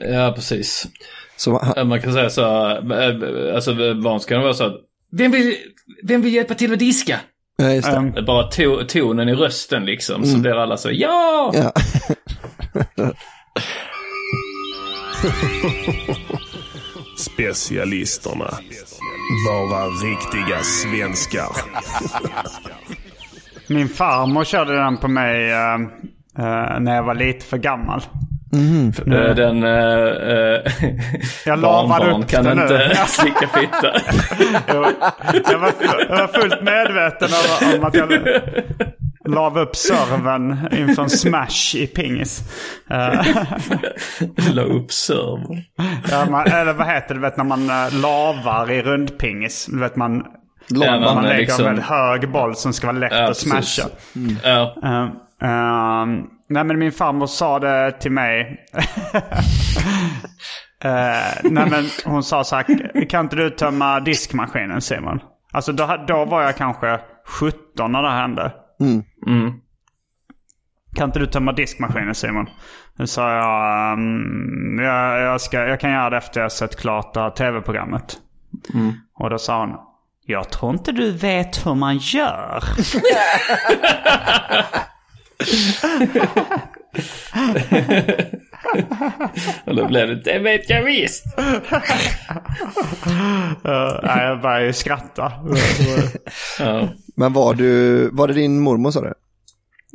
Ja, 0.00 0.32
precis. 0.34 0.86
Ja, 1.46 1.84
Man 1.84 2.00
kan 2.02 2.12
säga 2.12 2.30
så, 2.30 2.42
eh, 2.70 3.54
alltså 3.54 3.74
barn 4.02 4.20
ska 4.20 4.38
vara 4.38 4.54
så 4.54 4.64
att, 4.64 4.74
vem 5.12 5.30
vill, 5.30 5.54
vem 6.02 6.22
vill 6.22 6.34
hjälpa 6.34 6.54
till 6.54 6.72
att 6.72 6.78
diska? 6.78 7.20
Ja, 7.56 7.72
just 7.72 7.90
det. 7.90 7.96
Um, 7.96 8.12
Det 8.12 8.20
är 8.20 8.22
Bara 8.24 8.42
to, 8.42 8.84
tonen 8.88 9.28
i 9.28 9.34
rösten 9.34 9.84
liksom, 9.84 10.24
så 10.26 10.38
blir 10.38 10.52
alla 10.52 10.76
så, 10.76 10.90
ja! 10.92 11.52
Ja. 11.54 11.72
Specialisterna. 17.18 18.50
Bara 19.48 19.86
riktiga 19.86 20.62
svenskar. 20.62 21.48
min 23.66 23.88
farmor 23.88 24.44
körde 24.44 24.76
den 24.76 24.96
på 24.96 25.08
mig 25.08 25.50
eh, 25.50 25.74
eh, 26.38 26.80
när 26.80 26.94
jag 26.96 27.02
var 27.02 27.14
lite 27.14 27.44
för 27.46 27.58
gammal. 27.58 28.02
Eh, 28.56 29.34
Den... 29.34 29.64
Uh, 29.64 29.70
uh, 29.70 30.60
Jag 31.46 31.58
lavade 31.58 32.10
upp 32.10 32.28
kan 32.28 32.44
den 32.44 32.56
nu. 32.56 32.62
inte 32.62 32.96
slicka 33.06 33.48
fitta. 33.48 34.00
Jag 34.66 34.80
var, 34.80 34.92
jag 35.50 35.58
var, 35.58 35.72
jag 36.08 36.18
var 36.18 36.40
fullt 36.40 36.62
medveten 36.62 37.28
om, 37.72 37.78
om 37.78 37.84
att 37.84 37.94
jag 37.94 38.12
la 39.28 39.60
upp 39.60 39.76
servern 39.76 40.68
inför 40.72 41.02
en 41.02 41.10
smash 41.10 41.76
i 41.76 41.86
pingis. 41.86 42.42
La 44.52 44.62
upp 44.62 44.90
ja, 46.10 46.26
man, 46.30 46.46
eller 46.46 46.72
vad 46.72 46.86
heter 46.86 47.08
det, 47.08 47.14
du 47.14 47.20
vet 47.20 47.36
när 47.36 47.44
man 47.44 47.70
lavar 48.02 48.70
i 48.70 48.82
rundpingis. 48.82 49.66
Du 49.66 49.78
vet 49.78 49.96
man, 49.96 50.24
Ja, 50.68 50.90
man 50.90 51.14
man 51.14 51.24
lägger 51.24 51.38
liksom- 51.38 51.64
en 51.64 51.70
väldigt 51.70 51.84
hög 51.86 52.30
boll 52.32 52.56
som 52.56 52.72
ska 52.72 52.86
vara 52.86 52.98
lätt 52.98 53.12
Ja, 53.12 53.22
att 53.22 53.28
precis. 53.28 53.48
smasha. 53.50 53.88
Ja. 54.44 54.74
Uh, 54.84 55.02
uh, 55.48 56.24
nej 56.48 56.64
men 56.64 56.78
min 56.78 56.92
farmor 56.92 57.26
sa 57.26 57.58
det 57.58 57.92
till 57.92 58.12
mig. 58.12 58.66
Uh, 60.84 60.90
nej 61.50 61.70
men 61.70 61.84
hon 62.04 62.22
sa 62.22 62.44
så 62.44 62.56
här, 62.56 63.08
kan 63.08 63.24
inte 63.24 63.36
du 63.36 63.50
tömma 63.50 64.00
diskmaskinen 64.00 64.80
Simon? 64.80 65.20
Alltså 65.52 65.72
då, 65.72 66.04
då 66.08 66.24
var 66.24 66.42
jag 66.42 66.56
kanske 66.56 67.00
17 67.40 67.92
när 67.92 68.02
det 68.02 68.10
här 68.10 68.20
hände. 68.20 68.52
Mm. 69.26 69.52
Kan 70.94 71.08
inte 71.08 71.18
du 71.18 71.26
tömma 71.26 71.52
diskmaskinen 71.52 72.14
Simon? 72.14 72.46
Då 72.96 73.06
sa 73.06 73.32
jag, 73.32 73.92
um, 73.98 74.78
jag, 74.78 75.20
jag, 75.20 75.40
ska, 75.40 75.66
jag 75.66 75.80
kan 75.80 75.90
göra 75.90 76.10
det 76.10 76.16
efter 76.16 76.40
jag 76.40 76.52
sett 76.52 76.76
klart 76.76 77.14
det 77.14 77.20
här 77.20 77.30
tv-programmet. 77.30 78.18
Och 79.14 79.30
då 79.30 79.38
sa 79.38 79.60
hon, 79.60 79.76
jag 80.26 80.50
tror 80.50 80.72
inte 80.72 80.92
du 80.92 81.12
vet 81.12 81.66
hur 81.66 81.74
man 81.74 81.96
gör. 81.96 82.64
Och 89.64 89.76
då 89.76 89.86
blev 89.88 90.08
det, 90.08 90.14
det 90.24 90.38
vet 90.38 90.70
jag 90.70 90.82
visst. 90.84 91.24
Uh, 91.38 91.78
nej, 94.02 94.24
jag 94.26 94.40
började 94.42 94.66
ju 94.66 94.72
skratta. 94.72 95.32
Ja. 96.58 96.88
Men 97.16 97.32
var 97.32 97.54
du, 97.54 98.08
var 98.12 98.28
det 98.28 98.34
din 98.34 98.60
mormor 98.60 98.90
sa 98.90 99.00
du? 99.00 99.14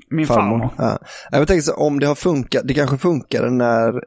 Min 0.10 0.28
farmor. 0.28 0.70
Ja. 0.78 1.00
Jag 1.32 1.48
tänker 1.48 1.62
så 1.62 1.74
om 1.74 2.00
det 2.00 2.08
har 2.08 2.16
funkat, 2.16 2.62
det 2.68 2.74
kanske 2.74 2.98
funkar 2.98 3.50
när, 3.50 4.04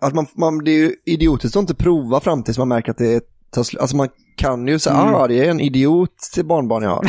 att 0.00 0.14
man, 0.14 0.26
man, 0.36 0.64
det 0.64 0.70
är 0.70 0.78
ju 0.78 0.94
idiotiskt 1.04 1.56
att 1.56 1.60
inte 1.60 1.74
prova 1.74 2.20
fram 2.20 2.42
tills 2.42 2.58
man 2.58 2.68
märker 2.68 2.90
att 2.90 2.98
det 2.98 3.24
tar 3.50 3.62
slut. 3.62 3.80
Alltså 3.80 3.96
man 3.96 4.08
kan 4.36 4.68
ju 4.68 4.78
säga, 4.78 4.96
Mm. 4.96 5.14
ah 5.14 5.26
det 5.26 5.46
är 5.46 5.50
en 5.50 5.60
idiot 5.60 6.16
till 6.34 6.44
barnbarn 6.44 6.82
jag 6.82 6.90
har. 6.90 7.04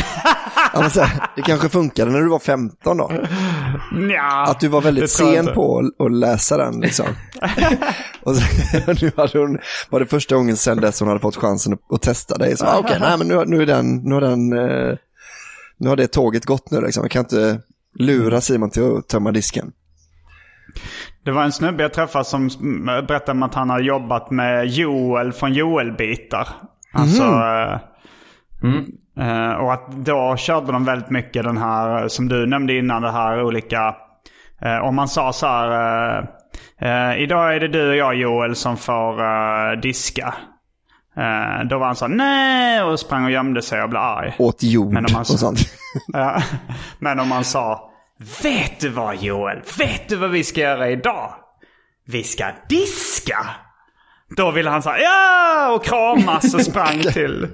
ja, 0.74 0.74
men 0.82 0.90
så 0.92 1.02
här, 1.02 1.30
det 1.36 1.42
kanske 1.42 1.70
funkade 1.70 2.12
när 2.12 2.20
du 2.22 2.30
var 2.30 2.40
15 2.40 2.98
då. 2.98 3.12
Nja, 3.92 4.46
Att 4.48 4.60
du 4.60 4.68
var 4.68 4.82
väldigt 4.82 5.10
sen 5.10 5.46
på 5.54 5.90
att, 6.00 6.12
läsa 6.12 6.58
den 6.58 6.82
liksom. 6.82 7.06
och 8.22 8.36
så, 8.36 8.44
nu 9.02 9.12
hade 9.18 9.40
hon, 9.40 9.58
var 9.90 10.00
det 10.00 10.06
första 10.06 10.36
gången 10.36 10.58
sen 10.58 10.82
dess 10.82 11.00
hon 11.00 11.08
hade 11.08 11.20
fått 11.20 11.36
chansen 11.36 11.74
att, 11.74 11.94
att 11.94 12.02
testa 12.02 12.38
dig. 12.38 12.58
Så 12.58 12.78
okej, 12.78 12.98
nej 13.00 13.18
men 13.18 13.28
nu, 13.28 13.44
nu 13.46 13.62
är 13.62 13.66
den, 13.66 13.96
nu 13.96 14.14
har 14.14 14.22
den, 14.22 14.54
eh, 14.54 14.98
nu 15.78 15.90
har 15.90 15.96
det 15.96 16.08
tåget 16.08 16.46
gått 16.46 16.72
nu 16.72 16.82
liksom. 16.82 17.04
Jag 17.04 17.12
kan 17.12 17.20
inte 17.20 17.60
lura 18.00 18.42
Simon 18.42 18.70
till 18.70 18.98
att 18.98 19.08
tömma 19.08 19.32
disken. 19.32 19.72
Det 21.24 21.32
var 21.32 21.44
en 21.44 21.52
snubbe 21.52 21.84
jag 21.84 21.94
träffade 21.94 22.26
som 22.26 22.50
mm, 22.62 23.06
berättade 23.06 23.32
om 23.32 23.44
att 23.44 23.56
han 23.56 23.70
har 23.70 23.80
jobbat 23.80 24.32
med 24.32 24.68
Joel 24.68 25.34
från 25.34 25.54
Joel-bitar. 25.54 26.48
Alltså, 26.94 27.24
eh, 27.24 27.80
eh, 29.18 29.52
och 29.52 29.74
att 29.74 29.92
då 29.92 30.36
körde 30.38 30.72
de 30.72 30.86
väldigt 30.86 31.10
mycket 31.10 31.44
den 31.44 31.58
här, 31.58 32.08
som 32.08 32.28
du 32.30 32.46
nämnde 32.46 32.74
innan, 32.78 33.02
det 33.02 33.12
här 33.12 33.44
olika... 33.44 33.96
eh, 34.62 34.78
om 34.78 34.96
man 34.96 35.08
sa 35.08 35.34
så 35.34 35.48
här, 35.48 36.18
eh, 36.82 37.22
idag 37.24 37.56
är 37.56 37.60
det 37.60 37.68
du 37.68 37.90
och 37.90 37.96
jag 37.96 38.16
Joel 38.16 38.56
som 38.56 38.78
får 38.78 39.76
diska. 39.76 40.34
Då 41.70 41.78
var 41.78 41.86
han 41.86 41.96
så 41.96 42.08
här, 42.08 42.14
nej, 42.16 42.84
och 42.84 43.00
sprang 43.00 43.26
och 43.26 43.32
gömde 43.32 43.62
sig 43.62 43.82
och 43.84 43.90
blev 43.90 44.02
arg. 44.02 44.36
Åt 44.40 44.64
jord 44.64 44.94
Men 44.94 45.06
om 45.06 45.14
man- 45.14 45.22
och 45.22 45.28
sånt. 45.28 45.60
Men 47.00 47.20
om 47.20 47.30
man 47.30 47.44
sa 47.44 47.92
Vet 48.44 48.80
du 48.80 48.90
vad 48.90 49.16
Joel? 49.16 49.62
Vet 49.78 50.10
du 50.10 50.16
vad 50.16 50.30
vi 50.30 50.44
ska 50.44 50.62
göra 50.62 50.90
idag? 50.90 51.34
Vi 52.08 52.24
ska 52.24 52.46
diska! 52.70 53.38
Då 54.38 54.52
ville 54.52 54.70
han 54.70 54.82
säga 54.84 54.98
ja 55.00 55.72
och 55.76 55.84
kramas 55.86 56.54
och 56.54 56.62
sprang 56.62 57.00
till. 57.14 57.48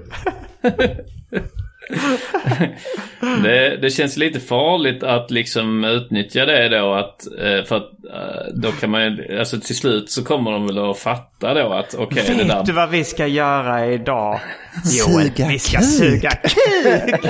Det, 3.42 3.76
det 3.76 3.90
känns 3.90 4.16
lite 4.16 4.40
farligt 4.40 5.02
att 5.02 5.30
liksom 5.30 5.84
utnyttja 5.84 6.44
det 6.44 6.68
då 6.68 6.94
att 6.94 7.26
eh, 7.26 7.64
för 7.64 7.76
att 7.76 7.90
eh, 8.14 8.54
då 8.54 8.72
kan 8.72 8.90
man 8.90 9.02
ju, 9.02 9.38
alltså 9.38 9.60
till 9.60 9.76
slut 9.76 10.10
så 10.10 10.24
kommer 10.24 10.50
de 10.52 10.66
väl 10.66 10.90
att 10.90 10.98
fatta 10.98 11.54
då 11.54 11.72
att 11.72 11.94
okej 11.94 12.24
det 12.26 12.34
Vet 12.34 12.48
där 12.48 12.64
du 12.64 12.72
vad 12.72 12.90
vi 12.90 13.04
ska 13.04 13.26
göra 13.26 13.86
idag? 13.86 14.40
Joel, 14.84 15.26
Suga 15.26 15.48
vi 15.48 15.58
ska 15.58 15.78
kuk. 15.78 15.86
suga 15.86 16.30
kuk! 16.30 17.26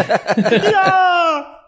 ja! 0.73 1.59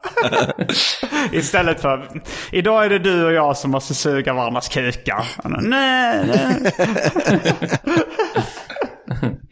Istället 1.33 1.81
för, 1.81 2.09
idag 2.53 2.85
är 2.85 2.89
det 2.91 2.99
du 2.99 3.25
och 3.25 3.33
jag 3.33 3.57
som 3.57 3.71
måste 3.71 3.95
suga 3.95 4.33
varandras 4.33 4.69
kukar. 4.69 5.25
Nej, 5.61 6.25
nej. 6.27 6.73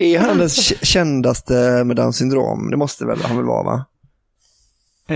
Är 0.03 0.19
han 0.19 0.39
den 0.39 0.49
k- 0.49 0.77
kändaste 0.83 1.85
med 1.85 1.97
Downs 1.97 2.17
syndrom? 2.17 2.71
Det 2.71 2.77
måste 2.77 3.07
väl 3.07 3.19
han 3.23 3.37
väl 3.37 3.47
vara 3.47 3.63
va? 3.63 3.85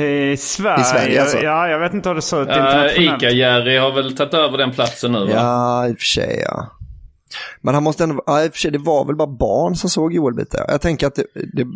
I 0.01 0.37
Sverige? 0.37 0.81
I 0.81 0.85
Sverige, 0.85 1.23
alltså. 1.23 1.39
Ja, 1.39 1.69
jag 1.69 1.79
vet 1.79 1.95
inte 1.95 2.09
hur 2.09 2.17
det 2.17 2.23
ser 2.23 2.43
ut 2.43 2.49
Uh, 2.49 2.55
internationellt. 2.55 3.23
Ica-Jerry 3.23 3.79
har 3.79 3.93
väl 3.93 4.17
tagit 4.17 4.35
över 4.35 4.59
den 4.59 4.73
platsen 4.73 5.13
nu 5.13 5.19
va? 5.19 5.31
Ja, 5.35 5.89
i 5.89 5.93
och 5.93 5.99
för 5.99 6.05
sig 6.05 6.43
ja. 6.47 6.67
Men 7.61 7.75
han 7.75 7.83
måste 7.83 8.05
ändå, 8.05 8.23
ja, 8.27 8.45
i 8.45 8.49
och 8.49 8.53
för 8.53 8.59
sig 8.59 8.71
det 8.71 8.79
var 8.79 9.05
väl 9.05 9.17
bara 9.17 9.29
barn 9.29 9.77
som 9.77 9.91
såg 9.91 10.13
Joel-bitar. 10.13 10.65
Jag 10.69 10.81
tänker 10.81 11.07
att 11.07 11.15
det, 11.15 11.25
det 11.53 11.67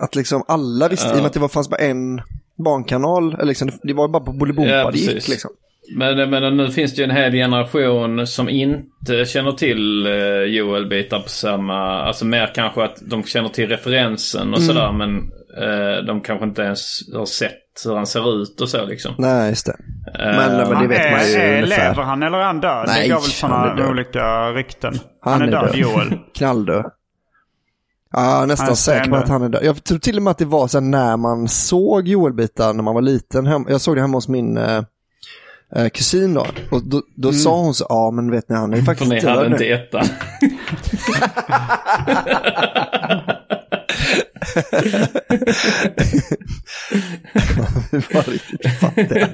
att 0.00 0.14
liksom 0.14 0.44
alla 0.48 0.88
visste, 0.88 1.08
i 1.08 1.12
och 1.12 1.16
med 1.16 1.26
att 1.26 1.32
det 1.32 1.40
var, 1.40 1.48
fanns 1.48 1.68
bara 1.68 1.80
en 1.80 2.20
barnkanal, 2.64 3.34
eller 3.34 3.44
liksom, 3.44 3.70
det, 3.82 3.92
var 3.92 4.08
bara 4.08 4.24
på 4.24 4.32
Bolibompa 4.32 4.70
Ja, 4.70 4.90
det 4.90 4.98
gick 4.98 5.28
liksom. 5.28 5.50
Men, 5.96 6.30
menar, 6.30 6.50
nu 6.50 6.70
finns 6.70 6.94
det 6.94 7.02
ju 7.02 7.04
en 7.04 7.16
hel 7.16 7.32
generation 7.32 8.26
som 8.26 8.48
inte 8.48 9.24
känner 9.24 9.52
till 9.52 10.06
uh, 10.06 10.44
Joel-bitar 10.44 11.20
på 11.20 11.28
samma... 11.28 12.02
Alltså 12.02 12.24
mer 12.24 12.50
kanske 12.54 12.84
att 12.84 12.96
de 13.10 13.24
känner 13.24 13.48
till 13.48 13.68
referensen 13.68 14.54
och 14.54 14.58
Mm. 14.60 14.68
sådär 14.68 14.92
men 14.92 15.16
eh, 15.62 16.04
de 16.06 16.20
kanske 16.20 16.44
inte 16.46 16.62
ens 16.62 17.00
har 17.14 17.26
sett 17.26 17.58
hur 17.84 17.94
han 17.96 18.06
ser 18.06 18.42
ut 18.42 18.60
och 18.60 18.68
så 18.68 18.84
liksom. 18.86 19.14
Nej, 19.18 19.48
just 19.48 19.66
det. 19.66 19.76
Eh, 20.18 20.36
Men, 20.36 20.56
men 20.68 20.82
det 20.82 20.88
vet 20.88 21.10
man 21.12 21.20
ju 21.28 21.34
är, 21.34 21.48
är, 21.52 21.62
ungefär. 21.62 21.88
lever 21.88 22.02
han 22.02 22.22
eller 22.22 22.38
är 22.38 22.44
han 22.44 22.60
död? 22.60 22.84
Nej, 22.88 23.08
det 23.08 23.14
går 23.14 23.20
väl 23.20 23.50
han 23.50 23.60
är 23.62 23.66
sådana 23.66 23.74
död. 23.74 23.90
olika 23.90 24.50
rykten. 24.52 24.94
Han, 25.20 25.42
är, 25.42 25.46
död, 25.46 25.70
Joel. 25.74 26.18
Knalldöd. 26.34 26.84
Ja, 28.12 28.42
är 28.42 28.46
nästan 28.46 28.64
Han 28.64 28.72
är 28.72 28.76
säker 28.76 29.10
på 29.10 29.16
att 29.16 29.28
han 29.28 29.42
är 29.42 29.48
död. 29.48 29.60
Jag 29.64 29.84
tror 29.84 29.98
till 29.98 30.16
och 30.16 30.22
med 30.22 30.30
att 30.30 30.38
det 30.38 30.44
var 30.44 30.66
så 30.68 30.80
när 30.80 31.16
man 31.16 31.48
såg 31.48 32.08
Joel-bitar 32.08 32.72
när 32.72 32.82
man 32.82 32.94
var 32.94 33.02
liten. 33.02 33.46
Jag 33.68 33.80
såg 33.80 33.96
det 33.96 34.00
hemma 34.00 34.16
hos 34.16 34.28
min 34.28 34.56
eh, 34.56 34.82
eh, 35.76 35.88
kusin 35.88 36.34
då. 36.34 36.46
Och 36.70 36.82
då, 36.84 37.02
då 37.16 37.28
Mm. 37.28 37.40
sa 37.40 37.60
hon 37.60 37.74
så, 37.74 37.86
ja 37.88 38.10
men 38.10 38.30
vet 38.30 38.48
ni 38.48 38.56
han 38.56 38.72
är 38.72 38.76
ju 38.76 38.82
För 38.82 38.86
faktiskt 38.94 39.10
ni 39.10 39.26
hade 39.26 39.48
nu." 39.48 39.54
inte 39.54 39.66
ettan. 39.66 40.04
var 48.12 48.30
riktigt 48.30 48.72
fattiga. 48.80 49.28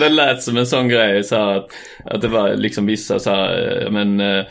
Det 0.00 0.08
lät 0.08 0.42
som 0.42 0.56
en 0.56 0.66
sån 0.66 0.88
grej 0.88 1.24
så 1.24 1.36
här 1.36 1.56
att, 1.56 1.66
att 2.04 2.20
det 2.20 2.28
var 2.28 2.54
liksom 2.54 2.86
vissa 2.86 3.18
så 3.18 3.30
här, 3.30 3.82
eh, 3.84 3.90
men 3.90 4.20
eh, 4.20 4.44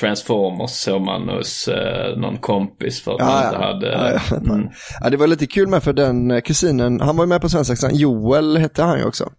Transformers 0.00 0.70
såg 0.70 1.02
man 1.02 1.28
hos 1.28 1.68
eh, 1.68 2.16
någon 2.18 2.38
kompis 2.38 3.02
för 3.02 3.12
att 3.14 3.20
man 3.20 3.28
Ja, 3.28 3.44
inte 3.46 3.56
ja. 3.60 3.66
hade... 3.66 3.86
Ja, 3.92 4.20
jag 4.30 4.42
mm. 4.50 4.68
Ja, 5.00 5.10
det 5.10 5.16
var 5.16 5.26
lite 5.26 5.46
kul 5.46 5.68
med 5.68 5.82
för 5.82 5.92
den 5.92 6.30
eh, 6.30 6.40
kusinen, 6.40 7.00
han 7.00 7.16
var 7.16 7.24
ju 7.24 7.28
med 7.28 7.40
på 7.40 7.48
Svensexan, 7.48 7.94
Joel 7.94 8.56
hette 8.56 8.82
han 8.82 8.98
ju 8.98 9.04
också. 9.04 9.32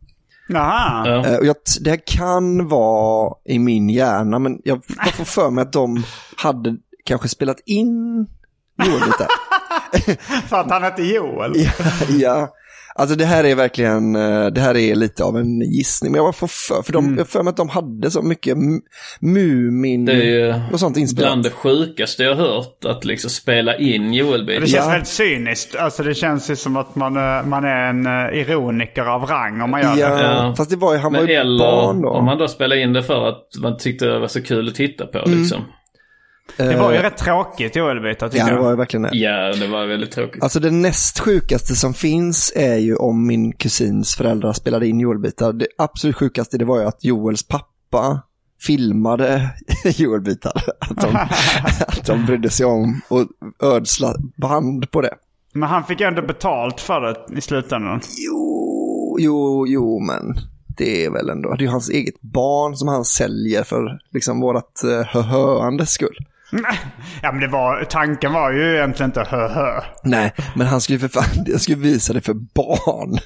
Jaha. 0.49 1.07
Ja. 1.07 1.26
Eh, 1.26 1.38
Och 1.38 1.45
jag, 1.45 1.55
det 1.82 1.89
här 1.89 1.99
kan 2.07 2.67
vara 2.67 3.34
i 3.45 3.59
min 3.59 3.89
hjärna, 3.89 4.39
men 4.39 4.61
jag 4.63 4.82
bara 4.97 5.11
får 5.11 5.26
för 5.26 5.49
mig 5.49 5.61
att 5.61 5.74
de 5.74 6.03
hade 6.38 6.76
kanske 7.05 7.28
spelat 7.28 7.59
in 7.65 8.28
Joel 8.86 9.01
lite. 9.05 9.28
För 10.47 10.57
att 10.57 10.72
han 10.72 10.84
hette 10.84 11.03
Joel. 11.03 11.51
ja, 11.55 11.72
ja, 12.09 12.47
alltså 13.00 13.16
det 13.16 13.26
här 13.26 13.43
är 13.43 13.56
verkligen, 13.56 14.16
eh, 14.16 14.45
det 14.45 14.62
här 14.62 14.78
är 14.78 14.95
lite 14.95 15.24
av 15.24 15.38
en 15.38 15.60
gissning, 15.62 16.12
men 16.12 16.24
jag 16.24 16.36
får 16.36 16.47
för, 16.47 16.82
för 16.82 16.93
de, 16.93 17.06
Mm. 17.06 17.18
jag 17.18 17.28
för 17.28 17.43
mig 17.43 17.52
att 17.52 17.58
de 17.58 17.70
hade 17.70 18.12
så 18.12 18.22
mycket 18.22 18.58
Mumin 19.22 20.06
Det 20.06 20.41
är 20.41 20.64
och 20.72 20.80
sånt 20.80 20.97
inspelat. 20.97 21.30
bland 21.30 21.43
det 21.43 21.50
sjukaste 21.50 22.24
jag 22.24 22.36
hört 22.36 22.86
att 22.86 23.06
liksom 23.06 23.30
spela 23.30 23.78
in 23.78 24.14
Joel-bitar. 24.14 24.62
Det 24.62 24.68
känns 24.68 24.86
Ja. 24.86 24.91
väldigt 24.91 25.08
cyniskt. 25.08 25.76
Alltså 25.76 26.04
det 26.04 26.14
känns 26.14 26.50
ju 26.50 26.56
som 26.56 26.78
att 26.78 26.95
man, 26.95 27.18
eh, 27.18 27.45
man 27.45 27.64
är 27.64 27.89
en 27.89 28.06
eh, 28.06 28.39
ironiker 28.41 29.02
av 29.06 29.22
rang 29.26 29.62
om 29.62 29.70
man 29.72 29.82
gör 29.82 29.95
det. 29.95 30.02
Ja, 30.02 30.22
Ja. 30.22 30.54
fast 30.58 30.70
det 30.70 30.76
var 30.76 30.93
ju, 30.93 31.00
han 31.00 31.12
Men 31.12 31.22
var 31.22 31.28
ju 31.30 31.34
eller 31.36 31.60
barn 31.66 32.02
då. 32.02 32.10
om 32.10 32.26
man 32.26 32.38
då 32.38 32.47
spelar 32.47 32.76
in 32.76 32.93
det 32.93 33.04
för 33.04 33.30
att 33.30 33.43
man 33.62 33.78
tyckte 33.78 34.06
det 34.06 34.20
var 34.20 34.28
så 34.28 34.41
kul 34.41 34.68
att 34.68 34.76
titta 34.76 35.06
på 35.06 35.20
Mm. 35.20 35.39
liksom. 35.39 35.62
Det 36.58 36.78
var 36.78 36.91
ju 36.91 36.97
Eh, 36.97 37.04
rätt 37.04 37.18
tråkigt 37.18 37.76
Joel-bitar 37.76 38.30
tycker 38.30 38.39
Ja, 38.39 38.45
det 38.45 38.52
jag. 38.56 38.64
var 38.64 38.70
ju 38.70 38.76
verkligen 38.76 39.02
det. 39.02 39.10
Ja, 39.18 39.54
det 39.56 39.68
var 39.68 39.86
väldigt 39.86 40.12
tråkigt. 40.12 40.43
Alltså 40.43 40.60
det 40.60 40.72
näst 40.72 41.20
sjukaste 41.20 41.76
som 41.76 41.93
finns 41.93 42.54
är 42.56 42.76
ju 42.76 42.95
om 42.95 43.28
min 43.28 43.52
kusins 43.54 44.16
föräldrar 44.16 44.54
spelade 44.54 44.88
in 44.88 45.00
Joel-bitar. 45.00 45.54
Det 45.54 45.68
absolut 45.78 46.16
sjukaste 46.16 46.58
det 46.58 46.66
var 46.66 46.80
ju 46.80 46.86
att 46.86 47.04
Joels 47.04 47.47
pappa 47.47 48.22
filmade 48.62 49.50
Joel-bitar. 49.84 50.64
Att 50.80 51.02
de, 51.02 51.16
att 51.88 52.06
de 52.06 52.26
brydde 52.26 52.50
sig 52.50 52.66
om 52.66 53.02
och 53.08 53.26
ödsla 53.64 54.16
band 54.38 54.91
på 54.91 55.02
det. 55.02 55.14
Men 55.54 55.70
han 55.70 55.84
fick 55.84 56.02
ändå 56.02 56.22
betalt 56.22 56.82
för 56.82 57.02
det 57.02 57.38
i 57.38 57.41
slutändan. 57.41 58.02
Jo, 58.18 59.18
jo, 59.20 59.68
jo, 59.68 60.00
men 60.00 60.36
det 60.78 61.06
är 61.06 61.10
väl 61.12 61.30
ändå, 61.30 61.50
det 61.50 61.62
är 61.62 61.66
ju 61.66 61.72
hans 61.72 61.89
eget 61.89 62.22
barn 62.22 62.76
som 62.76 62.88
han 62.88 63.06
säljer 63.06 63.64
för 63.64 64.00
liksom 64.12 64.39
vårat 64.41 64.82
uh, 64.86 65.02
höhöandes 65.02 65.91
skull. 65.91 66.18
Ja 67.22 67.32
men 67.32 67.39
det 67.41 67.47
var, 67.47 67.84
tanken 67.84 68.34
var 68.34 68.52
ju 68.52 68.76
egentligen 68.76 69.10
inte 69.10 69.24
hö 69.30 69.47
hö. 69.47 69.82
Nej, 70.04 70.34
men 70.56 70.68
han 70.68 70.82
skulle 70.82 71.00
för 71.00 71.08
fan, 71.08 71.43
jag 71.45 71.62
skulle 71.62 71.78
visa 71.78 72.14
det 72.14 72.22
för 72.22 72.34
barn. 72.34 73.20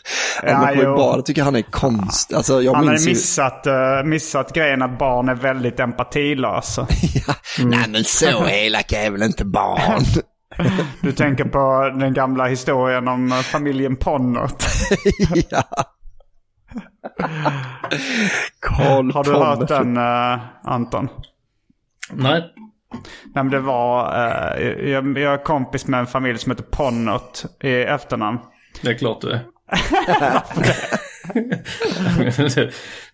Ja, 0.43 0.71
jo. 0.73 0.95
bara 0.95 1.21
tycka 1.21 1.43
han 1.43 1.55
är 1.55 1.61
konst. 1.61 2.33
Alltså, 2.33 2.61
jag 2.61 2.73
Han 2.73 2.83
hade 2.83 2.91
minns 2.91 3.07
ju... 3.07 3.09
missat, 3.11 3.67
eh, 3.67 4.03
missat 4.05 4.53
grejen 4.53 4.81
att 4.81 4.97
barn 4.99 5.29
är 5.29 5.35
väldigt 5.35 5.79
empatilösa. 5.79 6.87
Ja. 7.27 7.33
Nej 7.65 7.85
men 7.89 8.03
så 8.03 8.47
elaka 8.47 9.01
är 9.01 9.11
väl 9.11 9.23
inte 9.23 9.45
barn. 9.45 10.03
Du 11.01 11.11
tänker 11.11 11.43
på 11.45 11.91
den 11.99 12.13
gamla 12.13 12.45
historien 12.45 13.07
om 13.07 13.31
eh, 13.31 13.37
familjen 13.39 13.95
Ponnert. 13.95 14.63
ja. 15.49 15.63
Carl 18.59 19.11
Har 19.11 19.23
du 19.23 19.31
Ponner. 19.31 19.45
hört 19.45 19.67
den 19.67 19.97
eh, 19.97 20.39
Anton? 20.63 21.09
Nej. 22.11 22.43
Nej, 22.93 23.43
men 23.43 23.49
det 23.49 23.59
var, 23.59 24.15
eh, 24.15 24.89
jag, 24.89 25.17
jag 25.17 25.33
är 25.33 25.43
kompis 25.43 25.87
med 25.87 25.99
en 25.99 26.07
familj 26.07 26.37
som 26.37 26.51
heter 26.51 26.63
Ponnert 26.63 27.43
i 27.63 27.73
efternamn. 27.83 28.39
Det 28.81 28.89
är 28.89 28.97
klart 28.97 29.21
du 29.21 29.31
är. 29.31 29.39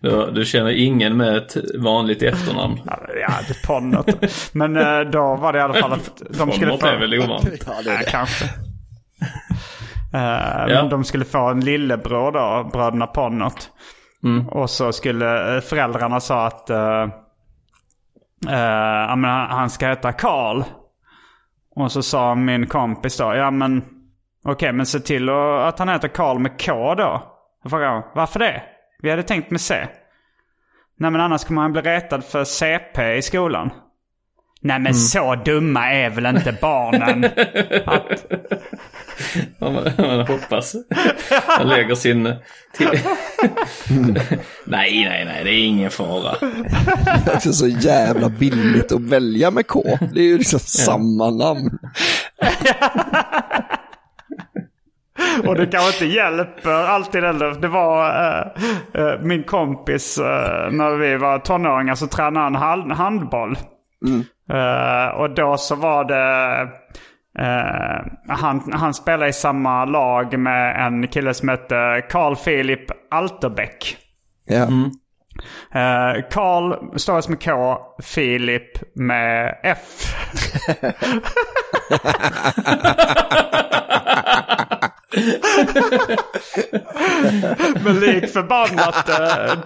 du, 0.00 0.30
du 0.30 0.44
känner 0.44 0.70
ingen 0.70 1.16
med 1.16 1.36
ett 1.36 1.56
vanligt 1.78 2.22
efternamn. 2.22 2.80
Ja, 2.86 2.98
det 3.48 3.52
är 3.52 3.66
Ponnert. 3.66 4.30
Men 4.52 4.76
eh, 4.76 5.00
då 5.00 5.36
var 5.36 5.52
det 5.52 5.58
i 5.58 5.62
alla 5.62 5.74
fall 5.74 5.92
att 5.92 6.22
de 6.38 6.52
skulle 6.52 6.70
Ponnert 6.70 6.84
är 6.84 6.98
väl 6.98 7.14
ovanligt? 7.20 7.64
Ja, 7.68 7.72
det 7.84 7.90
är 7.90 7.98
det. 7.98 8.04
kanske. 8.10 8.44
Eh, 10.14 10.20
Ja. 10.20 10.66
Men 10.66 10.88
de 10.88 11.04
skulle 11.04 11.24
få 11.24 11.48
en 11.48 11.60
lillebror 11.60 12.32
då, 12.32 12.70
bröderna 12.72 13.06
Ponnert. 13.06 13.68
Mm. 14.24 14.48
Och 14.48 14.70
så 14.70 14.92
skulle 14.92 15.54
eh, 15.56 15.60
föräldrarna 15.60 16.20
sa 16.20 16.46
att 16.46 16.70
eh, 16.70 17.06
Uh, 18.46 18.54
ja, 19.08 19.16
men 19.16 19.30
han- 19.30 19.70
ska 19.70 19.88
heta 19.88 20.12
Karl. 20.12 20.62
Och 21.76 21.92
så 21.92 22.02
sa 22.02 22.34
min 22.34 22.66
kompis 22.66 23.16
då, 23.18 23.34
ja 23.34 23.50
men 23.50 23.84
okej 24.44 24.72
men 24.72 24.86
se 24.86 25.00
till 25.00 25.28
att 25.28 25.78
han 25.78 25.88
heter 25.88 26.08
Karl 26.08 26.38
med 26.38 26.64
K 26.66 26.94
då. 26.94 27.22
Då 27.62 27.70
frågade 27.70 28.04
varför 28.14 28.38
det? 28.38 28.62
Vi 29.02 29.10
hade 29.10 29.22
tänkt 29.22 29.50
med 29.50 29.60
C. 29.60 29.86
Nej 30.98 31.10
men 31.10 31.20
annars 31.20 31.44
kommer 31.44 31.62
han 31.62 31.72
bli 31.72 31.82
retad 31.82 32.24
för 32.24 32.44
CP 32.44 33.14
i 33.16 33.22
skolan. 33.22 33.70
Nej 34.62 34.78
men 34.78 34.94
så 34.94 35.34
dumma 35.34 35.90
är 35.92 36.10
väl 36.10 36.26
inte 36.26 36.56
barnen? 36.60 37.24
att, 37.86 38.26
Ja, 39.58 39.70
man, 39.70 39.84
man 39.98 40.26
hoppas. 40.26 40.74
Han 41.46 41.68
lägger 41.68 41.94
sin... 41.94 42.34
Till... 42.76 42.88
nej, 44.64 45.04
nej, 45.04 45.24
nej, 45.24 45.44
det 45.44 45.50
är 45.50 45.64
ingen 45.66 45.90
fara. 45.90 46.34
Det 47.24 47.46
är 47.46 47.52
så 47.52 47.66
jävla 47.68 48.28
billigt 48.28 48.92
att 48.92 49.00
välja 49.00 49.50
med 49.50 49.66
K. 49.66 49.82
Det 50.14 50.20
är 50.20 50.24
ju 50.24 50.38
liksom 50.38 50.58
samma 50.58 51.30
namn. 51.30 51.78
och 55.46 55.54
det 55.54 55.66
kanske 55.66 56.04
inte 56.04 56.14
hjälper 56.16 56.70
alltid 56.70 57.24
heller. 57.24 57.50
Det 57.60 57.68
var 57.68 58.08
eh, 58.08 58.46
eh, 59.02 59.20
min 59.20 59.42
kompis 59.42 60.18
eh, 60.18 60.70
när 60.70 60.96
vi 60.96 61.16
var 61.16 61.38
tonåringar 61.38 61.94
så 61.94 62.06
tränade 62.06 62.44
han 62.44 62.54
hand- 62.54 62.92
handboll. 62.92 63.56
Eh, 64.50 65.08
och 65.20 65.34
då 65.34 65.56
så 65.56 65.74
var 65.74 66.04
det... 66.04 66.60
eh, 67.38 68.00
han, 68.28 68.72
han 68.72 68.94
spelade 68.94 69.28
i 69.28 69.32
samma 69.32 69.84
lag 69.84 70.38
med 70.38 70.86
en 70.86 71.08
kille 71.08 71.34
som 71.34 71.48
hette 71.48 72.02
Carl 72.10 72.36
Philip 72.36 72.90
Alterbäck. 73.10 73.96
Ja. 74.44 74.62
Eh, 75.74 76.22
Carl 76.30 76.98
stavas 76.98 77.28
med 77.28 77.44
K, 77.44 77.78
Filip 78.02 78.94
med 78.94 79.58
F. 79.62 80.14
Men 87.84 88.00
lik 88.00 88.32
förbannat, 88.32 89.06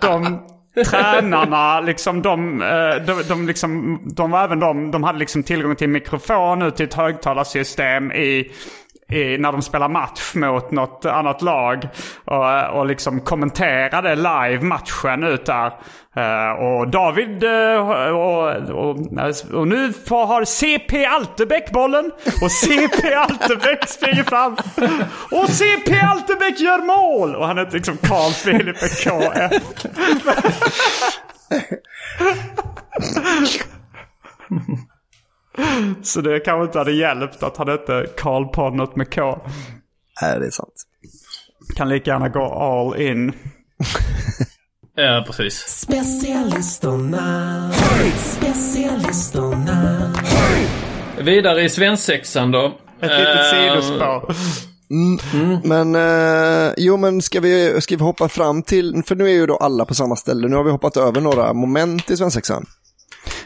de 0.01 0.41
tränarna, 0.83 1.81
liksom 1.81 2.23
de, 2.23 2.63
eh, 2.63 2.97
de, 3.07 3.23
de, 3.29 3.47
liksom, 3.47 4.01
de 4.05 4.31
var 4.31 4.45
även 4.45 4.61
de, 4.61 4.91
de 4.91 5.05
hade 5.05 5.19
liksom 5.19 5.43
tillgång 5.43 5.77
till 5.77 5.89
mikrofon 5.89 6.63
ut 6.63 6.77
till 6.77 6.87
ett 6.87 6.95
högtalarsystem 6.95 8.13
i, 8.13 8.53
i, 9.13 9.39
när 9.39 9.53
de 9.53 9.63
spelar 9.63 9.89
match 9.89 10.35
mot 10.35 10.71
något 10.71 11.05
annat 11.05 11.43
lag. 11.43 11.89
Och, 12.25 12.79
och 12.79 12.87
liksom 12.87 13.21
kommenterade 13.21 14.15
live 14.15 14.61
matchen 14.61 15.25
ut 15.25 15.47
där. 15.47 15.73
Eh, 16.17 16.53
och 16.53 16.89
David 16.89 17.45
eh, 17.45 17.79
och, 18.09 18.55
och, 18.71 18.97
och 19.53 19.69
nu 19.69 19.93
har 20.09 20.45
CP 20.45 21.05
Altebäck 21.05 21.71
bollen. 21.71 22.13
Och 22.43 22.53
CP 22.53 23.15
Altebäck 23.15 23.89
springer 23.89 24.25
fram. 24.25 24.57
Och 25.31 25.49
CP 25.49 26.01
Altebäck 26.01 26.61
gör 26.61 26.79
mål! 26.79 27.35
Och 27.35 27.47
han 27.47 27.59
heter 27.59 27.73
liksom 27.73 27.97
Carl 27.97 28.33
Philip 28.33 28.77
KF. 29.05 29.53
Så 36.03 36.21
det 36.21 36.41
kanske 36.41 36.65
inte 36.65 36.79
hade 36.79 36.93
hjälpt 36.93 37.43
att 37.43 37.57
han 37.57 37.69
hette 37.69 38.07
Carl 38.17 38.49
på 38.49 38.71
något 38.71 38.97
med 38.97 39.15
K. 39.15 39.39
Nej, 40.23 40.39
det 40.41 40.47
är 40.47 40.51
sant. 40.51 40.75
Kan 41.77 41.89
lika 41.89 42.11
gärna 42.11 42.29
gå 42.29 42.45
all 42.45 43.01
in. 43.01 43.33
Ja, 44.97 45.25
precis. 45.27 45.55
Specialisterna, 45.69 47.71
specialisterna. 48.19 50.13
Vidare 51.21 51.63
i 51.63 51.69
svensexan 51.69 52.51
då. 52.51 52.67
Ett 53.01 53.11
litet 53.11 53.37
Eh, 53.37 53.43
sidospår. 53.51 54.35
Mm. 54.91 55.19
Men, 55.65 55.95
eh, 55.95 56.73
jo 56.77 56.97
men 56.97 57.23
ska 57.23 57.41
vi, 57.41 57.81
ska 57.81 57.97
vi 57.97 58.03
hoppa 58.03 58.29
fram 58.29 58.63
till, 58.63 59.03
för 59.07 59.15
nu 59.15 59.25
är 59.25 59.29
ju 59.33 59.47
då 59.47 59.57
alla 59.57 59.85
på 59.85 59.95
samma 59.95 60.17
ställe, 60.17 60.49
nu 60.49 60.57
har 60.57 60.65
vi 60.65 60.71
hoppat 60.71 60.97
över 60.97 61.21
några 61.21 61.53
moment 61.53 62.11
i 62.11 62.17
svensexan. 62.17 62.67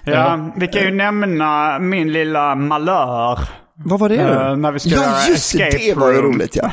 Ja, 0.04 0.52
vi 0.56 0.66
kan 0.68 0.82
ju 0.82 0.90
nämna 0.90 1.78
min 1.78 2.12
lilla 2.12 2.54
malör. 2.54 3.38
Vad 3.84 4.00
var 4.00 4.08
det 4.08 4.16
då? 4.16 4.22
Eh, 4.22 4.56
när 4.56 4.72
vi 4.72 4.78
göra 4.90 5.02
ja, 5.04 5.28
just 5.28 5.56
det, 5.58 5.62
escape 5.66 5.84
det 5.84 5.94
var 5.94 6.10
ju 6.12 6.18
room. 6.22 6.34
roligt 6.34 6.56
ja. 6.56 6.70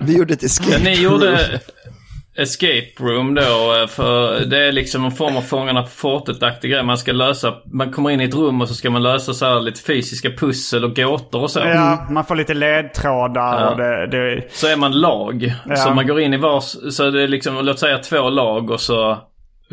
Vi 0.00 0.16
gjorde 0.16 0.34
ett 0.34 0.42
escape 0.42 0.72
Ja, 0.72 0.78
ni 0.84 0.94
room. 0.94 1.02
gjorde 1.12 1.60
escape 2.36 2.86
room 3.00 3.34
då, 3.34 3.42
eh, 3.82 3.86
för 3.88 4.40
det 4.44 4.58
är 4.58 4.72
liksom 4.72 5.04
en 5.04 5.10
form 5.10 5.36
av 5.36 5.40
Fångarna 5.42 5.82
på 5.82 5.88
fortet-aktig 5.88 6.70
grej. 6.70 6.82
Man 6.82 6.98
ska 6.98 7.12
lösa, 7.12 7.54
man 7.72 7.92
kommer 7.92 8.10
in 8.10 8.20
i 8.20 8.24
ett 8.24 8.34
rum 8.34 8.60
och 8.60 8.68
så 8.68 8.74
ska 8.74 8.90
man 8.90 9.02
lösa 9.02 9.34
så 9.34 9.44
här 9.46 9.60
lite 9.60 9.80
fysiska 9.80 10.30
pussel 10.30 10.84
och 10.84 10.96
gåtor 10.96 11.42
och 11.42 11.50
så. 11.50 11.58
Ja, 11.60 12.06
man 12.10 12.24
får 12.24 12.36
lite 12.36 12.54
ledtrådar 12.54 13.60
Ja. 13.60 13.70
och 13.70 13.76
det, 13.76 14.06
det... 14.06 14.42
Så 14.52 14.66
är 14.66 14.76
man 14.76 14.92
lag. 15.00 15.54
Ja. 15.68 15.76
Så 15.76 15.90
man 15.94 16.06
går 16.06 16.20
in 16.20 16.34
i 16.34 16.36
vars, 16.36 16.76
så 16.90 17.10
det 17.10 17.22
är 17.22 17.28
liksom, 17.28 17.64
låt 17.64 17.78
säga 17.78 17.98
två 17.98 18.30
lag 18.30 18.70
och 18.70 18.80
så 18.80 19.18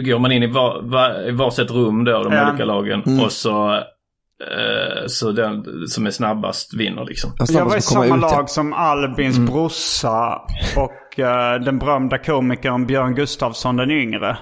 går 0.03 0.19
man 0.19 0.31
in 0.31 0.43
i, 0.43 0.47
var, 0.47 0.81
var, 0.83 1.31
varsitt 1.31 1.71
rum 1.71 2.03
då, 2.03 2.23
de 2.23 2.33
Ja. 2.33 2.49
olika 2.49 2.65
lagen. 2.65 3.03
Mm. 3.05 3.23
Och 3.23 3.31
så, 3.31 3.73
eh, 3.75 5.05
så 5.07 5.31
den 5.31 5.63
som 5.87 6.05
är 6.05 6.11
snabbast 6.11 6.73
vinner 6.73 7.05
liksom. 7.05 7.31
Ja, 7.39 7.45
Jag 7.49 7.65
var 7.65 7.77
i 7.77 7.81
samma 7.81 8.05
ut, 8.05 8.21
lag 8.21 8.49
som 8.49 8.73
Albins 8.73 9.37
Mm. 9.37 9.49
brorsa 9.51 10.41
och 10.77 11.19
eh, 11.19 11.59
den 11.61 11.79
berömda 11.79 12.17
komikern 12.17 12.85
Björn 12.85 13.15
Gustafsson 13.15 13.75
den 13.75 13.91
yngre. 13.91 14.37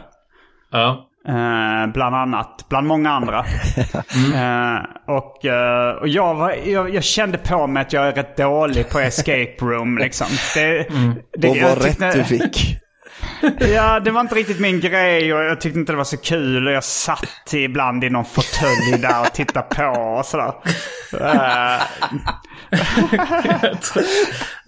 Ja. 0.72 1.04
Eh, 1.28 1.92
bland 1.94 2.16
annat. 2.16 2.66
Bland 2.70 2.88
många 2.88 3.12
andra. 3.12 3.46
Eh, 4.36 4.80
och 5.16 5.46
eh, 5.46 5.92
och 5.96 6.08
jag, 6.08 6.36
var, 6.36 6.54
jag, 6.66 6.96
jag 6.96 7.04
kände 7.04 7.38
på 7.38 7.68
mig 7.68 7.82
att 7.82 7.94
jag 7.94 8.08
är 8.08 8.12
rätt 8.12 8.38
dålig 8.38 8.90
på 8.90 9.00
escape 9.00 9.56
room. 9.62 9.98
Liksom. 9.98 10.28
Det, 10.56 10.88
det, 11.38 11.50
Och 11.50 11.58
vad 11.58 11.86
rätt 11.86 12.14
du 12.14 12.24
fick. 12.24 12.78
Ja, 13.60 14.00
det 14.00 14.12
var 14.12 14.22
inte 14.22 14.36
riktigt 14.36 14.60
min 14.60 14.80
grej 14.80 15.34
och 15.34 15.44
jag 15.44 15.62
tyckte 15.62 15.80
inte 15.80 15.92
det 15.92 15.98
var 15.98 16.04
så 16.04 16.18
kul. 16.18 16.68
Och 16.68 16.74
jag 16.74 16.84
satt 16.84 17.54
ibland 17.54 18.04
i 18.04 18.10
någon 18.10 18.26
fåtölj 18.26 19.02
där 19.02 19.22
och 19.22 19.34
tittade 19.34 19.76
på 19.76 20.02
och 20.02 20.26
sådär. 20.26 20.54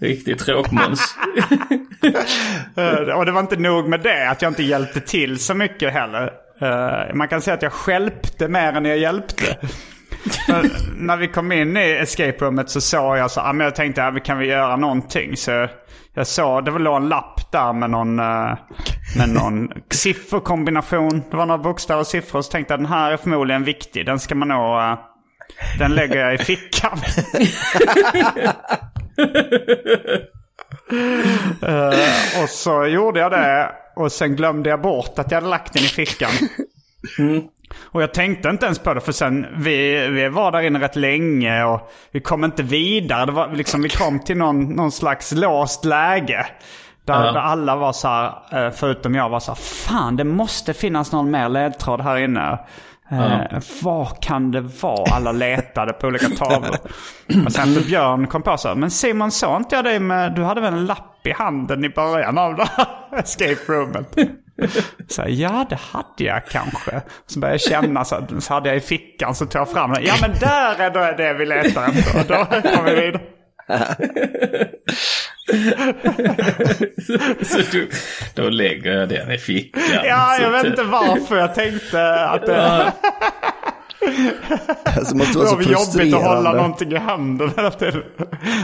Riktigt 0.00 0.38
tråkmåns. 0.38 1.14
Eh, 2.76 3.14
och 3.16 3.26
det 3.26 3.32
var 3.32 3.40
inte 3.40 3.56
nog 3.56 3.88
med 3.88 4.00
det, 4.00 4.30
att 4.30 4.42
jag 4.42 4.50
inte 4.50 4.62
hjälpte 4.62 5.00
till 5.00 5.38
så 5.38 5.54
mycket 5.54 5.92
heller. 5.92 6.32
Eh, 6.60 7.14
man 7.14 7.28
kan 7.28 7.42
säga 7.42 7.54
att 7.54 7.62
jag 7.62 7.72
skälpte 7.72 8.48
mer 8.48 8.72
än 8.72 8.84
jag 8.84 8.98
hjälpte. 8.98 9.56
När 10.96 11.16
vi 11.16 11.28
kom 11.28 11.52
in 11.52 11.76
i 11.76 11.90
escape 11.90 12.36
roomet 12.44 12.70
så 12.70 12.80
såg 12.80 13.16
jag 13.16 13.30
så, 13.30 13.40
ah, 13.40 13.52
men 13.52 13.64
jag 13.64 13.74
tänkte 13.74 14.04
att 14.04 14.24
kan 14.24 14.38
vi 14.38 14.46
göra 14.46 14.76
någonting. 14.76 15.36
Så 15.36 15.68
jag 16.14 16.26
såg, 16.26 16.64
det 16.64 16.70
var 16.70 16.96
en 16.96 17.08
lapp 17.08 17.39
där 17.52 17.72
med 17.72 17.90
någon, 17.90 18.18
eh, 18.18 18.58
med 19.16 19.28
någon 19.28 19.72
sifferkombination. 19.90 21.22
Det 21.30 21.36
var 21.36 21.46
några 21.46 21.62
bokstäver 21.62 22.00
och 22.00 22.06
siffror. 22.06 22.42
Så 22.42 22.50
tänkte 22.50 22.72
jag 22.72 22.80
den 22.80 22.86
här 22.86 23.12
är 23.12 23.16
förmodligen 23.16 23.64
viktig. 23.64 24.06
Den 24.06 24.18
ska 24.20 24.34
man 24.34 24.48
nog, 24.48 24.78
eh, 24.78 24.98
den 25.78 25.94
lägger 25.94 26.16
jag 26.16 26.34
i 26.34 26.38
fickan. 26.38 26.98
Eh, 31.62 32.42
och 32.42 32.48
så 32.48 32.86
gjorde 32.86 33.20
jag 33.20 33.32
det 33.32 33.70
och 33.96 34.12
sen 34.12 34.36
glömde 34.36 34.70
jag 34.70 34.82
bort 34.82 35.18
att 35.18 35.30
jag 35.30 35.36
hade 35.36 35.48
lagt 35.48 35.72
den 35.72 35.82
i 35.82 35.86
fickan. 35.86 36.30
Och 37.78 38.02
jag 38.02 38.14
tänkte 38.14 38.48
inte 38.48 38.66
ens 38.66 38.78
på 38.78 38.94
det 38.94 39.00
för 39.00 39.12
sen 39.12 39.46
vi, 39.56 40.08
vi 40.08 40.28
var 40.28 40.52
där 40.52 40.60
inne 40.60 40.80
rätt 40.80 40.96
länge 40.96 41.64
och 41.64 41.90
vi 42.12 42.20
kom 42.20 42.44
inte 42.44 42.62
vidare. 42.62 43.26
Det 43.26 43.32
var 43.32 43.52
liksom, 43.54 43.82
vi 43.82 43.88
kom 43.88 44.18
till 44.20 44.36
någon, 44.36 44.64
någon 44.64 44.92
slags 44.92 45.32
låst 45.32 45.84
läge. 45.84 46.46
Där, 47.04 47.24
Ja. 47.26 47.32
där 47.32 47.40
alla 47.40 47.76
var 47.76 47.92
så 47.92 48.08
här, 48.08 48.32
eh, 48.66 48.70
förutom 48.72 49.14
jag 49.14 49.28
var 49.28 49.40
så 49.40 49.50
här, 49.50 49.56
fan 49.56 50.16
det 50.16 50.24
måste 50.24 50.74
finnas 50.74 51.12
någon 51.12 51.30
mer 51.30 51.48
ledtråd 51.48 52.00
här 52.00 52.16
inne. 52.16 52.58
Eh, 53.12 53.58
Vad 53.82 54.22
kan 54.22 54.50
det 54.50 54.60
vara? 54.60 55.14
Alla 55.14 55.32
letade 55.32 55.92
på 55.92 56.06
olika 56.06 56.28
tavlor. 56.28 56.76
Och 57.46 57.52
sen 57.52 57.68
efter 57.68 57.84
Björn 57.84 58.26
kom 58.26 58.42
på 58.42 58.56
så 58.56 58.68
här, 58.68 58.74
men 58.74 58.90
Simon 58.90 59.30
sa 59.30 59.56
inte 59.56 59.76
jag 59.76 59.84
dig 59.84 59.98
med, 60.00 60.34
du 60.34 60.42
hade 60.44 60.60
väl 60.60 60.72
en 60.74 60.86
lapp 60.86 61.26
i 61.26 61.32
handen 61.32 61.84
i 61.84 61.88
början 61.88 62.38
av 62.38 62.54
det 62.56 62.68
här 62.76 62.86
escape 63.18 63.72
roomet? 63.72 64.16
Så 65.08 65.22
här, 65.22 65.28
ja 65.28 65.66
det 65.70 65.78
hade 65.92 66.24
jag 66.24 66.46
kanske. 66.46 67.00
Så 67.26 67.40
började 67.40 67.54
jag 67.54 67.82
känna 67.82 68.04
så, 68.04 68.14
att- 68.14 68.42
så 68.42 68.54
hade 68.54 68.68
jag 68.68 68.76
i 68.76 68.80
fickan 68.80 69.34
så 69.34 69.46
tog 69.46 69.60
jag 69.60 69.70
fram 69.70 69.92
den. 69.92 70.02
Ja 70.04 70.14
men 70.20 70.30
där 70.40 70.80
är 70.80 71.16
det 71.16 71.32
vi 71.34 71.46
letar 71.46 71.88
efter. 71.88 72.20
Och 72.20 72.26
då 72.26 72.70
kom 72.76 72.84
vi 72.84 72.94
vidare. 72.94 73.20
så 77.42 77.58
du, 77.72 77.90
då 78.34 78.48
lägger 78.48 78.92
jag 78.92 79.08
den 79.08 79.30
i 79.30 79.38
fickan. 79.38 79.82
Ja, 80.04 80.38
jag 80.40 80.50
vet 80.50 80.66
inte 80.66 80.82
varför 80.82 81.36
jag 81.36 81.54
tänkte 81.54 82.14
att 82.20 82.46
det... 82.46 82.92
Alltså, 84.96 85.14
det 85.14 85.18
måste 85.18 85.32
Det 85.32 85.38
vara 85.38 85.44
var 85.44 85.50
så 85.50 85.56
väl 85.56 85.70
jobbigt 85.72 86.14
att 86.14 86.22
hålla 86.22 86.52
någonting 86.52 86.92
i 86.92 86.96
handen 86.96 87.50
hela 87.56 87.70
tiden. 87.70 88.02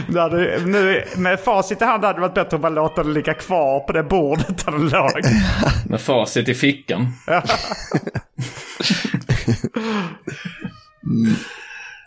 Det 0.07 0.21
hade, 0.21 0.59
nu, 0.65 1.03
med 1.17 1.39
facit 1.39 1.81
i 1.81 1.85
hand 1.85 2.03
hade 2.03 2.17
det 2.17 2.21
varit 2.21 2.33
bättre 2.33 2.55
att 2.55 2.61
bara 2.61 2.69
låta 2.69 3.03
det 3.03 3.09
ligga 3.09 3.33
kvar 3.33 3.79
på 3.79 3.93
det 3.93 4.03
bordet 4.03 4.65
där 4.65 4.71
den 4.71 4.89
låg. 4.89 5.21
Med 5.89 6.01
facit 6.01 6.49
i 6.49 6.53
fickan. 6.53 7.07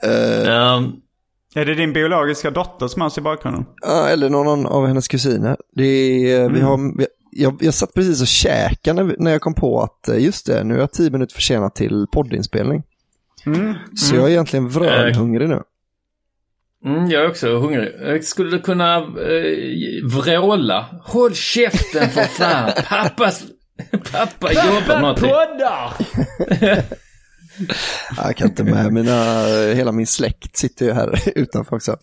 Ehm, 0.03 0.93
Är 1.55 1.65
det 1.65 1.75
din 1.75 1.93
biologiska 1.93 2.51
dotter 2.51 2.89
som 2.89 3.03
hörs 3.03 3.19
i 3.19 3.21
bakgrunden? 3.21 3.65
Ja, 3.83 4.09
eller 4.09 4.31
någon 4.31 4.67
av 4.67 4.87
hennes 4.87 5.09
kusiner. 5.09 5.57
Det 5.77 5.85
är, 6.33 6.51
vi 6.51 6.61
har, 6.61 6.99
vi, 6.99 7.07
jag, 7.31 7.59
jag 7.61 7.75
satt 7.75 7.95
precis 7.95 8.21
och 8.21 8.27
käkade 8.27 9.05
när, 9.05 9.15
när 9.19 9.31
jag 9.31 9.41
kom 9.41 9.55
på 9.55 9.83
att 9.83 10.09
eh, 10.09 10.25
just 10.25 10.47
det, 10.47 10.65
nu 10.65 10.75
är 10.75 10.79
jag 10.79 10.93
tio 10.93 11.11
minuter 11.11 11.35
försenad 11.35 11.75
till 11.75 12.07
poddinspelning. 12.13 12.83
Så 13.97 14.17
jag 14.17 14.25
är 14.25 14.31
egentligen 14.31 14.69
vrölhungrig 14.69 15.49
nu. 15.49 15.63
Mm, 16.85 17.11
jag 17.11 17.25
är 17.25 17.29
också 17.29 17.59
hungrig. 17.59 17.89
Jag 18.01 18.25
skulle 18.25 18.59
kunna 18.59 18.97
eh, 18.97 20.05
vråla. 20.05 20.87
Håll 21.03 21.35
käften 21.35 22.09
för 22.09 22.23
fan. 22.23 22.71
Pappas, 22.89 23.43
pappa 24.13 24.53
jobbar 24.53 24.87
med 24.89 25.01
någonting. 25.01 25.29
poddar! 25.29 25.93
Jag 28.17 28.37
kan 28.37 28.49
inte 28.49 28.65
med, 28.65 28.93
mina, 28.93 29.45
hela 29.75 29.93
min 29.93 30.07
släkt 30.07 30.57
sitter 30.57 30.87
ju 30.87 30.93
här 30.93 31.21
utanför 31.39 31.77
också. 31.77 31.97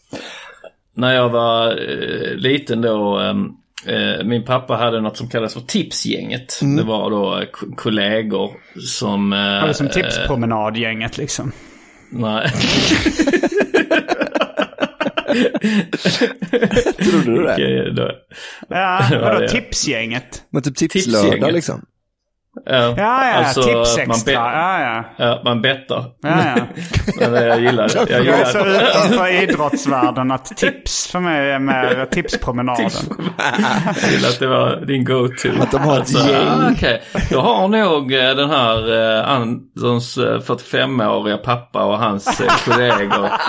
När 0.94 1.14
jag 1.16 1.30
var 1.30 1.68
eh, 1.72 2.36
liten 2.36 2.82
då. 2.82 3.20
ehm, 3.20 3.46
eh, 3.86 4.26
min 4.26 4.46
pappa 4.46 4.76
hade 4.76 5.02
något 5.02 5.18
som 5.18 5.30
kallas 5.30 5.54
för 5.54 5.62
Tipsgänget. 5.62 6.60
Det 6.78 6.84
var 6.84 7.10
då 7.12 7.38
eh, 7.40 7.46
ko- 7.46 7.76
kollegor 7.76 8.52
som... 9.00 9.34
Eh, 9.34 9.40
Eller 9.64 9.74
som 9.74 9.90
tipspromenadgänget 9.90 11.18
liksom. 11.18 11.52
nej. 12.12 12.52
Trodde 16.98 17.32
du 17.32 17.44
det? 17.44 17.54
Okej, 17.54 17.94
då- 17.96 18.12
Ja, 18.70 19.02
vadå 19.22 19.40
det- 19.40 19.48
tipsgänget? 19.50 20.44
Men 20.50 20.64
typ 20.64 20.78
tipslördag 20.78 21.54
liksom. 21.54 21.86
Ja, 22.66 22.74
Ja, 22.76 22.94
ja, 22.98 23.34
alltså 23.34 23.62
tips 23.62 23.98
man 23.98 24.10
extra. 24.10 24.34
bet- 24.34 24.52
Ja, 24.54 24.82
ja. 24.82 25.04
Ja, 25.26 25.42
man 25.46 25.62
bettar. 25.62 26.06
Ja, 26.22 26.30
ja. 26.30 26.64
Men 27.20 27.32
det 27.32 27.46
jag 27.48 27.60
gillar 27.60 27.88
det. 27.88 27.94
Jag 27.96 28.10
Jag 28.10 28.20
är 28.20 28.24
gillar 28.24 28.46
så 28.46 28.66
utanför 28.66 29.28
idrottsvärlden 29.44 30.32
att 30.32 30.46
tips 30.46 31.08
för 31.12 31.20
mig 31.20 31.52
är 31.52 31.60
mer 31.60 32.06
tipspromenaden. 32.12 32.90
Jag 34.02 34.12
gillar 34.12 34.30
att 34.30 34.40
det 34.40 34.48
var 34.48 34.86
din 34.86 35.06
go-to. 35.06 35.50
Att 35.62 35.72
de 35.72 35.82
har 35.82 36.00
ett 36.00 36.10
gäng. 36.30 36.48
ah, 36.48 36.70
okej. 36.72 37.02
Då 37.30 37.40
har 37.42 37.68
nog 37.68 38.14
eh, 38.14 38.30
den 38.36 38.50
här 38.50 38.94
eh, 38.94 39.32
eh, 40.18 40.24
45-åriga 40.24 41.38
pappa 41.38 41.84
och 41.84 42.00
hans 42.00 42.42
eh, 42.42 42.52
kollegor. 42.66 43.30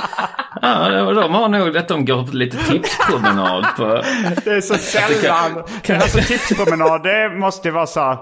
Ja, 0.62 0.88
de 1.14 1.34
har 1.34 1.48
nog 1.48 1.76
att 1.76 1.88
de 1.88 2.04
går 2.04 2.26
på 2.26 2.36
lite 2.36 2.56
tipspromenad 2.56 3.64
på... 3.76 4.02
Det 4.44 4.50
är 4.50 4.61
så 4.61 4.74
sällan. 4.74 5.64
Alltså 6.02 6.18
tipspromenad, 6.18 7.02
det 7.02 7.28
måste 7.28 7.68
ju 7.68 7.74
vara 7.74 7.86
så 7.86 8.00
här. 8.00 8.18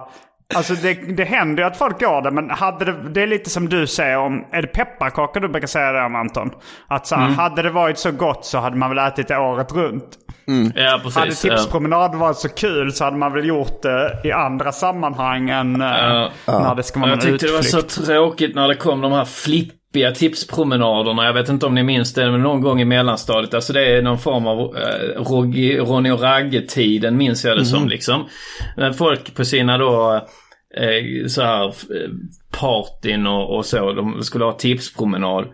Alltså 0.55 0.75
det, 0.75 0.95
det 0.95 1.25
händer 1.25 1.63
ju 1.63 1.67
att 1.67 1.77
folk 1.79 2.01
går 2.01 2.23
det, 2.23 2.31
men 2.31 2.51
hade 2.51 2.85
det, 2.85 2.95
det 3.11 3.23
är 3.23 3.27
lite 3.27 3.51
som 3.51 3.69
du 3.69 3.87
säger 3.87 4.19
om, 4.19 4.45
är 4.53 4.63
det 4.63 4.69
pepparkakor 4.69 5.41
du 5.41 5.49
brukar 5.49 5.67
säga 5.67 5.93
det 5.93 6.03
om 6.05 6.15
Anton? 6.17 6.51
Att 6.89 7.07
så 7.07 7.15
här, 7.15 7.23
Mm. 7.25 7.39
hade 7.39 7.63
det 7.63 7.71
varit 7.71 7.99
så 7.99 8.11
gott 8.11 8.45
så 8.45 8.59
hade 8.59 8.77
man 8.77 8.89
väl 8.91 8.99
ätit 8.99 9.29
det 9.29 9.39
året 9.39 9.73
runt. 9.73 10.05
Ja, 10.75 11.01
precis. 11.03 11.17
Hade 11.19 11.33
tipspromenad 11.33 12.15
varit 12.15 12.37
så 12.37 12.49
kul 12.49 12.93
så 12.93 13.05
hade 13.05 13.17
man 13.17 13.33
väl 13.33 13.45
gjort 13.47 13.83
det 13.83 14.21
i 14.25 14.33
andra 14.33 14.73
sammanhang 14.73 15.51
än 15.51 15.81
eh, 15.83 15.89
Ja. 15.89 16.31
när 16.47 16.75
det 16.75 16.83
ska 16.83 17.01
vara 17.01 17.11
Jag 17.11 17.19
en 17.19 17.25
tyckte 17.25 17.47
det 17.47 17.53
var 17.53 17.59
utflykt. 17.59 17.91
så 17.91 18.05
tråkigt 18.05 18.55
när 18.55 18.69
det 18.69 18.75
kom 18.75 19.01
de 19.01 19.13
här 19.13 19.25
flippiga 19.97 20.13
tipspromenaderna. 20.13 21.25
Jag 21.25 21.33
vet 21.33 21.49
inte 21.49 21.67
om 21.67 21.75
ni 21.75 21.83
minns 21.83 22.15
det, 22.15 22.31
men 22.31 22.43
någon 22.43 22.61
gång 22.61 22.81
i 22.81 22.85
mellanstadiet. 22.85 23.55
Alltså 23.55 23.73
det 23.73 23.97
är 23.97 24.03
någon 24.03 24.19
form 24.19 24.47
av 24.47 24.59
eh, 24.59 25.21
Rogge- 25.21 25.79
Ronny 25.79 26.11
och 26.11 26.21
Ragge-tiden 26.21 27.17
minns 27.17 27.45
jag 27.45 27.59
det 27.59 27.65
som 27.65 27.89
liksom. 27.89 28.29
När 28.77 28.93
folk 28.93 29.35
på 29.35 29.45
sina 29.45 29.79
då 29.79 30.15
eh, 30.77 31.27
så 31.27 31.43
här 31.43 31.67
eh, 31.67 32.11
partyn 32.61 33.27
och, 33.27 33.57
och 33.57 33.67
så, 33.67 33.93
de 33.93 34.23
skulle 34.23 34.45
ha 34.45 34.53
tipspromenad. 34.53 35.47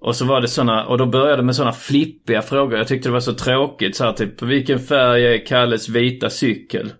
Och 0.00 0.16
så 0.16 0.24
var 0.24 0.40
det 0.40 0.48
såna, 0.48 0.84
och 0.86 0.98
då 0.98 1.06
började 1.06 1.42
med 1.42 1.56
såna 1.56 1.72
flippiga 1.72 2.42
frågor. 2.42 2.78
Jag 2.78 2.88
tyckte 2.88 3.08
det 3.08 3.12
var 3.12 3.20
så 3.20 3.34
tråkigt. 3.34 3.96
Så 3.96 4.04
här 4.04 4.12
typ, 4.12 4.42
vilken 4.42 4.78
färg 4.78 5.26
är 5.34 5.46
Kalles 5.46 5.88
vita 5.88 6.30
cykel? 6.30 6.92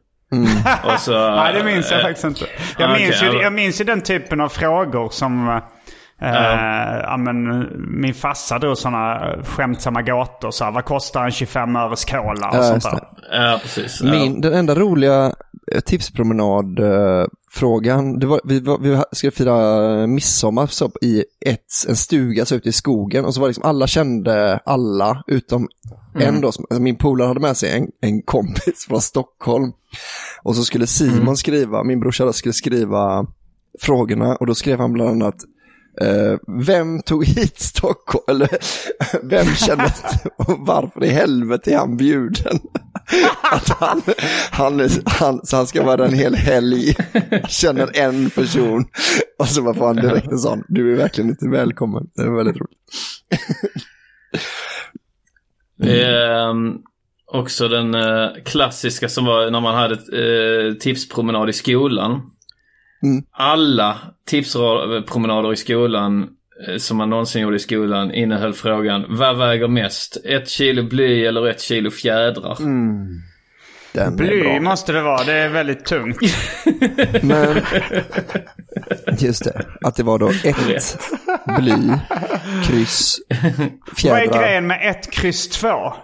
Och 0.84 1.00
så, 1.00 1.12
Nej, 1.36 1.54
det 1.54 1.64
minns 1.64 1.90
jag 1.90 2.00
eh, 2.00 2.06
faktiskt 2.06 2.24
inte. 2.24 2.46
Jag, 2.78 2.90
ah, 2.90 2.98
minns 2.98 3.16
okej, 3.16 3.28
ju, 3.32 3.36
ja. 3.36 3.42
jag 3.42 3.52
minns 3.52 3.80
ju 3.80 3.84
den 3.84 4.02
typen 4.02 4.40
av 4.40 4.48
frågor 4.48 5.08
som... 5.10 5.60
eh, 6.22 6.28
Ja. 7.02 7.16
men, 7.16 7.66
min 8.00 8.14
farsa 8.14 8.58
drog 8.58 8.78
sådana 8.78 9.32
skämtsamma 9.44 10.02
gåtor. 10.02 10.50
Så 10.50 10.64
här, 10.64 10.72
vad 10.72 10.84
kostar 10.84 11.24
en 11.24 11.30
25 11.30 11.76
öres 11.76 12.04
cola 12.04 12.48
och 12.50 12.56
Ja, 12.56 12.62
sånt 12.62 12.82
där. 12.82 13.00
Ja, 13.32 13.58
precis. 13.62 14.02
Min, 14.02 14.40
den 14.40 14.52
enda 14.52 14.74
roliga 14.74 15.32
eh, 15.72 15.80
tipspromenad-frågan, 15.80 18.18
det 18.18 18.26
var, 18.26 18.40
vi, 18.44 18.60
vi 18.80 19.02
skulle 19.12 19.30
fira 19.30 20.06
midsommar 20.06 20.66
så, 20.66 20.90
i 21.02 21.24
ett, 21.46 21.60
en 21.88 21.96
stuga 21.96 22.44
så 22.44 22.54
ute 22.54 22.68
i 22.68 22.72
skogen 22.72 23.24
och 23.24 23.34
så 23.34 23.40
var 23.40 23.48
det 23.48 23.50
liksom 23.50 23.70
alla 23.70 23.86
kände 23.86 24.60
alla 24.64 25.22
utom 25.26 25.68
en 26.20 26.40
då, 26.40 26.52
som, 26.52 26.64
alltså 26.70 26.82
min 26.82 26.96
polare 26.96 27.28
hade 27.28 27.40
med 27.40 27.56
sig 27.56 27.78
en, 27.78 27.88
en 28.00 28.22
kompis 28.22 28.86
från 28.88 29.00
Stockholm. 29.00 29.72
Och 30.42 30.56
så 30.56 30.64
skulle 30.64 30.86
Simon 30.86 31.36
skriva, 31.36 31.84
min 31.84 32.00
brorsa 32.00 32.32
skulle 32.32 32.52
skriva 32.52 33.26
frågorna 33.80 34.36
och 34.36 34.46
då 34.46 34.54
skrev 34.54 34.78
han 34.80 34.92
bland 34.92 35.10
annat 35.10 35.34
Uh, 36.02 36.38
vem 36.66 37.02
tog 37.02 37.24
hit 37.24 37.60
Stockholm? 37.60 38.24
Eller 38.28 38.48
vem 39.22 39.46
kände 39.46 39.92
och 40.36 40.56
varför 40.66 41.04
i 41.04 41.08
helvete 41.08 41.72
är 41.72 41.78
han 41.78 41.96
bjuden? 41.96 42.58
Att 43.52 43.68
han, 43.68 44.02
han, 44.50 44.88
han, 45.04 45.46
så 45.46 45.56
han 45.56 45.66
ska 45.66 45.84
vara 45.84 46.06
en 46.06 46.14
hel 46.14 46.34
helg, 46.34 46.94
känner 47.48 47.98
en 47.98 48.30
person 48.30 48.84
och 49.38 49.48
så 49.48 49.74
får 49.74 49.86
han 49.86 49.96
direkt 49.96 50.32
en 50.32 50.38
sån, 50.38 50.64
du 50.68 50.92
är 50.92 50.96
verkligen 50.96 51.30
inte 51.30 51.48
välkommen. 51.48 52.10
Det 52.14 52.28
var 52.28 52.36
väldigt 52.36 52.56
roligt. 52.56 52.78
Ehm, 55.82 56.78
också 57.26 57.68
den 57.68 57.94
eh, 57.94 58.28
klassiska 58.44 59.08
som 59.08 59.24
var 59.24 59.50
när 59.50 59.60
man 59.60 59.74
hade 59.74 59.94
eh, 59.94 60.74
tipspromenad 60.74 61.48
i 61.48 61.52
skolan. 61.52 62.30
Mm. 63.06 63.22
Alla 63.32 63.98
tipspromenader 64.28 65.52
i 65.52 65.56
skolan 65.56 66.26
eh, 66.68 66.76
som 66.76 66.96
man 66.96 67.10
någonsin 67.10 67.42
gjorde 67.42 67.56
i 67.56 67.58
skolan 67.58 68.14
innehöll 68.14 68.52
frågan 68.54 69.04
vad 69.08 69.38
väger 69.38 69.68
mest? 69.68 70.16
Ett 70.24 70.48
kilo 70.48 70.82
bly 70.88 71.24
eller 71.26 71.46
ett 71.48 71.60
kilo 71.60 71.90
fjädrar? 71.90 72.56
Den 73.92 74.12
är 74.12 74.16
Bly 74.16 74.40
bra. 74.42 74.60
måste 74.60 74.92
det 74.92 75.02
vara. 75.02 75.24
Det 75.24 75.32
är 75.32 75.48
väldigt 75.48 75.84
tungt. 75.84 76.16
Men, 77.22 77.56
just 79.18 79.44
det, 79.44 79.62
att 79.84 79.96
det 79.96 80.02
var 80.02 80.18
då 80.18 80.28
ett 80.28 80.98
bly, 81.58 81.72
kryss, 82.64 83.18
Vad 83.28 83.38
är 83.58 83.96
fjädrar. 83.96 84.40
grejen 84.42 84.66
med 84.66 84.90
ett 84.90 85.10
kryss 85.12 85.48
två? 85.48 85.94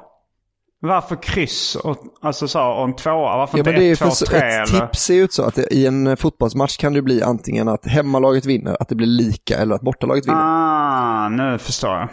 Varför 0.84 1.22
kryss 1.22 1.76
och, 1.76 1.96
alltså 2.22 2.48
så, 2.48 2.62
och 2.62 2.84
en 2.84 2.96
tvåa? 2.96 3.36
Varför 3.36 3.58
Ja, 3.58 3.60
inte 3.60 3.70
men 3.70 3.80
det 3.80 3.86
är 3.86 3.92
ett, 3.92 3.98
två, 3.98 4.04
för 4.04 4.10
så, 4.16 4.26
tre? 4.26 4.38
ett 4.38 4.70
eller? 4.70 4.80
tips 4.86 4.98
ser 5.02 5.14
ut 5.14 5.32
så 5.32 5.42
att 5.42 5.54
det, 5.54 5.74
i 5.74 5.86
en 5.86 6.16
fotbollsmatch 6.16 6.76
kan 6.76 6.92
det 6.92 7.02
bli 7.02 7.22
antingen 7.22 7.68
att 7.68 7.86
hemmalaget 7.86 8.46
vinner, 8.46 8.76
att 8.80 8.88
det 8.88 8.94
blir 8.94 9.06
lika 9.06 9.56
eller 9.58 9.74
att 9.74 9.80
bortalaget 9.80 10.26
vinner. 10.26 10.40
Ah, 10.42 11.28
nu 11.28 11.58
förstår 11.58 11.90
jag. 11.90 12.08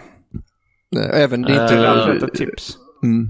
Eh, 1.05 1.21
Även 1.23 1.41
det 1.41 1.53
är 1.53 1.57
Eh, 1.57 1.63
inte... 1.63 1.75
Är 1.75 2.27
ett 2.27 2.33
tips. 2.33 2.77
Mm, 3.03 3.27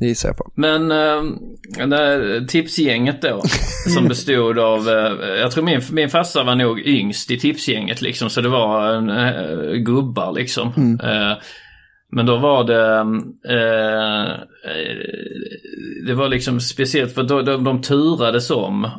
det 0.00 0.06
gissar 0.06 0.28
jag 0.28 0.36
på. 0.36 0.50
Men 0.54 0.90
äh, 0.90 1.88
det 1.88 2.46
tipsgänget 2.48 3.22
då, 3.22 3.42
som 3.94 4.08
bestod 4.08 4.58
av, 4.58 4.88
eh, 4.88 5.40
jag 5.40 5.50
tror 5.50 5.64
min, 5.64 5.80
min 5.90 6.10
farsa 6.10 6.44
var 6.44 6.54
nog 6.54 6.80
yngst 6.80 7.30
i 7.30 7.38
tipsgänget 7.40 8.02
liksom, 8.02 8.30
så 8.30 8.40
det 8.40 8.48
var 8.48 8.94
en 8.94 9.10
äh, 9.10 9.72
gubbar 9.72 10.32
liksom. 10.32 10.98
Eh, 11.02 11.32
men 12.12 12.26
då 12.26 12.36
var 12.36 12.64
det, 12.64 12.96
eh, 13.54 14.30
eh, 14.30 14.96
det 16.06 16.14
var 16.14 16.28
liksom 16.28 16.60
speciellt 16.60 17.14
för 17.14 17.22
då, 17.22 17.42
de, 17.42 17.64
de 17.64 17.82
turades 17.82 18.50
om 18.50 18.90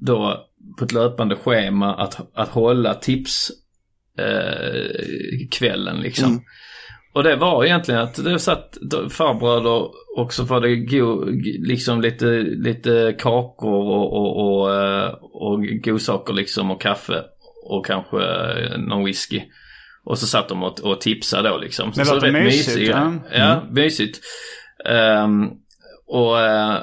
då 0.00 0.46
på 0.78 0.84
ett 0.84 0.92
löpande 0.92 1.36
schema 1.36 1.94
att, 1.94 2.30
att 2.34 2.48
hålla 2.48 2.94
tips 2.94 3.50
eh, 4.18 5.48
kvällen 5.50 6.00
liksom. 6.00 6.30
Mm. 6.30 6.42
Och 7.14 7.22
det 7.22 7.36
var 7.36 7.64
egentligen 7.64 8.00
att 8.00 8.24
det 8.24 8.38
satt 8.38 8.78
farbröder 9.10 9.90
och 10.16 10.32
så 10.32 10.44
var 10.44 10.60
det 10.60 10.76
go, 10.76 11.24
liksom 11.68 12.00
lite, 12.00 12.26
lite 12.40 13.14
kakor 13.18 13.88
och, 13.88 14.12
och, 14.12 14.60
och, 14.60 14.74
eh, 14.74 15.14
och 15.22 15.64
godsaker 15.84 16.32
liksom 16.32 16.70
och 16.70 16.80
kaffe 16.80 17.22
och 17.66 17.86
kanske 17.86 18.18
någon 18.78 19.04
whisky. 19.04 19.42
Och 20.04 20.18
så 20.18 20.26
satt 20.26 20.48
de 20.48 20.62
och, 20.62 20.80
och 20.80 21.00
tipsade 21.00 21.48
då 21.48 21.58
liksom. 21.58 21.92
Det 21.94 22.04
så 22.04 22.14
låter 22.14 22.26
rätt 22.26 22.44
mysigt, 22.44 22.68
mysig 22.68 22.88
ja. 22.88 23.12
Ja, 23.32 23.62
mysigt. 23.70 24.20
Ehm, 24.84 25.50
och, 26.06 26.40
eh, 26.40 26.76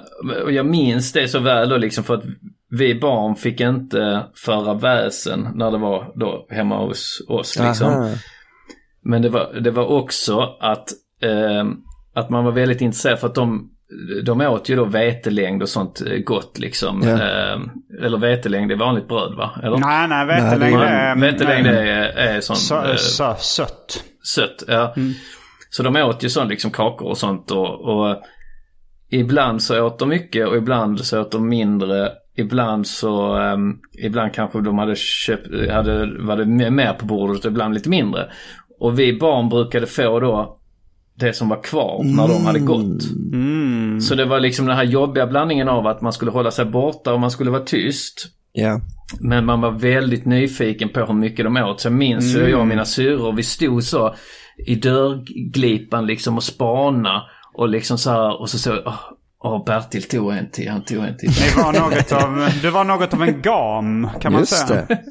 och 0.44 0.52
jag 0.52 0.66
minns 0.66 1.12
det 1.12 1.28
så 1.28 1.40
väl 1.40 1.70
då 1.70 1.78
liksom 1.78 2.04
för 2.04 2.14
att 2.14 2.24
vi 2.70 2.96
barn 2.96 3.36
fick 3.36 3.60
inte 3.60 4.24
föra 4.36 4.74
väsen 4.74 5.48
när 5.56 5.72
det 5.72 5.78
var 5.78 6.12
då 6.16 6.48
hemma 6.50 6.86
hos 6.86 7.26
oss 7.28 7.60
liksom. 7.60 7.88
Aha. 7.88 8.10
Men 9.04 9.22
det 9.22 9.30
var, 9.30 9.54
det 9.62 9.72
var 9.72 9.86
också 9.86 10.58
att, 10.60 10.90
eh, 11.22 11.66
att 12.14 12.30
man 12.30 12.46
var 12.46 12.52
väldigt 12.52 12.82
intresserad 12.82 13.20
för 13.20 13.28
att 13.28 13.36
de, 13.36 13.71
de 14.24 14.42
åt 14.42 14.70
ju 14.70 14.76
då 14.76 14.86
vetelängd 14.86 15.62
och 15.62 15.70
sånt 15.70 16.02
eh, 16.02 16.18
gott 16.18 16.60
liksom. 16.60 17.02
Ja. 17.04 17.10
Eh, 17.10 17.60
eller 18.06 18.18
vetelängd 18.18 18.70
det 18.70 18.76
är 18.76 18.78
vanligt 18.78 19.08
bröd 19.08 19.34
va? 19.34 19.52
Eller? 19.64 19.78
Nej, 19.78 20.08
nej, 20.08 20.26
vetelängd 20.26 20.82
är... 20.82 21.16
Vetelängd 21.16 21.68
är, 21.68 22.04
är 22.18 22.42
sånt 22.42 22.60
Så, 22.60 22.86
eh, 22.86 22.96
så, 22.96 23.36
sött. 23.40 24.04
sött. 24.36 24.64
Ja. 24.68 24.96
Så 25.70 25.84
de 25.84 25.96
åt 25.96 26.24
ju 26.24 26.30
sånt 26.30 26.50
liksom 26.50 26.72
kakor 26.72 27.08
och 27.08 27.18
sånt 27.18 27.52
och, 27.52 27.82
och 27.82 28.18
ibland 29.12 29.64
så 29.64 29.86
åt 29.86 30.00
de 30.00 30.10
mycket 30.10 30.48
och 30.48 30.58
ibland 30.58 31.00
så 31.00 31.22
åt 31.22 31.32
de 31.32 31.50
mindre. 31.50 32.10
Ibland 32.38 32.88
så, 32.88 33.38
um, 33.38 33.80
ibland 34.04 34.34
kanske 34.34 34.62
de 34.62 34.78
hade 34.78 34.96
köpt, 34.96 35.48
hade, 35.72 36.24
var 36.24 36.38
det 36.38 36.72
mer 36.72 36.94
på 36.94 37.06
bordet 37.06 37.46
och 37.46 37.52
ibland 37.52 37.74
lite 37.74 37.90
mindre. 37.90 38.32
Och 38.80 39.00
vi 39.00 39.20
barn 39.20 39.50
brukade 39.50 39.88
få 39.88 40.20
då 40.20 40.61
det 41.16 41.34
som 41.34 41.50
var 41.50 41.64
kvar 41.64 42.04
när 42.04 42.28
de 42.28 42.46
hade 42.46 42.60
gått. 42.60 43.02
Så 44.04 44.16
det 44.16 44.26
var 44.26 44.40
liksom 44.40 44.66
den 44.66 44.76
här 44.76 44.84
jobbiga 44.84 45.28
blandningen 45.28 45.70
av 45.70 45.88
att 45.88 46.02
man 46.02 46.14
skulle 46.14 46.32
hålla 46.32 46.52
sig 46.52 46.66
borta 46.66 47.14
och 47.14 47.20
man 47.20 47.32
skulle 47.32 47.52
vara 47.52 47.64
tyst. 47.64 48.28
Ja. 48.54 48.82
Men 49.20 49.46
man 49.46 49.62
var 49.62 49.72
väldigt 49.72 50.26
nyfiken 50.26 50.90
på 50.90 51.00
hur 51.00 51.14
mycket 51.14 51.46
de 51.46 51.58
åt. 51.58 51.82
Så 51.82 51.86
jag 51.88 51.94
minns 51.94 52.36
hur 52.36 52.48
jag 52.48 52.60
och 52.60 52.68
mina 52.68 52.86
syrror, 52.86 53.34
vi 53.34 53.44
stod 53.44 53.84
så 53.84 54.16
i 54.68 54.76
dörrglipan 54.76 56.06
liksom 56.06 56.38
och 56.38 56.44
spana 56.44 57.22
och 57.54 57.70
liksom 57.70 57.98
så 57.98 58.10
här 58.12 58.42
och 58.42 58.50
så 58.50 58.58
så, 58.58 58.82
åh, 58.86 59.00
åh 59.40 59.66
Bertil 59.66 60.04
tog 60.04 60.32
en 60.32 60.50
till, 60.52 60.70
han 60.70 60.82
tog 60.82 61.04
en 61.04 61.18
till. 61.18 61.30
Det 61.32 61.64
var 61.64 61.74
något 61.74 62.12
av, 62.12 62.50
du 62.62 62.70
var 62.70 62.84
något 62.84 63.14
av 63.14 63.24
en 63.24 63.42
gam, 63.42 64.08
kan 64.22 64.32
man 64.32 64.42
Just 64.42 64.68
säga. 64.68 64.86
det. 64.88 65.02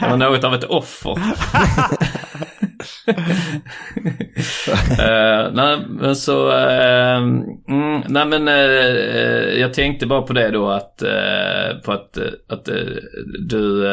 Det 0.00 0.08
var 0.10 0.16
något 0.16 0.44
av 0.44 0.54
ett 0.54 0.64
offer. 0.64 1.18
Eh, 4.98 5.50
nej, 5.52 5.78
men 5.88 6.16
så... 6.16 6.50
eh, 6.50 7.16
mm, 7.16 8.02
nej, 8.08 8.26
men 8.26 8.48
eh, 8.48 9.60
jag 9.60 9.74
tänkte 9.74 10.06
bara 10.06 10.22
på 10.22 10.32
det 10.32 10.50
då 10.50 10.68
att, 10.68 11.02
på 11.84 11.92
att, 11.92 12.18
att 12.48 12.68
du, 13.48 13.86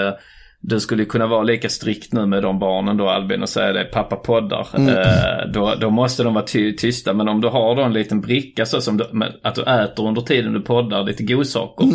du 0.62 0.80
skulle 0.80 1.06
kunna 1.06 1.28
vara 1.28 1.43
lika 1.43 1.70
strikt 1.70 2.14
nu 2.14 2.26
med 2.26 2.43
de 2.43 2.60
barnen 2.60 2.98
då 2.98 3.10
Albin 3.10 3.41
och 3.41 3.50
säga 3.50 3.74
det, 3.74 3.84
pappa 3.84 4.16
poddar. 4.16 4.68
Eh, 4.89 5.52
då, 5.54 5.74
då 5.82 5.89
måste 5.89 6.24
de 6.24 6.34
vara 6.34 6.46
ty- 6.46 6.76
tysta. 6.76 7.14
Men 7.14 7.28
om 7.30 7.41
du 7.41 7.48
har 7.48 7.76
då 7.76 7.82
en 7.82 7.93
liten 7.93 8.22
bricka 8.22 8.66
så 8.66 8.82
som 8.82 8.98
du, 8.98 9.06
att 9.43 9.56
du 9.56 9.62
äter 9.62 10.08
under 10.08 10.22
tiden 10.22 10.54
du 10.54 10.62
poddar 10.62 11.04
lite 11.04 11.24
godsaker. 11.24 11.86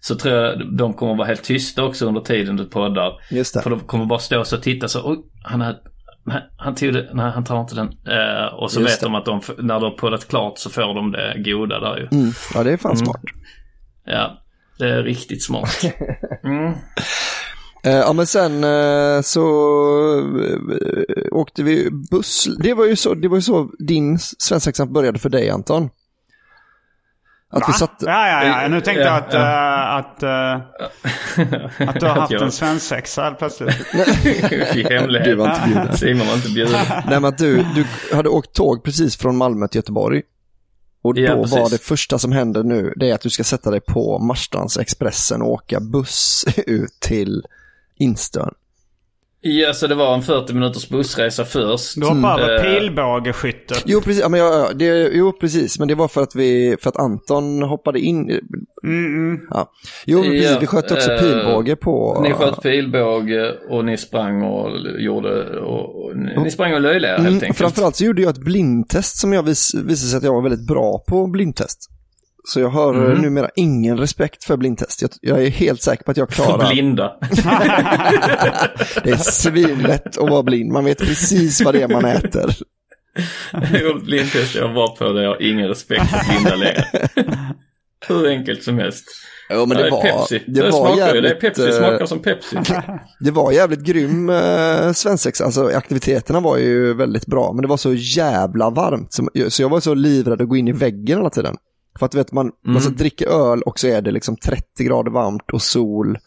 Så 0.00 0.14
tror 0.14 0.34
jag 0.34 0.76
de 0.76 0.94
kommer 0.94 1.14
vara 1.14 1.26
helt 1.28 1.44
tysta 1.44 1.84
också 1.84 2.06
under 2.06 2.20
tiden 2.20 2.56
du 2.56 2.64
poddar. 2.64 3.12
Just 3.30 3.54
det. 3.54 3.62
För 3.62 3.70
de 3.70 3.80
kommer 3.80 4.04
bara 4.04 4.18
stå 4.18 4.40
och 4.40 4.62
titta 4.62 4.88
så, 4.88 5.00
oj, 5.10 5.18
han, 5.42 5.62
är, 5.62 5.76
nej, 6.24 6.42
han 6.56 6.74
tog 6.74 6.92
det, 6.92 7.10
nej 7.14 7.30
han 7.30 7.44
tar 7.44 7.60
inte 7.60 7.74
den. 7.74 7.86
Eh, 7.88 8.54
och 8.54 8.70
så 8.72 8.80
Just 8.80 8.92
vet 8.92 9.00
det. 9.00 9.06
de 9.06 9.14
att 9.14 9.24
de, 9.24 9.40
när 9.58 9.74
de 9.80 9.82
har 9.84 9.90
poddat 9.98 10.28
klart 10.28 10.58
så 10.58 10.70
får 10.70 10.94
de 10.94 11.12
det 11.12 11.34
goda 11.50 11.80
där 11.80 11.96
ju. 11.96 12.18
Mm. 12.18 12.32
Ja, 12.54 12.62
det 12.64 12.72
är 12.72 12.76
fan 12.76 12.96
smart. 12.96 13.20
Ja, 14.04 14.42
det 14.78 14.88
är 14.88 15.02
riktigt 15.02 15.42
smart. 15.44 15.80
Mm. 16.44 16.72
Eh, 17.84 17.92
ja, 17.92 18.12
men 18.12 18.26
sen 18.26 18.64
eh, 18.64 19.20
så 19.22 19.40
eh, 20.42 21.32
åkte 21.32 21.62
vi 21.62 21.90
buss. 22.10 22.48
Det 22.62 22.74
var 22.74 22.86
ju 22.86 22.96
så, 22.96 23.14
det 23.14 23.28
var 23.28 23.36
ju 23.36 23.42
så 23.42 23.70
din 23.78 24.18
svensexa 24.18 24.86
började 24.86 25.18
för 25.18 25.28
dig, 25.28 25.50
Anton. 25.50 25.88
Att 27.52 27.68
vi 27.68 27.72
satt... 27.72 27.94
Ja, 28.00 28.28
ja, 28.28 28.62
ja. 28.62 28.68
Nu 28.68 28.80
tänkte 28.80 29.02
jag 29.02 29.12
Ja, 29.12 29.16
att, 29.16 29.32
ja. 29.32 29.40
eh, 29.40 29.96
att, 29.96 30.22
eh, 30.22 31.88
att 31.88 32.00
du 32.00 32.06
har 32.06 32.14
haft 32.20 32.32
en 32.32 32.52
svensexa 32.52 33.22
helt 33.22 33.38
plötsligt. 33.38 33.94
I 34.74 34.86
hemlighet. 34.90 35.24
Du 35.24 35.34
var 35.34 35.48
inte 35.54 35.66
bjuden. 35.66 35.96
Simon 35.96 36.26
var 36.26 36.34
inte 36.34 36.48
bjuden. 36.50 36.80
Nej, 36.88 37.02
men 37.20 37.24
att 37.24 37.38
du, 37.38 37.56
du 37.74 37.86
hade 38.16 38.28
åkt 38.28 38.52
tåg 38.52 38.84
precis 38.84 39.16
från 39.16 39.36
Malmö 39.36 39.68
till 39.68 39.78
Göteborg. 39.78 40.22
Och 41.02 41.14
då 41.14 41.20
Ja, 41.20 41.36
var 41.36 41.70
det 41.70 41.82
första 41.82 42.18
som 42.18 42.32
hände 42.32 42.62
nu, 42.62 42.92
det 42.96 43.10
är 43.10 43.14
att 43.14 43.20
du 43.20 43.30
ska 43.30 43.44
sätta 43.44 43.70
dig 43.70 43.80
på 43.80 44.18
Marstrands 44.18 44.78
Expressen 44.78 45.42
och 45.42 45.50
åka 45.50 45.80
buss 45.80 46.44
ut 46.66 47.00
till 47.00 47.42
Instön. 47.96 48.54
Ja, 49.42 49.72
så 49.72 49.86
det 49.86 49.94
var 49.94 50.14
en 50.14 50.22
40 50.22 50.52
minuters 50.54 50.88
bussresa 50.88 51.44
först. 51.44 52.00
Du 52.00 52.06
hoppade 52.06 52.42
över 52.42 52.66
Eh, 52.66 52.74
pilbågeskyttet. 52.80 53.82
Jo, 53.86 54.00
precis, 54.00 54.20
ja, 54.22 54.28
men 54.28 54.40
jag, 54.40 54.78
det, 54.78 55.10
jo, 55.12 55.32
precis, 55.40 55.78
men 55.78 55.88
det 55.88 55.94
var 55.94 56.08
för 56.08 56.22
att, 56.22 56.34
vi, 56.34 56.76
för 56.80 56.88
att 56.90 56.96
Anton 56.96 57.62
hoppade 57.62 58.00
in. 58.00 58.30
Mm, 58.84 59.40
Ja. 59.50 59.72
Jo, 60.06 60.18
men 60.20 60.30
precis, 60.30 60.50
Ja, 60.50 60.58
vi 60.60 60.66
sköt 60.66 60.90
också 60.92 61.12
eh, 61.12 61.20
pilbåge 61.20 61.76
på... 61.76 62.20
Ni 62.22 62.32
sköt 62.32 62.62
pilbåge 62.62 63.54
och 63.70 63.84
ni 63.84 63.96
sprang 63.96 64.42
och 64.42 64.70
gjorde... 64.98 65.58
Och, 65.60 66.04
och, 66.04 66.16
ni, 66.16 66.42
ni 66.42 66.50
sprang 66.50 66.74
och 66.74 66.80
löjligade 66.80 67.16
helt 67.16 67.28
Mm, 67.28 67.34
enkelt. 67.34 67.58
framförallt 67.58 67.96
så 67.96 68.04
gjorde 68.04 68.22
jag 68.22 68.30
ett 68.30 68.44
blindtest 68.44 69.18
som 69.20 69.32
jag 69.32 69.42
vis, 69.42 69.74
visade 69.74 69.96
sig 70.10 70.16
att 70.18 70.24
jag 70.24 70.34
var 70.34 70.42
väldigt 70.42 70.66
bra 70.66 71.04
på 71.08 71.26
blindtest. 71.26 71.90
Så 72.50 72.60
jag 72.60 72.68
har 72.68 72.94
Mm. 72.94 73.12
eh, 73.12 73.18
numera 73.20 73.48
ingen 73.56 73.98
respekt 73.98 74.44
för 74.44 74.56
blindtest. 74.56 75.02
Jag, 75.02 75.10
jag 75.20 75.42
är 75.46 75.50
helt 75.50 75.82
säker 75.82 76.04
på 76.04 76.10
att 76.10 76.16
jag 76.16 76.28
klarar. 76.28 76.70
Blinda. 76.72 77.12
Det 79.04 79.10
är 79.10 79.16
svinlätt 79.16 80.18
att 80.18 80.30
vara 80.30 80.42
blind. 80.42 80.72
Man 80.72 80.84
vet 80.84 80.98
precis 80.98 81.60
vad 81.64 81.74
det 81.74 81.82
är 81.82 81.88
man 81.88 82.04
äter. 82.04 82.50
Blindtest 84.04 84.54
jag 84.54 84.68
var 84.74 84.96
på 84.96 85.12
det. 85.12 85.22
Jag 85.22 85.30
har 85.30 85.42
ingen 85.42 85.68
respekt 85.68 86.06
för 86.10 86.32
blinda 86.32 86.56
längre. 86.56 86.84
Hur 88.08 88.26
enkelt 88.28 88.62
som 88.62 88.78
helst. 88.78 89.04
Ja, 89.48 89.64
men 89.66 89.76
det 89.78 89.86
är 89.86 89.90
var, 89.90 90.02
Pepsi. 90.02 90.42
det 90.46 90.52
Det, 90.52 90.70
var 90.70 90.70
smakar 90.70 91.14
ju. 91.14 91.20
Det 91.20 91.28
är 91.28 91.32
jävligt, 91.32 91.40
Pepsi. 91.40 91.66
eh, 91.68 91.72
smakar 91.72 92.06
som 92.06 92.18
Pepsi. 92.22 92.56
Det 93.20 93.30
var 93.30 93.52
jävligt 93.52 93.80
grym 93.84 94.30
eh, 94.30 94.92
svensexa. 94.92 95.44
Alltså 95.44 95.66
aktiviteterna 95.66 96.40
var 96.40 96.56
ju 96.58 96.94
väldigt 96.94 97.26
bra. 97.26 97.52
Men 97.52 97.62
det 97.62 97.68
var 97.68 97.76
så 97.76 97.92
jävla 97.94 98.70
varmt. 98.70 99.12
Så, 99.12 99.28
så 99.48 99.62
jag 99.62 99.68
var 99.68 99.80
så 99.80 99.94
livrädd 99.94 100.40
att 100.42 100.48
gå 100.48 100.56
in 100.56 100.68
i 100.68 100.72
väggen 100.72 101.18
hela 101.18 101.30
tiden. 101.30 101.56
För 101.98 102.06
att 102.06 102.12
du 102.12 102.18
vet, 102.18 102.32
man, 102.32 102.52
man 102.64 102.82
så 102.82 102.90
dricker 102.90 103.26
öl 103.26 103.62
och 103.62 103.78
så 103.78 103.86
är 103.86 104.02
det 104.02 104.10
liksom 104.10 104.36
30 104.36 104.84
grader 104.84 105.10
varmt 105.10 105.50
och 105.52 105.62
sol. 105.62 106.18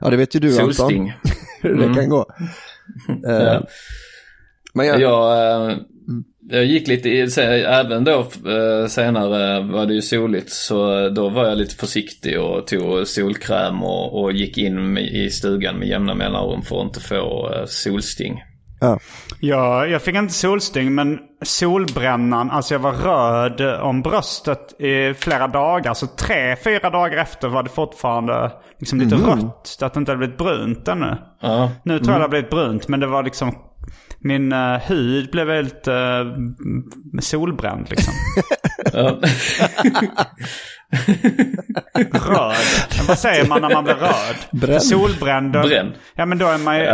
Ja, 0.00 0.10
det 0.10 0.16
vet 0.16 0.36
ju 0.36 0.40
du 0.40 0.52
Solsting. 0.52 1.10
Anton. 1.10 1.32
Hur 1.60 1.88
det 1.88 1.94
kan 1.94 2.08
gå. 2.08 2.26
Ja. 3.22 3.66
men 4.74 4.86
jag, 4.86 5.00
Jag, 5.00 5.70
eh, 5.70 5.76
jag 6.48 6.64
gick 6.64 6.88
lite, 6.88 7.08
i, 7.08 7.20
även 7.66 8.04
då 8.04 8.18
eh, 8.20 8.86
senare 8.88 9.62
var 9.62 9.86
det 9.86 9.94
ju 9.94 10.02
soligt 10.02 10.50
så 10.50 11.08
då 11.08 11.28
var 11.28 11.44
jag 11.48 11.58
lite 11.58 11.74
försiktig 11.74 12.40
och 12.40 12.66
tog 12.66 13.06
solkräm 13.06 13.82
och, 13.82 14.22
och 14.22 14.32
gick 14.32 14.58
in 14.58 14.98
i 14.98 15.30
stugan 15.30 15.78
med 15.78 15.88
jämna 15.88 16.14
mellanrum 16.14 16.62
för 16.62 16.80
att 16.80 16.84
inte 16.86 17.00
få 17.00 17.50
solsting. 17.66 18.42
Ja. 18.80 18.98
Ja, 19.40 19.86
jag 19.86 20.02
fick 20.02 20.14
inte 20.14 20.34
solsting 20.34 20.94
men 20.94 21.18
solbrännan, 21.42 22.50
alltså 22.50 22.74
jag 22.74 22.78
var 22.78 22.92
röd 22.92 23.80
om 23.80 24.02
bröstet 24.02 24.80
i 24.80 25.14
flera 25.14 25.48
dagar. 25.48 25.94
Så 25.94 26.06
tre, 26.06 26.56
fyra 26.56 26.90
dagar 26.90 27.18
efter 27.18 27.48
var 27.48 27.62
det 27.62 27.68
fortfarande 27.68 28.52
liksom 28.78 29.00
lite 29.00 29.16
rött. 29.16 29.78
Att 29.80 29.94
det 29.94 29.98
inte 29.98 30.12
hade 30.12 30.18
blivit 30.18 30.38
brunt 30.38 30.88
ännu. 30.88 31.16
Ja. 31.40 31.70
Nu 31.84 31.98
tror 31.98 32.12
jag 32.12 32.20
det 32.20 32.24
har 32.24 32.28
blivit 32.28 32.50
brunt 32.50 32.88
men 32.88 33.00
det 33.00 33.06
var 33.06 33.22
liksom 33.22 33.54
min 34.18 34.52
uh, 34.52 34.78
hud 34.78 35.30
blev 35.30 35.46
väldigt 35.46 35.88
uh, 35.88 35.94
solbränd 37.20 37.90
liksom. 37.90 38.12
Röd. 42.12 42.56
Vad 43.08 43.18
säger 43.18 43.48
man 43.48 43.62
när 43.62 43.70
man 43.70 43.84
blir 43.84 43.94
röd? 43.94 44.36
Bränd. 44.52 44.82
Solbränd. 44.82 45.52
Bränd. 45.52 45.92
Ja 46.14 46.26
men 46.26 46.38
då 46.38 46.46
är 46.46 46.58
man 46.58 46.78
ju, 46.78 46.84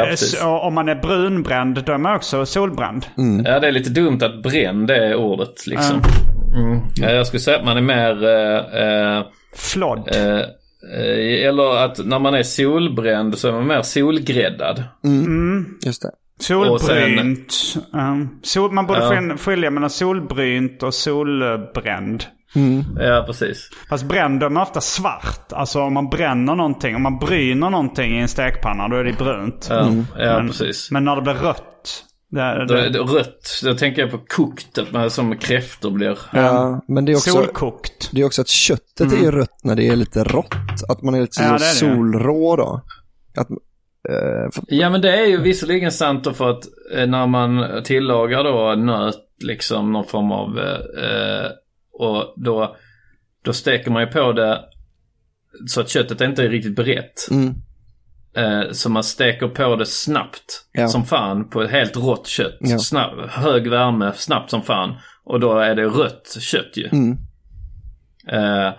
Ja, 0.40 0.60
om 0.60 0.74
man 0.74 0.88
är 0.88 0.94
brunbränd 0.94 1.84
då 1.86 1.92
är 1.92 1.98
man 1.98 2.16
också 2.16 2.46
solbränd. 2.46 3.06
ja, 3.44 3.60
det 3.60 3.66
är 3.68 3.72
lite 3.72 3.90
dumt 3.90 4.18
att 4.22 4.42
bränn 4.42 4.86
det 4.86 4.96
är 5.06 5.14
ordet 5.14 5.66
liksom. 5.66 6.02
Mm. 6.56 6.80
Ja, 6.94 7.10
jag 7.10 7.26
skulle 7.26 7.40
säga 7.40 7.58
att 7.58 7.64
man 7.64 7.76
är 7.76 7.80
mer... 7.80 8.24
Eh, 8.24 9.16
eh, 9.18 9.24
Flodd. 9.56 10.08
eh, 10.16 10.36
eh, 10.98 11.48
eller 11.48 11.84
att 11.84 12.06
när 12.06 12.18
man 12.18 12.34
är 12.34 12.42
solbränd 12.42 13.38
så 13.38 13.48
är 13.48 13.52
man 13.52 13.66
mer 13.66 13.82
solgräddad. 13.82 14.82
just 15.86 16.02
det. 16.02 16.10
Solbrynt. 16.40 17.54
Um, 17.92 18.40
sol, 18.42 18.72
man 18.72 18.86
borde 18.86 19.00
Ja. 19.00 19.10
skil- 19.10 19.36
skilja 19.38 19.70
mellan 19.70 19.90
solbrynt 19.90 20.82
och 20.82 20.94
solbränd. 20.94 22.24
Ja, 22.98 23.24
precis. 23.26 23.70
Fast 23.88 24.12
är 24.12 24.48
man 24.48 24.62
ofta 24.62 24.80
svart. 24.80 25.52
Alltså 25.52 25.80
om 25.80 25.94
man 25.94 26.08
bränner 26.08 26.54
någonting, 26.54 26.96
om 26.96 27.02
man 27.02 27.18
bryner 27.18 27.70
någonting 27.70 28.18
i 28.18 28.20
en 28.20 28.28
stekpanna 28.28 28.88
då 28.88 28.96
är 28.96 29.04
det 29.04 29.12
brunt. 29.12 29.66
Ja, 29.70 29.92
ja 30.18 30.36
men, 30.36 30.48
precis. 30.48 30.90
men 30.90 31.04
när 31.04 31.16
det 31.16 31.22
blir 31.22 31.34
rött. 31.34 32.04
Det, 32.30 32.66
det, 32.66 32.86
är 32.86 32.90
det 32.90 32.98
rött, 32.98 33.60
då 33.64 33.74
tänker 33.74 34.02
jag 34.02 34.10
på 34.10 34.18
kokt, 34.18 34.78
att 34.78 34.92
man 34.92 35.10
som 35.10 35.36
kräftor 35.38 35.90
blir. 35.90 36.18
Ja, 36.32 36.84
men 36.88 37.04
det 37.04 37.12
är 37.12 37.16
också, 37.16 37.30
solkokt. 37.30 38.10
det 38.12 38.20
är 38.20 38.24
också 38.24 38.42
att 38.42 38.48
köttet 38.48 39.12
är 39.12 39.16
ju 39.16 39.30
rött 39.30 39.64
när 39.64 39.74
det 39.74 39.88
är 39.88 39.96
lite 39.96 40.24
rått. 40.24 40.54
Att 40.88 41.02
man 41.02 41.14
är 41.14 41.20
lite 41.20 41.42
Ja, 41.42 41.58
så 41.58 41.64
det 41.64 41.88
är 41.88 41.90
det. 41.90 41.96
solrå 41.96 42.56
då. 42.56 42.80
Att, 43.36 43.50
eh, 43.50 44.50
för, 44.52 44.64
Ja 44.68 44.90
men 44.90 45.00
det 45.00 45.16
är 45.16 45.26
ju 45.26 45.40
visserligen 45.40 45.92
sant 45.92 46.24
då 46.24 46.32
för 46.32 46.50
att 46.50 46.64
eh, 46.94 47.06
när 47.06 47.26
man 47.26 47.82
tillagar 47.84 48.44
då 48.44 48.74
nöt 48.82 49.16
liksom 49.44 49.92
någon 49.92 50.06
form 50.06 50.32
av 50.32 50.58
eh, 50.58 51.50
och 51.92 52.34
då, 52.36 52.76
då 53.44 53.52
steker 53.52 53.90
man 53.90 54.02
ju 54.02 54.06
på 54.08 54.32
det 54.32 54.60
så 55.66 55.80
att 55.80 55.88
köttet 55.88 56.20
inte 56.20 56.44
är 56.44 56.48
riktigt 56.48 56.76
berett. 56.76 57.28
mm, 57.30 57.54
Eh, 58.36 58.70
så 58.72 58.90
man 58.90 59.04
steker 59.04 59.48
på 59.48 59.76
det 59.76 59.86
snabbt 59.86 60.64
Ja. 60.72 60.88
som 60.88 61.04
fan 61.04 61.50
på 61.50 61.62
ett 61.62 61.70
helt 61.70 61.96
rått 61.96 62.26
kött. 62.26 62.56
Ja. 62.60 62.78
Snabb, 62.78 63.28
hög 63.30 63.68
värme, 63.68 64.12
snabbt 64.14 64.50
som 64.50 64.62
fan. 64.62 64.94
Och 65.24 65.40
då 65.40 65.58
är 65.58 65.74
det 65.74 65.84
rött 65.84 66.36
kött 66.40 66.76
ju. 66.76 66.88
mm, 66.92 67.16
Eh, 68.28 68.72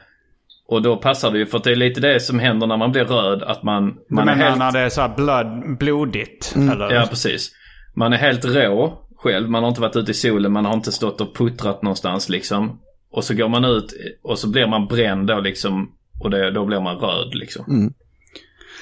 och 0.68 0.82
då 0.82 0.97
passar 0.97 1.32
det 1.32 1.38
ju 1.38 1.45
för 1.45 1.57
att 1.57 1.64
det 1.64 1.72
är 1.72 1.76
lite 1.76 2.01
det 2.01 2.20
som 2.20 2.39
händer 2.39 2.68
när 2.68 2.78
man 2.78 2.91
blir 2.91 3.05
röd. 3.05 3.43
Att 3.43 3.64
man, 3.64 3.97
man 4.09 4.30
är 4.30 4.36
helt... 4.36 4.57
när 4.59 4.72
det 4.72 4.80
är 4.80 4.89
så 4.89 5.01
här 5.01 5.16
blöd, 5.16 5.78
blodigt? 5.80 6.53
Eller? 6.57 6.91
Ja, 6.93 7.05
precis. 7.09 7.51
Man 7.95 8.14
är 8.14 8.18
helt 8.18 8.45
rå 8.45 9.07
själv. 9.18 9.49
Man 9.49 9.64
har 9.64 9.70
inte 9.70 9.82
varit 9.82 9.95
ute 9.95 10.11
i 10.11 10.14
solen. 10.14 10.51
Man 10.51 10.66
har 10.66 10.74
inte 10.74 10.91
stått 10.91 11.22
och 11.22 11.36
puttrat 11.36 11.82
någonstans 11.82 12.30
liksom. 12.30 12.80
Och 13.14 13.24
så 13.24 13.34
går 13.34 13.47
man 13.49 13.66
ut 13.66 13.93
och 14.24 14.39
så 14.39 14.49
blir 14.49 14.68
man 14.68 14.88
bränd 14.88 15.28
då 15.28 15.39
liksom. 15.39 15.91
Och 16.20 16.30
det, 16.30 16.51
då 16.51 16.66
blir 16.66 16.80
man 16.80 16.97
röd 16.97 17.36
liksom. 17.36 17.66
Mm. 17.68 17.93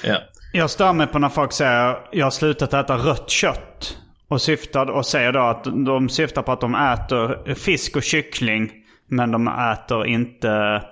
Ja. 0.04 0.18
Jag 0.52 0.70
stör 0.70 0.92
mig 0.92 1.06
på 1.06 1.18
när 1.18 1.28
folk 1.28 1.52
säger 1.52 1.96
jag 2.12 2.26
har 2.26 2.30
slutat 2.30 2.74
äta 2.74 2.96
rött 2.96 3.30
kött. 3.30 3.96
Och, 4.28 4.40
syftar, 4.42 4.90
och 4.90 5.06
säger 5.06 5.32
då 5.32 5.40
att 5.40 5.64
de 5.64 6.08
syftar 6.08 6.42
på 6.42 6.52
att 6.52 6.60
de 6.60 6.74
äter 6.74 7.54
fisk 7.54 7.96
och 7.96 8.02
kyckling. 8.02 8.72
Men 9.08 9.30
de 9.30 9.48
äter 9.48 10.06
inte 10.06 10.82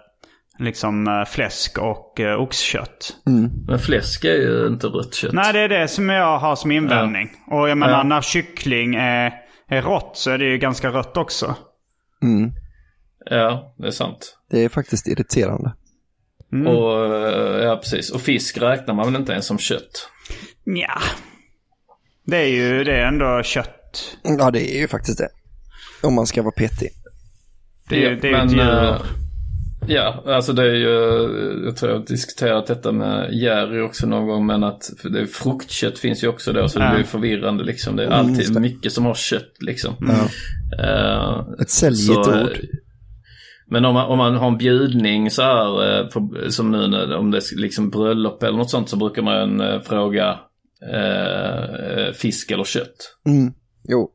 liksom 0.59 1.09
eh, 1.09 1.25
fläsk 1.25 1.79
och 1.79 2.21
eh, 2.21 2.41
oxkött. 2.41 3.17
Men 3.67 3.79
fläsk 3.79 4.25
är 4.25 4.35
ju 4.35 4.67
inte 4.67 4.87
rött 4.87 5.15
kött. 5.15 5.33
Nej, 5.33 5.53
det 5.53 5.61
är 5.61 5.69
det 5.69 5.89
som 5.89 6.09
jag 6.09 6.39
har 6.39 6.57
som 6.57 6.71
invändning. 6.71 7.31
Och 7.47 7.69
jag 7.69 7.79
menar 7.79 7.93
Ja. 7.99 8.03
när 8.03 8.21
kyckling 8.21 8.95
är, 8.95 9.33
är 9.69 9.83
rått 9.83 10.11
så 10.17 10.31
är 10.31 10.39
det 10.39 10.45
ju 10.45 10.59
ganska 10.59 10.89
rött 10.91 11.17
också. 11.17 11.55
mm. 12.23 12.53
Ja, 13.25 13.75
det 13.79 13.87
är 13.87 13.91
sant. 13.91 14.37
Det 14.51 14.65
är 14.65 14.69
faktiskt 14.69 15.07
irriterande. 15.07 15.73
Och 16.67 17.17
eh, 17.17 17.65
ja, 17.65 17.77
precis. 17.77 18.11
Och 18.11 18.21
fisk 18.21 18.59
räknar 18.59 18.95
man 18.95 19.13
väl 19.13 19.21
inte 19.21 19.33
ens 19.33 19.47
som 19.47 19.59
kött? 19.59 20.09
Ja. 20.65 20.99
Det 22.27 22.37
är 22.37 22.47
ju 22.49 22.85
det 22.85 22.93
är 22.97 23.07
ändå 23.07 23.43
kött. 23.45 24.17
Ja, 24.23 24.51
det 24.51 24.77
är 24.77 24.81
ju 24.81 24.89
faktiskt 24.89 25.19
det. 25.19 25.29
Om 26.03 26.15
man 26.15 26.27
ska 26.27 26.43
vara 26.43 26.53
petig. 26.57 26.89
Det 27.89 28.07
är, 28.07 28.11
ju- 28.11 28.17
det 28.21 28.27
är 28.29 28.31
ju 28.31 28.37
Men, 28.37 28.47
ett 28.47 28.53
djur. 28.55 28.61
eh, 28.93 29.03
Ja, 29.89 30.23
alltså 30.27 30.53
det 30.53 30.63
är 30.63 30.75
ju, 30.75 30.91
jag 31.65 31.77
tror 31.77 31.93
jag 31.93 31.99
har 31.99 32.07
diskuterat 32.07 32.67
detta 32.67 32.93
med 32.93 33.33
Jerry 33.35 33.81
också 33.81 34.07
någon 34.07 34.27
gång, 34.27 34.47
men 34.47 34.65
att 34.65 34.91
det, 35.05 35.27
fruktkött 35.27 35.99
finns 35.99 36.25
ju 36.25 36.29
också 36.29 36.53
då, 36.53 36.69
så 36.69 36.79
det 36.79 36.85
Ja. 36.85 36.91
blir 36.91 37.01
ju 37.01 37.07
förvirrande 37.07 37.65
liksom. 37.65 37.97
Det 37.97 38.03
är 38.03 38.07
Mm, 38.07 38.19
alltid 38.19 38.55
det. 38.55 38.61
mycket 38.61 38.93
som 38.93 39.05
har 39.05 39.15
kött 39.15 39.53
liksom. 39.61 39.95
Mm. 40.01 40.17
Eh, 40.79 41.45
Ett 41.63 41.71
säljigt 41.71 42.05
så, 42.25 42.33
eh, 42.35 42.43
ord. 42.43 42.57
Men 43.71 43.85
om 43.85 43.95
man, 43.95 44.07
om 44.07 44.19
man 44.19 44.37
har 44.37 44.49
en 44.49 44.59
bjudning 44.59 45.31
så 45.31 45.43
här, 45.43 45.99
eh, 46.01 46.07
på, 46.07 46.37
som 46.49 46.71
nu 46.71 46.87
när, 46.89 47.17
om 47.17 47.31
det 47.31 47.39
är 47.39 47.61
liksom 47.61 47.91
bröllop 47.91 48.43
eller 48.43 48.59
något 48.59 48.71
sånt, 48.71 48.89
så 48.89 48.97
brukar 48.97 49.23
man 49.23 49.61
eh, 49.61 49.81
fråga 49.81 50.39
eh, 50.93 52.13
fisk 52.13 52.51
eller 52.51 52.65
kött. 52.65 53.17
Mm. 53.27 53.53
Jo. 53.89 54.11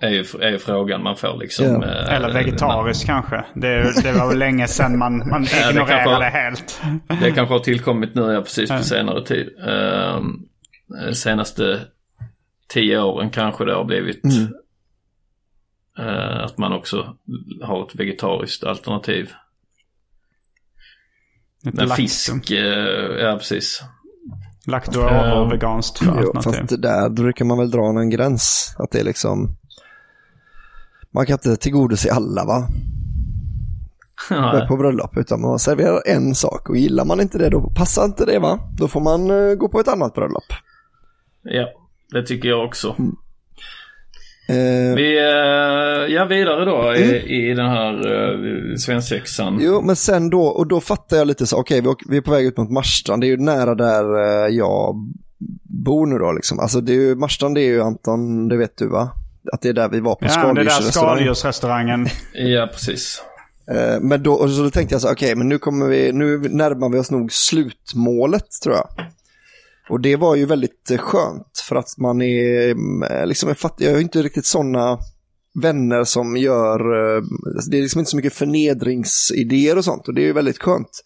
Är 0.00 0.10
ju, 0.10 0.24
är 0.40 0.50
ju 0.50 0.58
frågan 0.58 1.02
man 1.02 1.16
får 1.16 1.36
liksom. 1.40 1.66
Ja. 1.66 1.84
eh, 1.84 2.14
Eller 2.14 2.32
vegetariskt 2.32 3.06
kanske. 3.06 3.44
Det, 3.54 4.02
det 4.02 4.12
var 4.12 4.28
väl 4.28 4.38
länge 4.38 4.66
sedan 4.68 4.98
man, 4.98 5.18
man 5.18 5.44
Ja, 5.60 5.66
det 5.66 5.70
ignorerade 5.70 6.04
kanske- 6.04 6.38
helt. 6.38 6.80
Det 7.22 7.30
kanske 7.30 7.54
har 7.54 7.58
tillkommit 7.60 8.14
nu, 8.14 8.32
ja, 8.32 8.40
precis 8.40 8.70
på 8.70 8.82
senare 8.82 9.24
tid. 9.26 9.48
Ehm, 9.68 10.24
Eh, 11.06 11.12
senaste 11.12 11.80
tio 12.68 13.00
åren 13.02 13.30
kanske 13.30 13.64
det 13.64 13.74
har 13.74 13.84
blivit 13.84 14.24
Mm. 14.24 14.52
Eh, 15.98 16.44
att 16.44 16.58
man 16.58 16.72
också 16.72 17.16
har 17.62 17.86
ett 17.86 17.94
vegetariskt 17.94 18.64
alternativ. 18.64 19.32
Lite 21.64 21.76
Men 21.86 21.88
fisk, 21.96 22.50
eh, 22.50 22.58
ja 23.20 23.36
precis. 23.38 23.82
Lakto 24.66 25.00
är 25.00 25.42
Eh, 25.42 25.50
veganskt 25.50 25.98
för 25.98 26.06
Jo, 26.06 26.12
alternativ. 26.36 26.60
fast 26.60 26.82
där 26.82 27.08
brukar 27.10 27.44
man 27.44 27.58
väl 27.58 27.70
dra 27.70 27.88
en 27.88 28.10
gräns. 28.10 28.74
Att 28.78 28.90
det 28.90 29.00
är 29.00 29.04
liksom... 29.04 29.56
Man 31.10 31.26
kan 31.26 31.34
inte 31.34 31.56
tillgodose 31.56 32.12
alla 32.12 32.44
va? 32.44 32.68
På 34.68 34.76
bröllop. 34.76 35.16
Utan 35.16 35.40
man 35.40 35.58
serverar 35.58 36.02
en 36.06 36.34
sak 36.34 36.68
och 36.68 36.76
gillar 36.76 37.04
man 37.04 37.20
inte 37.20 37.38
det 37.38 37.48
då 37.50 37.70
passar 37.76 38.04
inte 38.04 38.24
det 38.24 38.38
va? 38.38 38.60
Då 38.78 38.88
får 38.88 39.00
man 39.00 39.28
gå 39.58 39.68
på 39.68 39.80
ett 39.80 39.88
annat 39.88 40.14
bröllop. 40.14 40.44
Ja, 41.42 41.68
det 42.10 42.22
tycker 42.22 42.48
jag 42.48 42.64
också. 42.64 42.88
Eh, 42.88 43.04
Vi, 44.96 45.18
eh, 45.18 46.14
ja 46.14 46.24
vidare 46.24 46.64
då 46.64 46.94
i, 46.94 47.50
i 47.50 47.54
den 47.54 47.66
här 47.68 48.12
uh, 48.12 48.74
svensexan. 48.76 49.58
Jo, 49.60 49.82
men 49.82 49.96
sen 49.96 50.30
då, 50.30 50.42
och 50.42 50.66
då 50.66 50.80
fattar 50.80 51.16
jag 51.16 51.26
lite 51.26 51.46
så, 51.46 51.56
okej, 51.60 51.80
vi, 51.80 51.88
åker- 51.88 52.10
vi 52.10 52.16
är 52.16 52.20
på 52.20 52.30
väg 52.30 52.46
ut 52.46 52.56
mot 52.56 52.70
Marstrand, 52.70 53.22
det 53.22 53.26
är 53.26 53.28
ju 53.28 53.36
nära 53.36 53.74
där 53.74 54.04
eh, 54.18 54.54
jag 54.56 54.94
bor 55.84 56.06
nu 56.06 56.18
då 56.18 56.32
liksom. 56.32 56.58
Alltså 56.60 56.80
det 56.80 56.92
är 56.92 57.00
ju, 57.00 57.14
Marstrand 57.14 57.54
det 57.54 57.60
är 57.60 57.66
ju 57.68 57.82
Anton, 57.82 58.48
det 58.48 58.56
vet 58.56 58.76
du 58.78 58.88
va? 58.88 59.10
Att 59.52 59.62
det 59.62 59.68
är 59.68 59.72
där 59.72 59.88
vi 59.88 60.00
var 60.00 60.14
på 60.14 60.24
Ja, 60.24 60.28
det 60.28 60.34
där 60.34 60.70
skaldjursrestaurang. 60.70 61.16
skaldjursrestaurangen. 61.16 62.06
Ja, 62.32 62.68
precis. 62.72 63.22
Eh, 63.70 64.00
Men 64.00 64.22
då, 64.22 64.32
och 64.32 64.50
så 64.50 64.62
då 64.62 64.70
tänkte 64.70 64.94
jag 64.94 65.02
så, 65.02 65.12
okej, 65.12 65.34
men 65.34 65.48
nu 65.48 65.58
kommer 65.58 65.86
vi, 65.86 66.12
nu 66.12 66.38
närmar 66.38 66.88
vi 66.88 66.98
oss 66.98 67.10
nog 67.10 67.32
slutmålet 67.32 68.46
tror 68.62 68.74
jag. 68.74 68.88
Och 69.88 70.00
det 70.00 70.16
var 70.16 70.36
ju 70.36 70.46
väldigt 70.46 70.90
eh, 70.90 70.98
skönt 70.98 71.58
för 71.68 71.76
att 71.76 71.98
man 71.98 72.22
är, 72.22 72.68
eh, 72.68 73.26
liksom, 73.26 73.48
jag, 73.48 73.58
fattar, 73.58 73.84
jag 73.84 73.92
har 73.92 74.00
inte 74.00 74.22
riktigt 74.22 74.46
sådana 74.46 74.98
vänner 75.62 76.04
som 76.04 76.36
gör, 76.36 76.80
eh, 77.16 77.22
alltså, 77.56 77.70
det 77.70 77.78
är 77.78 77.82
liksom 77.82 77.98
inte 77.98 78.10
så 78.10 78.16
mycket 78.16 78.34
förnedringsidéer 78.34 79.78
och 79.78 79.84
sånt 79.84 80.08
och 80.08 80.14
det 80.14 80.22
är 80.22 80.26
ju 80.26 80.32
väldigt 80.32 80.62
skönt. 80.62 81.04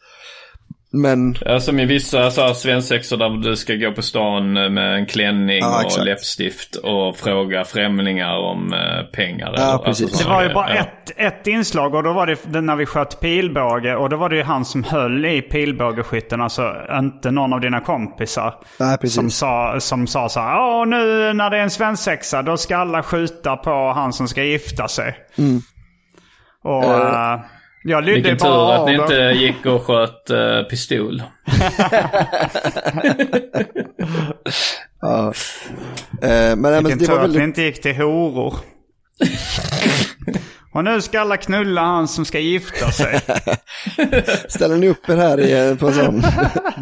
Men, 0.94 1.34
Ja, 1.40 1.60
som 1.60 1.80
i 1.80 1.84
vissa 1.84 2.30
så 2.30 2.40
här 2.46 2.54
svensexor 2.54 3.16
där 3.16 3.28
du 3.50 3.56
ska 3.56 3.74
gå 3.74 3.92
på 3.92 4.02
stan 4.02 4.52
med 4.52 4.94
en 4.96 5.06
klänning 5.06 5.58
Ja, 5.58 5.84
och 5.84 6.04
läppstift 6.04 6.76
och 6.76 7.16
fråga 7.16 7.64
främlingar 7.64 8.36
om 8.38 8.72
eh, 8.72 9.04
pengar. 9.12 9.54
Ja, 9.56 9.62
eller, 9.74 9.78
precis. 9.84 10.10
Det 10.12 10.16
sådana 10.18 10.34
var 10.36 10.42
ju 10.48 10.54
bara 10.54 10.74
Ja. 10.74 10.80
ett, 10.80 11.12
ett 11.16 11.46
inslag 11.46 11.94
och 11.94 12.02
då 12.02 12.12
var 12.12 12.26
det 12.26 12.36
det 12.44 12.60
när 12.60 12.76
vi 12.76 12.86
sköt 12.86 13.20
pilbåge 13.20 13.96
och 13.96 14.08
då 14.08 14.16
var 14.16 14.28
det 14.28 14.36
ju 14.36 14.42
han 14.42 14.64
som 14.64 14.84
höll 14.84 15.24
i 15.24 15.42
pilbågeskytten, 15.42 16.40
alltså 16.40 16.74
inte 16.92 17.30
någon 17.30 17.52
av 17.52 17.60
dina 17.60 17.80
kompisar. 17.80 18.54
nej 18.80 18.98
precis. 18.98 19.14
Som 19.16 19.30
sa, 19.30 19.80
som 19.80 20.06
sa 20.06 20.28
så 20.28 20.40
här, 20.40 20.60
Åh, 20.60 20.86
nu 20.86 21.32
när 21.32 21.50
det 21.50 21.56
är 21.58 21.62
en 21.62 21.70
svensexa 21.70 22.42
då 22.42 22.56
ska 22.56 22.76
alla 22.76 23.02
skjuta 23.02 23.56
på 23.56 23.92
han 23.94 24.12
som 24.12 24.28
ska 24.28 24.42
gifta 24.42 24.88
sig. 24.88 25.14
Och 26.64 26.84
Eh, 26.84 27.32
eh, 27.32 27.40
jag 27.84 28.04
lydde 28.04 28.14
Vilken 28.14 28.36
bara 28.36 28.76
tur 28.76 28.82
att 28.82 28.86
ni 28.86 28.94
inte 28.94 29.44
gick 29.44 29.66
och 29.66 29.82
sköt 29.82 30.30
eh, 30.30 30.62
pistol. 30.62 31.22
Ja. 35.04 35.32
Eh, 36.22 36.28
men, 36.28 36.62
nej, 36.62 36.70
men 36.70 36.84
Vilken 36.84 36.98
det 36.98 37.06
tur 37.06 37.12
var 37.12 37.18
att 37.18 37.24
väldigt, 37.24 37.42
inte 37.42 37.62
gick 37.62 37.82
till 37.82 37.96
horor. 37.96 38.54
och 40.74 40.84
nu 40.84 41.00
ska 41.00 41.20
alla 41.20 41.36
knulla 41.36 41.80
han 41.80 42.08
som 42.08 42.24
ska 42.24 42.38
gifta 42.38 42.90
sig. 42.90 43.20
ställer 44.48 44.76
ni 44.76 44.88
upp 44.88 45.08
er 45.08 45.16
här 45.16 45.40
i, 45.40 45.76
på 45.76 45.86
en 45.86 45.94
sån 45.94 46.22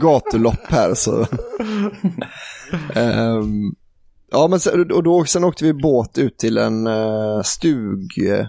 gatulopp 0.00 0.66
här 0.68 0.94
så. 0.94 1.26
Ehm, 2.94 3.74
ja, 4.30 4.48
men 4.48 4.60
sen, 4.60 4.92
och 4.92 5.02
då, 5.02 5.24
sen 5.24 5.44
åkte 5.44 5.64
vi 5.64 5.72
båt 5.72 6.18
ut 6.18 6.38
till 6.38 6.58
en 6.58 6.86
uh, 6.86 7.42
stug, 7.42 8.28
eh, 8.28 8.46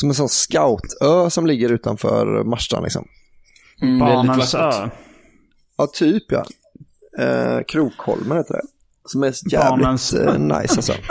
som 0.00 0.08
en 0.08 0.14
sån 0.14 0.28
scoutö 0.28 1.30
som 1.30 1.46
ligger 1.46 1.72
utanför 1.72 2.44
Marstrand 2.44 2.84
liksom. 2.84 3.08
Mm, 3.82 3.98
Barnens 3.98 4.54
ö. 4.54 4.88
Ja, 5.76 5.86
typ 5.86 6.24
ja. 6.28 6.44
Uh, 7.20 7.62
Krokholmen 7.68 8.38
heter 8.38 8.54
det. 8.54 8.62
Som 9.04 9.22
är 9.22 9.26
jävligt 9.26 9.86
Barnens- 9.86 10.26
eh, 10.28 10.38
nice 10.38 10.76
alltså. 10.76 10.92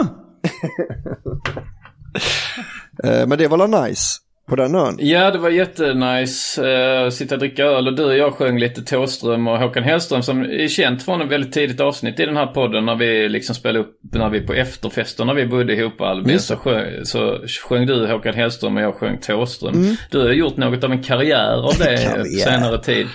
Eh, 3.03 3.27
men 3.27 3.37
det 3.37 3.47
var 3.47 3.57
la 3.57 3.83
nice 3.85 4.19
på 4.49 4.55
den 4.55 4.75
ön. 4.75 4.95
Ja, 4.99 5.31
det 5.31 5.37
var 5.37 5.49
jättenice. 5.49 6.61
Uh, 7.03 7.09
sitta 7.09 7.35
och 7.35 7.39
dricka 7.39 7.63
öl 7.63 7.87
och 7.87 7.95
du 7.95 8.03
och 8.05 8.17
jag 8.17 8.33
sjöng 8.33 8.59
lite 8.59 8.81
Thåström 8.83 9.47
och 9.47 9.59
Håkan 9.59 9.83
Hellström 9.83 10.23
som 10.23 10.41
är 10.41 10.67
känt 10.67 11.03
från 11.03 11.21
ett 11.21 11.29
väldigt 11.31 11.53
tidigt 11.53 11.79
avsnitt 11.81 12.19
i 12.19 12.25
den 12.25 12.37
här 12.37 12.47
podden 12.47 12.85
när 12.85 12.95
vi 12.95 13.29
liksom 13.29 13.55
spelade 13.55 13.79
upp, 13.79 13.99
när 14.13 14.29
vi 14.29 14.41
på 14.41 14.53
efterfester 14.53 15.25
när 15.25 15.33
vi 15.33 15.45
bodde 15.45 15.73
ihop 15.73 16.01
Albin 16.01 16.39
så 16.39 16.55
sjöng, 16.55 17.05
så 17.05 17.37
sjöng 17.69 17.85
du 17.85 18.07
Håkan 18.07 18.33
Hellström 18.33 18.77
och 18.77 18.83
jag 18.83 18.95
sjöng 18.95 19.17
Thåström. 19.17 19.73
Mm. 19.75 19.95
Du 20.11 20.19
har 20.21 20.29
gjort 20.29 20.57
något 20.57 20.83
av 20.83 20.91
en 20.91 21.03
karriär 21.03 21.63
av 21.67 21.73
det 21.79 21.97
Karriär. 22.13 22.45
senare 22.45 22.77
tid. 22.83 23.07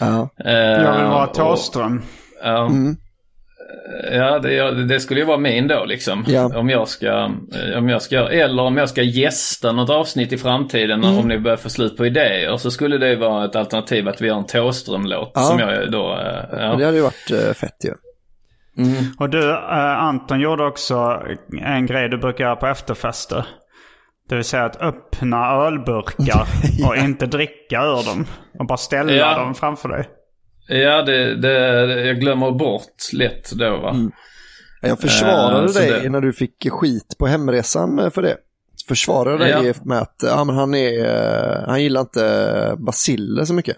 Ja. 0.00 0.30
Eh, 0.44 0.52
Jag 0.52 0.96
vill 0.96 1.04
vara 1.06 1.26
och- 1.26 1.34
Thåström. 1.34 2.02
Ja, 2.42 2.66
Mm. 2.66 2.96
Ja 4.12 4.38
det, 4.38 4.84
det 4.84 5.00
skulle 5.00 5.20
ju 5.20 5.26
vara 5.26 5.38
min 5.38 5.68
då 5.68 5.84
liksom. 5.84 6.24
Ja. 6.28 6.58
Om 6.58 6.70
jag 6.70 6.88
ska, 6.88 7.06
eh, 7.08 7.78
om 7.78 7.88
jag 7.88 8.02
ska, 8.02 8.16
eller 8.28 8.62
om 8.62 8.76
jag 8.76 8.88
ska 8.88 9.02
gästa 9.02 9.72
något 9.72 9.90
avsnitt 9.90 10.32
i 10.32 10.38
framtiden 10.38 11.04
Mm. 11.04 11.18
om 11.18 11.28
ni 11.28 11.38
börjar 11.38 11.56
få 11.56 11.68
slut 11.70 11.96
på 11.96 12.06
idéer. 12.06 12.56
Så 12.56 12.70
skulle 12.70 12.98
det 12.98 13.16
vara 13.16 13.44
ett 13.44 13.56
alternativ 13.56 14.08
att 14.08 14.20
vi 14.20 14.26
gör 14.28 14.36
en 14.36 14.46
Thåström-låt 14.46 15.32
Ja. 15.34 15.40
som 15.40 15.58
jag 15.58 15.90
då, 15.92 16.12
eh, 16.12 16.58
ja. 16.60 16.76
Det 16.76 16.84
hade 16.84 16.96
ju 16.96 17.02
varit 17.02 17.30
eh, 17.30 17.52
fett 17.54 17.84
ju. 17.84 17.92
Och 19.18 19.30
du, 19.30 19.52
Anton 19.98 20.40
gjorde 20.40 20.64
också 20.66 21.22
en 21.62 21.86
grej 21.86 22.08
du 22.08 22.18
brukar 22.18 22.44
göra 22.44 22.56
på 22.56 22.66
efterfester. 22.66 23.44
Det 24.28 24.34
vill 24.34 24.44
säga 24.44 24.64
att 24.64 24.82
öppna 24.82 25.50
ölburkar 25.50 26.46
och 26.88 26.96
inte 26.96 27.26
dricka 27.26 27.82
ur 27.82 28.06
dem. 28.06 28.26
Och 28.58 28.66
bara 28.66 28.78
ställa 28.78 29.12
Ja. 29.12 29.38
dem 29.38 29.54
framför 29.54 29.88
dig. 29.88 30.04
Ja, 30.68 31.02
det, 31.02 31.34
det, 31.34 31.52
jag 32.06 32.20
glömmer 32.20 32.50
bort 32.50 33.12
lätt 33.12 33.50
då 33.52 33.76
va. 33.76 33.96
Jag 34.82 35.00
försvarade 35.00 35.62
Eh, 35.64 35.66
så 35.68 35.78
dig 35.78 35.90
det- 36.02 36.08
när 36.10 36.20
du 36.20 36.32
fick 36.32 36.70
skit 36.70 37.16
på 37.18 37.26
hemresan 37.26 38.10
för 38.10 38.22
det. 38.22 38.36
Försvarade 38.88 39.38
dig 39.38 39.50
Ja. 39.66 39.74
med 39.84 39.98
att 39.98 40.14
ja, 40.22 40.44
men 40.44 40.56
han, 40.56 40.74
är, 40.74 41.04
eh, 41.04 41.68
han 41.68 41.82
gillar 41.82 42.00
inte 42.00 42.74
basiller 42.78 43.44
så 43.44 43.54
mycket. 43.54 43.76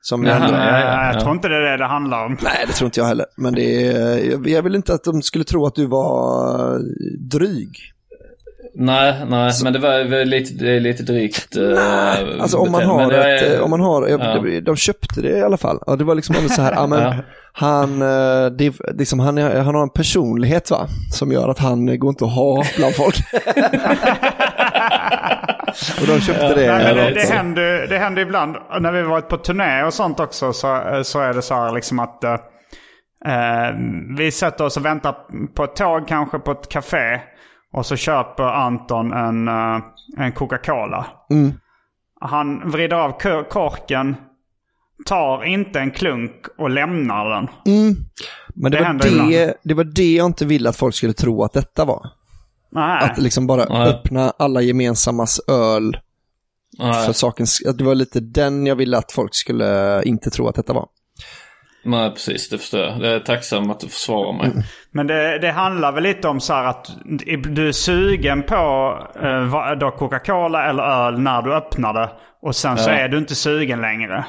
Som 0.00 0.24
Jaha, 0.24 0.34
andra. 0.36 0.58
ja, 0.80 1.04
jag 1.06 1.14
ja. 1.14 1.20
tror 1.20 1.32
inte 1.34 1.48
det 1.48 1.56
är 1.56 1.60
det 1.60 1.76
det 1.76 1.86
handlar 1.86 2.24
om. 2.26 2.36
Nej, 2.42 2.64
det 2.66 2.72
tror 2.72 2.86
inte 2.86 3.00
jag 3.00 3.06
heller. 3.06 3.26
Men 3.36 3.54
det 3.54 3.86
är, 3.86 4.30
jag- 4.30 4.48
jag 4.48 4.62
vill 4.62 4.74
inte 4.74 4.94
att 4.94 5.04
de 5.04 5.22
skulle 5.22 5.44
tro 5.44 5.66
att 5.66 5.74
du 5.74 5.86
var 5.86 6.80
dryg. 7.30 7.70
Nej, 8.76 9.14
nej, 9.28 9.52
men 9.64 9.72
det 9.72 9.78
var 9.78 10.24
lite, 10.24 10.64
det 10.64 10.70
är 10.76 10.80
lite 10.80 11.02
drygt. 11.02 11.56
eh, 11.56 12.40
Alltså 12.40 12.58
om 12.58 12.72
man 12.72 12.82
har 12.84 13.12
ett, 13.12 13.42
är- 13.42 13.62
om 13.62 13.70
man 13.70 13.80
har, 13.80 14.08
jag, 14.08 14.20
ja. 14.20 14.60
de 14.60 14.76
köpte 14.76 15.20
det 15.22 15.38
i 15.38 15.42
alla 15.42 15.56
fall. 15.56 15.78
Ja, 15.86 15.96
det 15.96 16.04
var 16.04 16.14
liksom 16.14 16.36
ändå 16.36 16.48
så 16.48 16.62
här, 16.62 16.72
ja, 16.72 16.86
men 16.86 17.02
Ja. 17.02 17.14
han, 17.52 18.02
eh, 18.02 18.46
det, 18.46 18.74
liksom, 18.94 19.20
han, 19.20 19.38
han 19.38 19.74
har 19.74 19.82
en 19.82 19.90
personlighet 19.90 20.70
va, 20.70 20.86
som 21.12 21.32
gör 21.32 21.48
att 21.48 21.58
han 21.58 21.88
eh, 21.88 21.96
går 21.96 22.08
inte 22.10 22.24
att 22.24 22.34
ha 22.34 22.64
bland 22.76 22.94
folk. 22.94 23.16
och 26.00 26.06
de 26.06 26.20
köpte 26.20 26.54
det. 26.54 26.72
Nej, 26.78 26.94
men 26.94 26.96
det, 26.96 27.10
det, 27.14 27.26
så. 27.26 27.32
händer, 27.34 27.86
det 27.88 27.98
händer 27.98 28.22
ibland. 28.22 28.56
När 28.80 28.92
vi 28.92 29.02
varit 29.02 29.28
på 29.28 29.36
turné 29.36 29.82
och 29.84 29.94
sånt 29.94 30.20
också 30.20 30.52
så, 30.52 30.80
så 31.04 31.20
är 31.20 31.34
det 31.34 31.42
så 31.42 31.54
här 31.54 31.72
liksom 31.72 31.98
att 31.98 32.24
eh, 32.24 32.32
eh, 33.26 33.74
vi 34.18 34.30
sätter 34.30 34.64
oss 34.64 34.76
och 34.76 34.84
väntar 34.84 35.14
på 35.56 35.64
ett 35.64 35.76
tåg 35.76 36.08
kanske 36.08 36.38
på 36.38 36.52
ett 36.52 36.68
café. 36.68 37.20
Och 37.74 37.86
så 37.86 37.96
köper 37.96 38.42
Anton 38.42 39.12
en, 39.12 39.48
eh, 39.48 39.80
en 40.18 40.32
Coca-Cola. 40.32 41.06
Mm. 41.30 41.52
Han 42.20 42.70
vrider 42.70 42.96
av 42.96 43.12
korken, 43.48 44.16
tar 45.06 45.44
inte 45.44 45.80
en 45.80 45.90
klunk 45.90 46.46
och 46.58 46.70
lämnar 46.70 47.30
den. 47.30 47.48
Men 48.54 48.72
det, 48.72 48.78
Det 48.78 48.82
var 48.82 48.86
händer 48.86 49.08
ibland. 49.08 49.30
det, 49.30 49.54
det 49.62 49.74
var 49.74 49.84
det 49.84 50.14
jag 50.14 50.26
inte 50.26 50.46
ville 50.46 50.68
att 50.68 50.76
folk 50.76 50.94
skulle 50.94 51.12
tro 51.12 51.42
att 51.44 51.52
detta 51.52 51.84
var. 51.84 52.06
Nej. 52.72 53.04
Att 53.10 53.18
liksom 53.18 53.46
bara 53.46 53.64
Nej. 53.64 53.88
öppna 53.88 54.32
alla 54.38 54.60
gemensammas 54.60 55.40
öl 55.48 55.96
Nej. 56.78 57.06
för 57.06 57.12
sakens 57.12 57.62
Det 57.78 57.84
var 57.84 57.94
lite 57.94 58.20
den 58.20 58.66
jag 58.66 58.76
ville 58.76 58.98
att 58.98 59.12
folk 59.12 59.34
skulle 59.34 60.02
inte 60.04 60.30
tro 60.30 60.48
att 60.48 60.54
detta 60.54 60.72
var. 60.72 60.88
Nej, 61.84 62.10
precis. 62.10 62.48
Det 62.48 62.58
förstår 62.58 62.80
jag. 62.80 62.90
Jag 63.02 63.12
är 63.14 63.20
tacksam 63.20 63.70
att 63.70 63.80
du 63.80 63.88
försvarar 63.88 64.32
mig. 64.32 64.50
Men 64.92 65.06
det, 65.06 65.38
det 65.38 65.50
handlar 65.50 65.92
väl 65.92 66.02
lite 66.02 66.28
om 66.28 66.40
så 66.40 66.52
här 66.54 66.64
att 66.64 66.90
du 67.54 67.68
är 67.68 67.72
sugen 67.72 68.42
på 68.42 68.54
eh, 69.22 69.90
Coca-Cola 69.98 70.66
eller 70.70 70.82
öl 70.82 71.18
när 71.20 71.42
du 71.42 71.54
öppnar 71.54 71.94
det. 71.94 72.10
Och 72.42 72.56
sen 72.56 72.78
så 72.78 72.90
Ja. 72.90 72.94
är 72.96 73.08
du 73.08 73.18
inte 73.18 73.34
sugen 73.34 73.80
längre. 73.80 74.24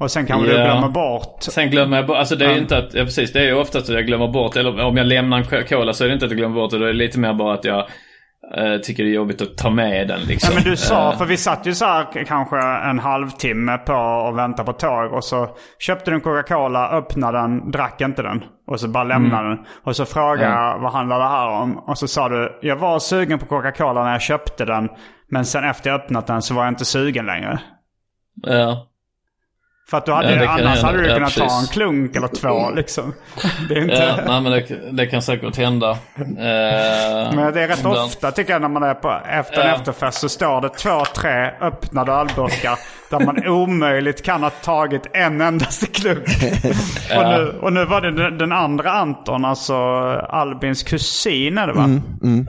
Och 0.00 0.10
sen 0.10 0.26
kan 0.26 0.42
du 0.42 0.48
Ja. 0.52 0.64
glömma 0.64 0.88
bort. 0.88 1.36
Sen 1.42 1.70
glömmer 1.70 1.96
jag 1.96 2.06
bort, 2.06 2.16
alltså 2.16 2.36
det 2.36 2.44
är 2.46 2.52
ju 2.52 2.58
inte 2.58 2.78
att, 2.78 2.94
ja, 2.94 3.04
precis, 3.04 3.32
det 3.32 3.40
är 3.40 3.44
ju 3.44 3.54
oftast 3.54 3.88
att 3.88 3.94
jag 3.94 4.06
glömmer 4.06 4.28
bort, 4.28 4.56
eller 4.56 4.84
om 4.84 4.96
jag 4.96 5.06
lämnar 5.06 5.38
en 5.38 5.44
Coca-Cola 5.44 5.92
så 5.92 6.04
är 6.04 6.08
det 6.08 6.14
inte 6.14 6.24
att 6.26 6.30
jag 6.30 6.38
glömmer 6.38 6.54
bort 6.54 6.70
det, 6.70 6.76
är 6.76 6.80
det 6.80 6.92
lite 6.92 7.18
mer 7.18 7.34
bara 7.34 7.54
att 7.54 7.64
jag 7.64 7.86
tycker 8.82 9.04
det 9.04 9.10
är 9.10 9.14
jobbigt 9.14 9.42
att 9.42 9.56
ta 9.56 9.70
med 9.70 10.08
den 10.08 10.20
liksom. 10.20 10.50
Ja, 10.52 10.60
men 10.60 10.70
du 10.70 10.76
sa, 10.76 11.12
Eh, 11.12 11.18
för 11.18 11.24
vi 11.24 11.36
satt 11.36 11.66
ju 11.66 11.74
så 11.74 11.84
här 11.84 12.24
kanske 12.24 12.58
en 12.62 12.98
halvtimme 12.98 13.78
på 13.78 13.92
att 13.92 14.36
vänta 14.36 14.64
på 14.64 14.72
tåg. 14.72 15.12
Och 15.12 15.24
så 15.24 15.48
köpte 15.78 16.10
du 16.10 16.14
en 16.14 16.20
Coca-Cola, 16.20 16.88
öppnade 16.90 17.38
den, 17.38 17.70
drack 17.70 18.00
inte 18.00 18.22
den. 18.22 18.44
Och 18.66 18.80
så 18.80 18.88
bara 18.88 19.04
lämnade 19.04 19.48
den. 19.48 19.58
Och 19.84 19.96
så 19.96 20.04
frågade 20.04 20.42
jag 20.52 20.78
vad 20.78 20.92
handlar 20.92 21.18
det 21.18 21.28
här 21.28 21.48
om? 21.48 21.78
Och 21.78 21.98
så 21.98 22.08
sa 22.08 22.28
du, 22.28 22.58
jag 22.62 22.76
var 22.76 22.98
sugen 22.98 23.38
på 23.38 23.46
Coca-Cola 23.46 24.04
när 24.04 24.12
jag 24.12 24.22
köpte 24.22 24.64
den. 24.64 24.88
Men 25.30 25.44
sen 25.44 25.64
efter 25.64 25.90
jag 25.90 26.00
öppnat 26.00 26.26
den 26.26 26.42
så 26.42 26.54
var 26.54 26.64
jag 26.64 26.70
inte 26.70 26.84
sugen 26.84 27.26
längre. 27.26 27.60
Ja. 28.42 28.87
För 29.90 29.96
att 29.98 30.06
du 30.06 30.12
hade, 30.12 30.44
Ja, 30.44 30.50
annars 30.50 30.82
hade 30.82 30.98
du 30.98 31.06
Ja, 31.08 31.14
kunnat 31.14 31.34
ta 31.34 31.42
en 31.44 31.48
precis. 31.50 31.70
klunk 31.70 32.16
eller 32.16 32.28
två 32.28 32.70
liksom. 32.76 33.14
Det 33.68 33.74
är 33.74 33.82
inte... 33.82 33.94
Ja, 33.94 34.16
nej 34.26 34.40
men 34.40 34.52
det, 34.52 34.90
det 34.92 35.06
kan 35.06 35.22
säkert 35.22 35.56
hända. 35.56 35.90
Eh, 35.90 35.96
Men 37.34 37.52
det 37.54 37.62
är 37.62 37.68
rätt 37.68 37.78
ibland. 37.78 37.98
ofta 37.98 38.32
tycker 38.32 38.52
jag 38.52 38.62
när 38.62 38.68
man 38.68 38.82
är 38.82 38.94
på 38.94 39.20
efter 39.30 39.60
en 39.60 39.66
Ja. 39.68 39.74
efterfest 39.74 40.20
så 40.20 40.28
står 40.28 40.60
det 40.60 40.68
två, 40.68 41.04
tre 41.16 41.50
öppnade 41.60 42.12
ölburkar 42.12 42.78
där 43.10 43.20
man 43.20 43.46
omöjligt 43.48 44.22
kan 44.24 44.42
ha 44.42 44.50
tagit 44.50 45.02
en 45.12 45.40
endaste 45.40 45.86
klunk. 45.92 46.28
och, 47.16 47.28
nu, 47.28 47.58
och 47.62 47.72
nu 47.72 47.84
var 47.84 48.00
det 48.00 48.10
den, 48.10 48.38
den 48.38 48.52
andra 48.52 48.90
Anton, 48.92 49.44
alltså 49.44 49.74
Albins 50.28 50.82
kusin 50.82 51.58
är 51.58 51.66
det 51.66 51.72
va? 51.72 51.88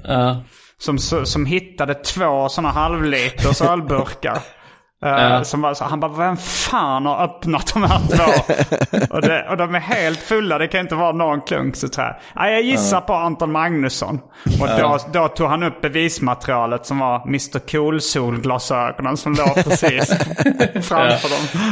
Ja. 0.03 0.43
Som, 0.77 0.97
som 1.25 1.45
hittade 1.45 1.93
två 1.93 2.49
sådana 2.49 2.73
halvliters 2.73 3.61
ölburkar. 3.61 4.37
Ja. 5.01 5.43
som 5.43 5.61
var 5.61 5.73
så, 5.73 5.83
han 5.83 5.99
bara, 5.99 6.11
vem 6.11 6.37
fan 6.37 7.05
har 7.05 7.23
öppnat 7.23 7.73
de 7.73 7.83
här 7.83 7.99
två? 7.99 8.55
och, 9.15 9.21
det, 9.21 9.49
och 9.49 9.57
de 9.57 9.75
är 9.75 9.79
helt 9.79 10.19
fulla, 10.19 10.57
det 10.57 10.67
kan 10.67 10.79
inte 10.81 10.95
vara 10.95 11.11
någon 11.11 11.41
klunk. 11.41 11.75
Så 11.75 11.87
tror 11.87 12.07
jag. 12.07 12.15
Ja, 12.35 12.49
jag 12.49 12.61
gissar 12.61 13.01
på 13.01 13.13
Anton 13.13 13.51
Magnusson. 13.51 14.19
Och 14.61 14.67
då, 14.67 14.97
då 15.13 15.27
tog 15.27 15.47
han 15.47 15.63
upp 15.63 15.81
bevismaterialet 15.81 16.85
som 16.85 16.99
var 16.99 17.27
Mr 17.27 17.59
Cool-solglasögonen 17.59 19.17
som 19.17 19.33
låg 19.33 19.55
precis 19.55 20.07
framför 20.73 21.29
dem. 21.29 21.63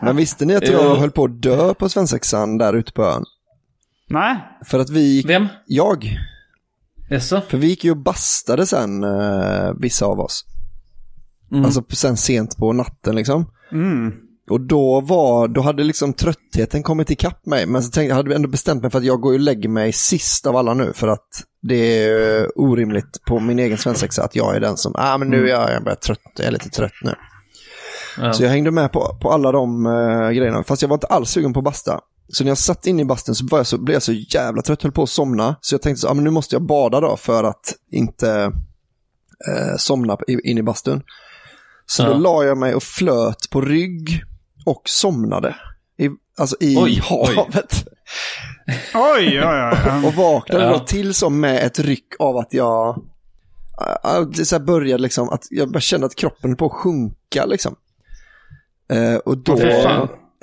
Men 0.00 0.16
visste 0.16 0.44
ni 0.44 0.56
att 0.56 0.68
jag 0.68 0.96
höll 0.96 1.10
på 1.10 1.24
att 1.24 1.42
dö 1.42 1.74
på 1.74 1.88
svensexan 1.88 2.58
där 2.58 2.72
ute 2.72 2.92
på 2.92 3.04
ön? 3.04 3.24
Nej? 4.08 4.36
För 4.64 4.78
att 4.78 4.90
vi... 4.90 5.22
Vem? 5.22 5.48
Jag. 5.66 6.18
Jaså? 7.10 7.40
För 7.48 7.58
vi 7.58 7.66
gick 7.66 7.84
ju 7.84 7.90
och 7.90 7.96
bastade 7.96 8.66
sen, 8.66 9.04
eh, 9.04 9.72
vissa 9.80 10.06
av 10.06 10.20
oss. 10.20 10.44
Mm. 11.52 11.64
Alltså 11.64 11.82
sen 11.88 12.16
sent 12.16 12.56
på 12.56 12.72
natten 12.72 13.16
liksom. 13.16 13.50
Mm. 13.72 14.12
Och 14.50 14.60
då 14.60 15.00
var, 15.00 15.48
då 15.48 15.60
hade 15.60 15.84
liksom 15.84 16.12
tröttheten 16.12 16.82
kommit 16.82 17.10
ikapp 17.10 17.46
mig. 17.46 17.66
Men 17.66 17.82
så 17.82 17.90
tänkte 17.90 18.08
jag, 18.08 18.16
hade 18.16 18.34
ändå 18.34 18.48
bestämt 18.48 18.82
mig 18.82 18.90
för 18.90 18.98
att 18.98 19.04
jag 19.04 19.20
går 19.20 19.32
och 19.32 19.40
lägger 19.40 19.68
mig 19.68 19.92
sist 19.92 20.46
av 20.46 20.56
alla 20.56 20.74
nu. 20.74 20.92
För 20.94 21.08
att 21.08 21.28
det 21.62 22.04
är 22.04 22.58
orimligt 22.60 23.24
på 23.26 23.40
min 23.40 23.58
egen 23.58 23.78
svensexa 23.78 24.24
att 24.24 24.36
jag 24.36 24.56
är 24.56 24.60
den 24.60 24.76
som, 24.76 24.92
ah 24.96 25.18
men 25.18 25.28
nu 25.28 25.44
är 25.44 25.50
jag, 25.50 25.70
jag 25.72 25.84
börjar 25.84 25.96
trött, 25.96 26.32
jag 26.36 26.46
är 26.46 26.50
lite 26.50 26.68
trött 26.68 26.92
nu. 27.02 27.14
Ja. 28.18 28.32
Så 28.32 28.42
jag 28.42 28.50
hängde 28.50 28.70
med 28.70 28.92
på, 28.92 29.18
på 29.22 29.30
alla 29.30 29.52
de 29.52 29.86
eh, 29.86 30.30
grejerna. 30.30 30.64
Fast 30.64 30.82
jag 30.82 30.88
var 30.88 30.96
inte 30.96 31.06
alls 31.06 31.30
sugen 31.30 31.52
på 31.52 31.62
basta. 31.62 32.00
Så 32.28 32.44
när 32.44 32.50
jag 32.50 32.58
satt 32.58 32.86
in 32.86 33.00
i 33.00 33.04
bastun 33.04 33.34
så, 33.34 33.46
var 33.50 33.58
jag 33.58 33.66
så 33.66 33.78
blev 33.78 33.94
jag 33.94 34.02
så 34.02 34.12
jävla 34.12 34.62
trött, 34.62 34.82
höll 34.82 34.92
på 34.92 35.02
att 35.02 35.10
somna. 35.10 35.56
Så 35.60 35.74
jag 35.74 35.82
tänkte 35.82 36.00
så, 36.00 36.08
ah, 36.08 36.14
men 36.14 36.24
nu 36.24 36.30
måste 36.30 36.54
jag 36.54 36.66
bada 36.66 37.00
då 37.00 37.16
för 37.16 37.44
att 37.44 37.74
inte 37.90 38.52
eh, 39.48 39.76
somna 39.76 40.18
in 40.44 40.58
i 40.58 40.62
bastun. 40.62 41.02
Så 41.86 42.02
Ja. 42.02 42.08
då 42.08 42.14
la 42.18 42.44
jag 42.44 42.58
mig 42.58 42.74
och 42.74 42.82
flöt 42.82 43.50
på 43.50 43.60
rygg 43.60 44.22
och 44.66 44.82
somnade. 44.84 45.56
I, 45.98 46.08
alltså 46.38 46.56
i 46.60 46.76
Oj, 46.78 47.00
havet. 47.04 47.84
Oj, 48.94 49.40
oj, 49.44 49.44
oj. 49.44 50.06
Och 50.06 50.14
vaknade 50.14 50.64
Ja. 50.64 50.72
då 50.72 50.78
till 50.78 51.14
som 51.14 51.40
med 51.40 51.64
ett 51.66 51.78
ryck 51.78 52.06
av 52.18 52.36
att 52.36 52.52
jag 52.52 53.02
äh, 54.04 54.20
det 54.20 54.44
så 54.44 54.56
här 54.58 54.64
började 54.64 55.02
liksom, 55.02 55.28
att 55.28 55.44
jag 55.50 55.70
bara 55.72 55.80
kände 55.80 56.06
att 56.06 56.14
kroppen 56.14 56.56
på 56.56 56.66
att 56.66 56.72
sjunka 56.72 57.44
liksom. 57.46 57.76
Eh, 58.92 59.14
och 59.14 59.38
då, 59.38 59.56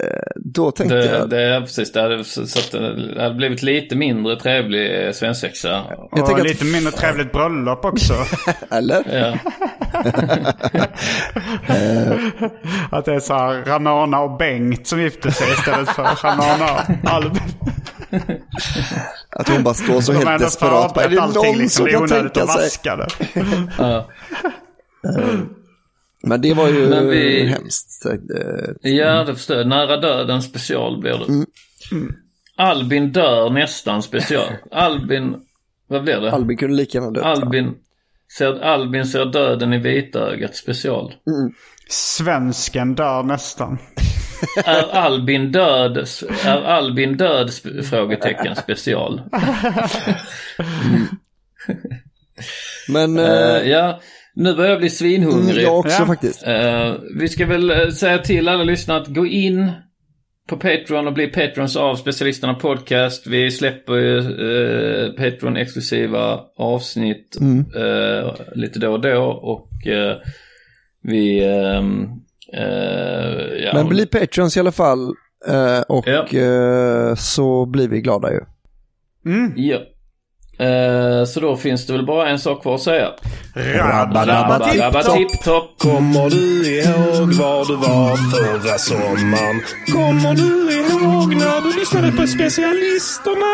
Eh, 0.02 0.08
då 0.36 0.72
tänkte 0.72 0.96
Det, 0.96 1.06
jag, 1.06 1.30
det, 1.30 1.42
är 1.42 1.62
precis, 1.62 1.92
det 1.92 2.02
hade, 2.02 2.24
så 2.24 2.42
att 2.42 2.72
det 2.72 3.22
hade 3.22 3.36
blivit 3.36 3.62
lite 3.62 3.96
mindre 3.96 4.36
trevlig 4.40 5.06
eh, 5.06 5.12
svensexa. 5.12 5.68
jag 5.68 6.00
Och 6.12 6.26
tänker 6.26 6.42
att, 6.42 6.48
lite 6.48 6.66
mindre 6.66 6.92
trevligt 6.92 7.32
bröllop 7.32 7.86
också. 7.86 8.14
eller? 8.70 9.04
Ja. 9.12 9.38
Att 12.92 13.06
det 13.06 13.14
är 13.14 13.20
så 13.20 13.34
här 13.34 13.66
Ramona 13.66 14.20
och 14.20 14.38
Bengt 14.38 14.88
som 14.88 15.02
gifter 15.02 15.30
sig 15.30 15.48
istället 15.52 15.90
för 15.90 16.04
Ramona 16.04 16.74
och 16.74 17.12
Albin. 17.12 17.42
Att 19.30 19.50
hon 19.50 19.64
bara 19.64 19.74
står 19.74 20.02
så 20.02 20.12
De 20.12 20.28
helt 20.28 20.42
desperat. 20.42 20.98
Är 20.98 21.10
det 21.10 21.16
någon 21.16 21.58
liksom. 21.58 21.86
som 21.86 22.08
kan 22.08 22.08
tänka 22.08 22.48
sig? 22.48 22.70
Men 26.28 26.42
det 26.42 26.54
var 26.54 26.68
ju 26.70 26.90
Men 26.90 27.10
vi- 27.10 27.46
hemskt. 27.46 28.06
Eh, 28.06 28.92
Ja, 28.92 29.24
det 29.24 29.36
förstår 29.36 29.58
jag. 29.58 29.68
Nära 29.68 29.98
döden 29.98 30.42
special 30.42 31.00
blir 31.02 31.18
det. 31.18 31.26
Mm. 31.96 32.16
Albin 32.56 33.12
dör 33.12 33.50
nästan 33.50 34.04
special. 34.04 34.48
Albin, 34.72 35.36
vad 35.88 36.04
blir 36.04 36.22
det? 36.22 36.32
Albin 36.32 36.58
kunde 36.58 36.76
lika 36.78 36.98
gärna 36.98 37.12
dött. 37.12 37.24
Albin, 37.26 37.74
ser, 38.38 38.62
Albin 38.64 39.06
ser 39.06 39.26
döden 39.26 39.74
i 39.74 39.78
vitögat 39.78 40.56
special. 40.56 41.14
Svensken 41.90 42.96
dör 42.96 43.24
nästan. 43.24 43.78
Är 44.66 44.84
Albin 44.98 45.52
död, 45.52 45.98
är 46.46 46.62
Albin 46.64 47.18
död? 47.18 47.52
Frågetecken 47.90 48.56
special. 48.56 49.22
Men 52.90 53.18
Eh, 53.18 53.26
eh, 53.56 53.70
ja, 53.70 54.00
nu 54.36 54.54
börjar 54.56 54.70
jag 54.72 54.80
bli 54.80 54.90
svinhungrig. 54.90 55.64
jag 55.64 55.80
också 55.80 56.02
Ja. 56.02 56.06
faktiskt. 56.06 56.48
Eh, 56.48 56.94
vi 57.20 57.28
ska 57.30 57.46
väl 57.46 57.70
eh, 57.72 57.90
säga 57.90 58.18
till 58.18 58.48
alla 58.48 58.64
lyssnare 58.64 59.02
att 59.02 59.08
gå 59.08 59.26
in 59.26 59.72
på 60.48 60.58
Patreon 60.58 61.08
och 61.08 61.14
bli 61.14 61.28
Patrons 61.28 61.76
av 61.76 61.96
Specialisterna 61.96 62.54
Podcast. 62.54 63.28
Vi 63.28 63.52
släpper 63.52 63.94
ju 63.94 64.18
eh, 64.18 65.10
Patreon-exklusiva 65.14 66.40
avsnitt 66.58 67.38
eh, 67.76 68.34
lite 68.56 68.80
då 68.80 68.92
och 68.92 69.02
då 69.02 69.24
och 69.26 69.70
vi... 71.04 71.44
ehm, 71.46 72.08
eh, 72.54 73.64
ja, 73.64 73.72
Men 73.74 73.90
bli 73.90 74.06
Patreons 74.06 74.58
i 74.58 74.60
alla 74.60 74.72
fall. 74.72 75.14
Och 75.88 76.08
Ja. 76.08 77.16
så 77.16 77.66
blir 77.66 77.88
vi 77.88 78.02
glada 78.02 78.30
ju. 78.32 78.40
Ja. 79.56 79.78
Eh, 80.64 81.26
så 81.26 81.40
då 81.40 81.56
finns 81.58 81.88
det 81.88 81.94
väl 81.94 82.06
bara 82.06 82.30
en 82.30 82.40
sak 82.40 82.62
kvar 82.62 82.76
att 82.76 82.82
säga. 82.82 83.08
Rabba, 83.56 84.26
Rabba, 84.26 84.60
rabba, 84.78 85.04
tipp-topp. 85.04 85.72
Kommer 85.78 86.30
du 86.30 86.68
ihåg 86.72 87.34
var 87.34 87.66
du 87.66 87.76
var 87.76 88.16
förra 88.32 88.78
sommaren? 88.78 89.62
Kommer 89.92 90.34
du 90.36 90.74
ihåg 90.74 91.36
när 91.36 91.62
du 91.62 91.80
lyssnade 91.80 92.12
på 92.12 92.28
specialisterna? 92.28 93.54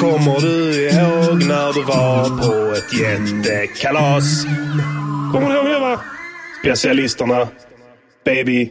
Kommer 0.00 0.40
du 0.40 0.88
ihåg 0.88 1.44
när 1.44 1.72
du 1.72 1.82
var 1.82 2.24
på 2.42 2.74
ett 2.74 3.00
jättekalas? 3.00 4.44
Kommer 5.32 5.48
du 5.50 5.54
ihåg 5.56 5.66
det 5.66 5.78
va? 5.78 6.00
Specialisterna. 6.62 7.48
Baby. 8.24 8.70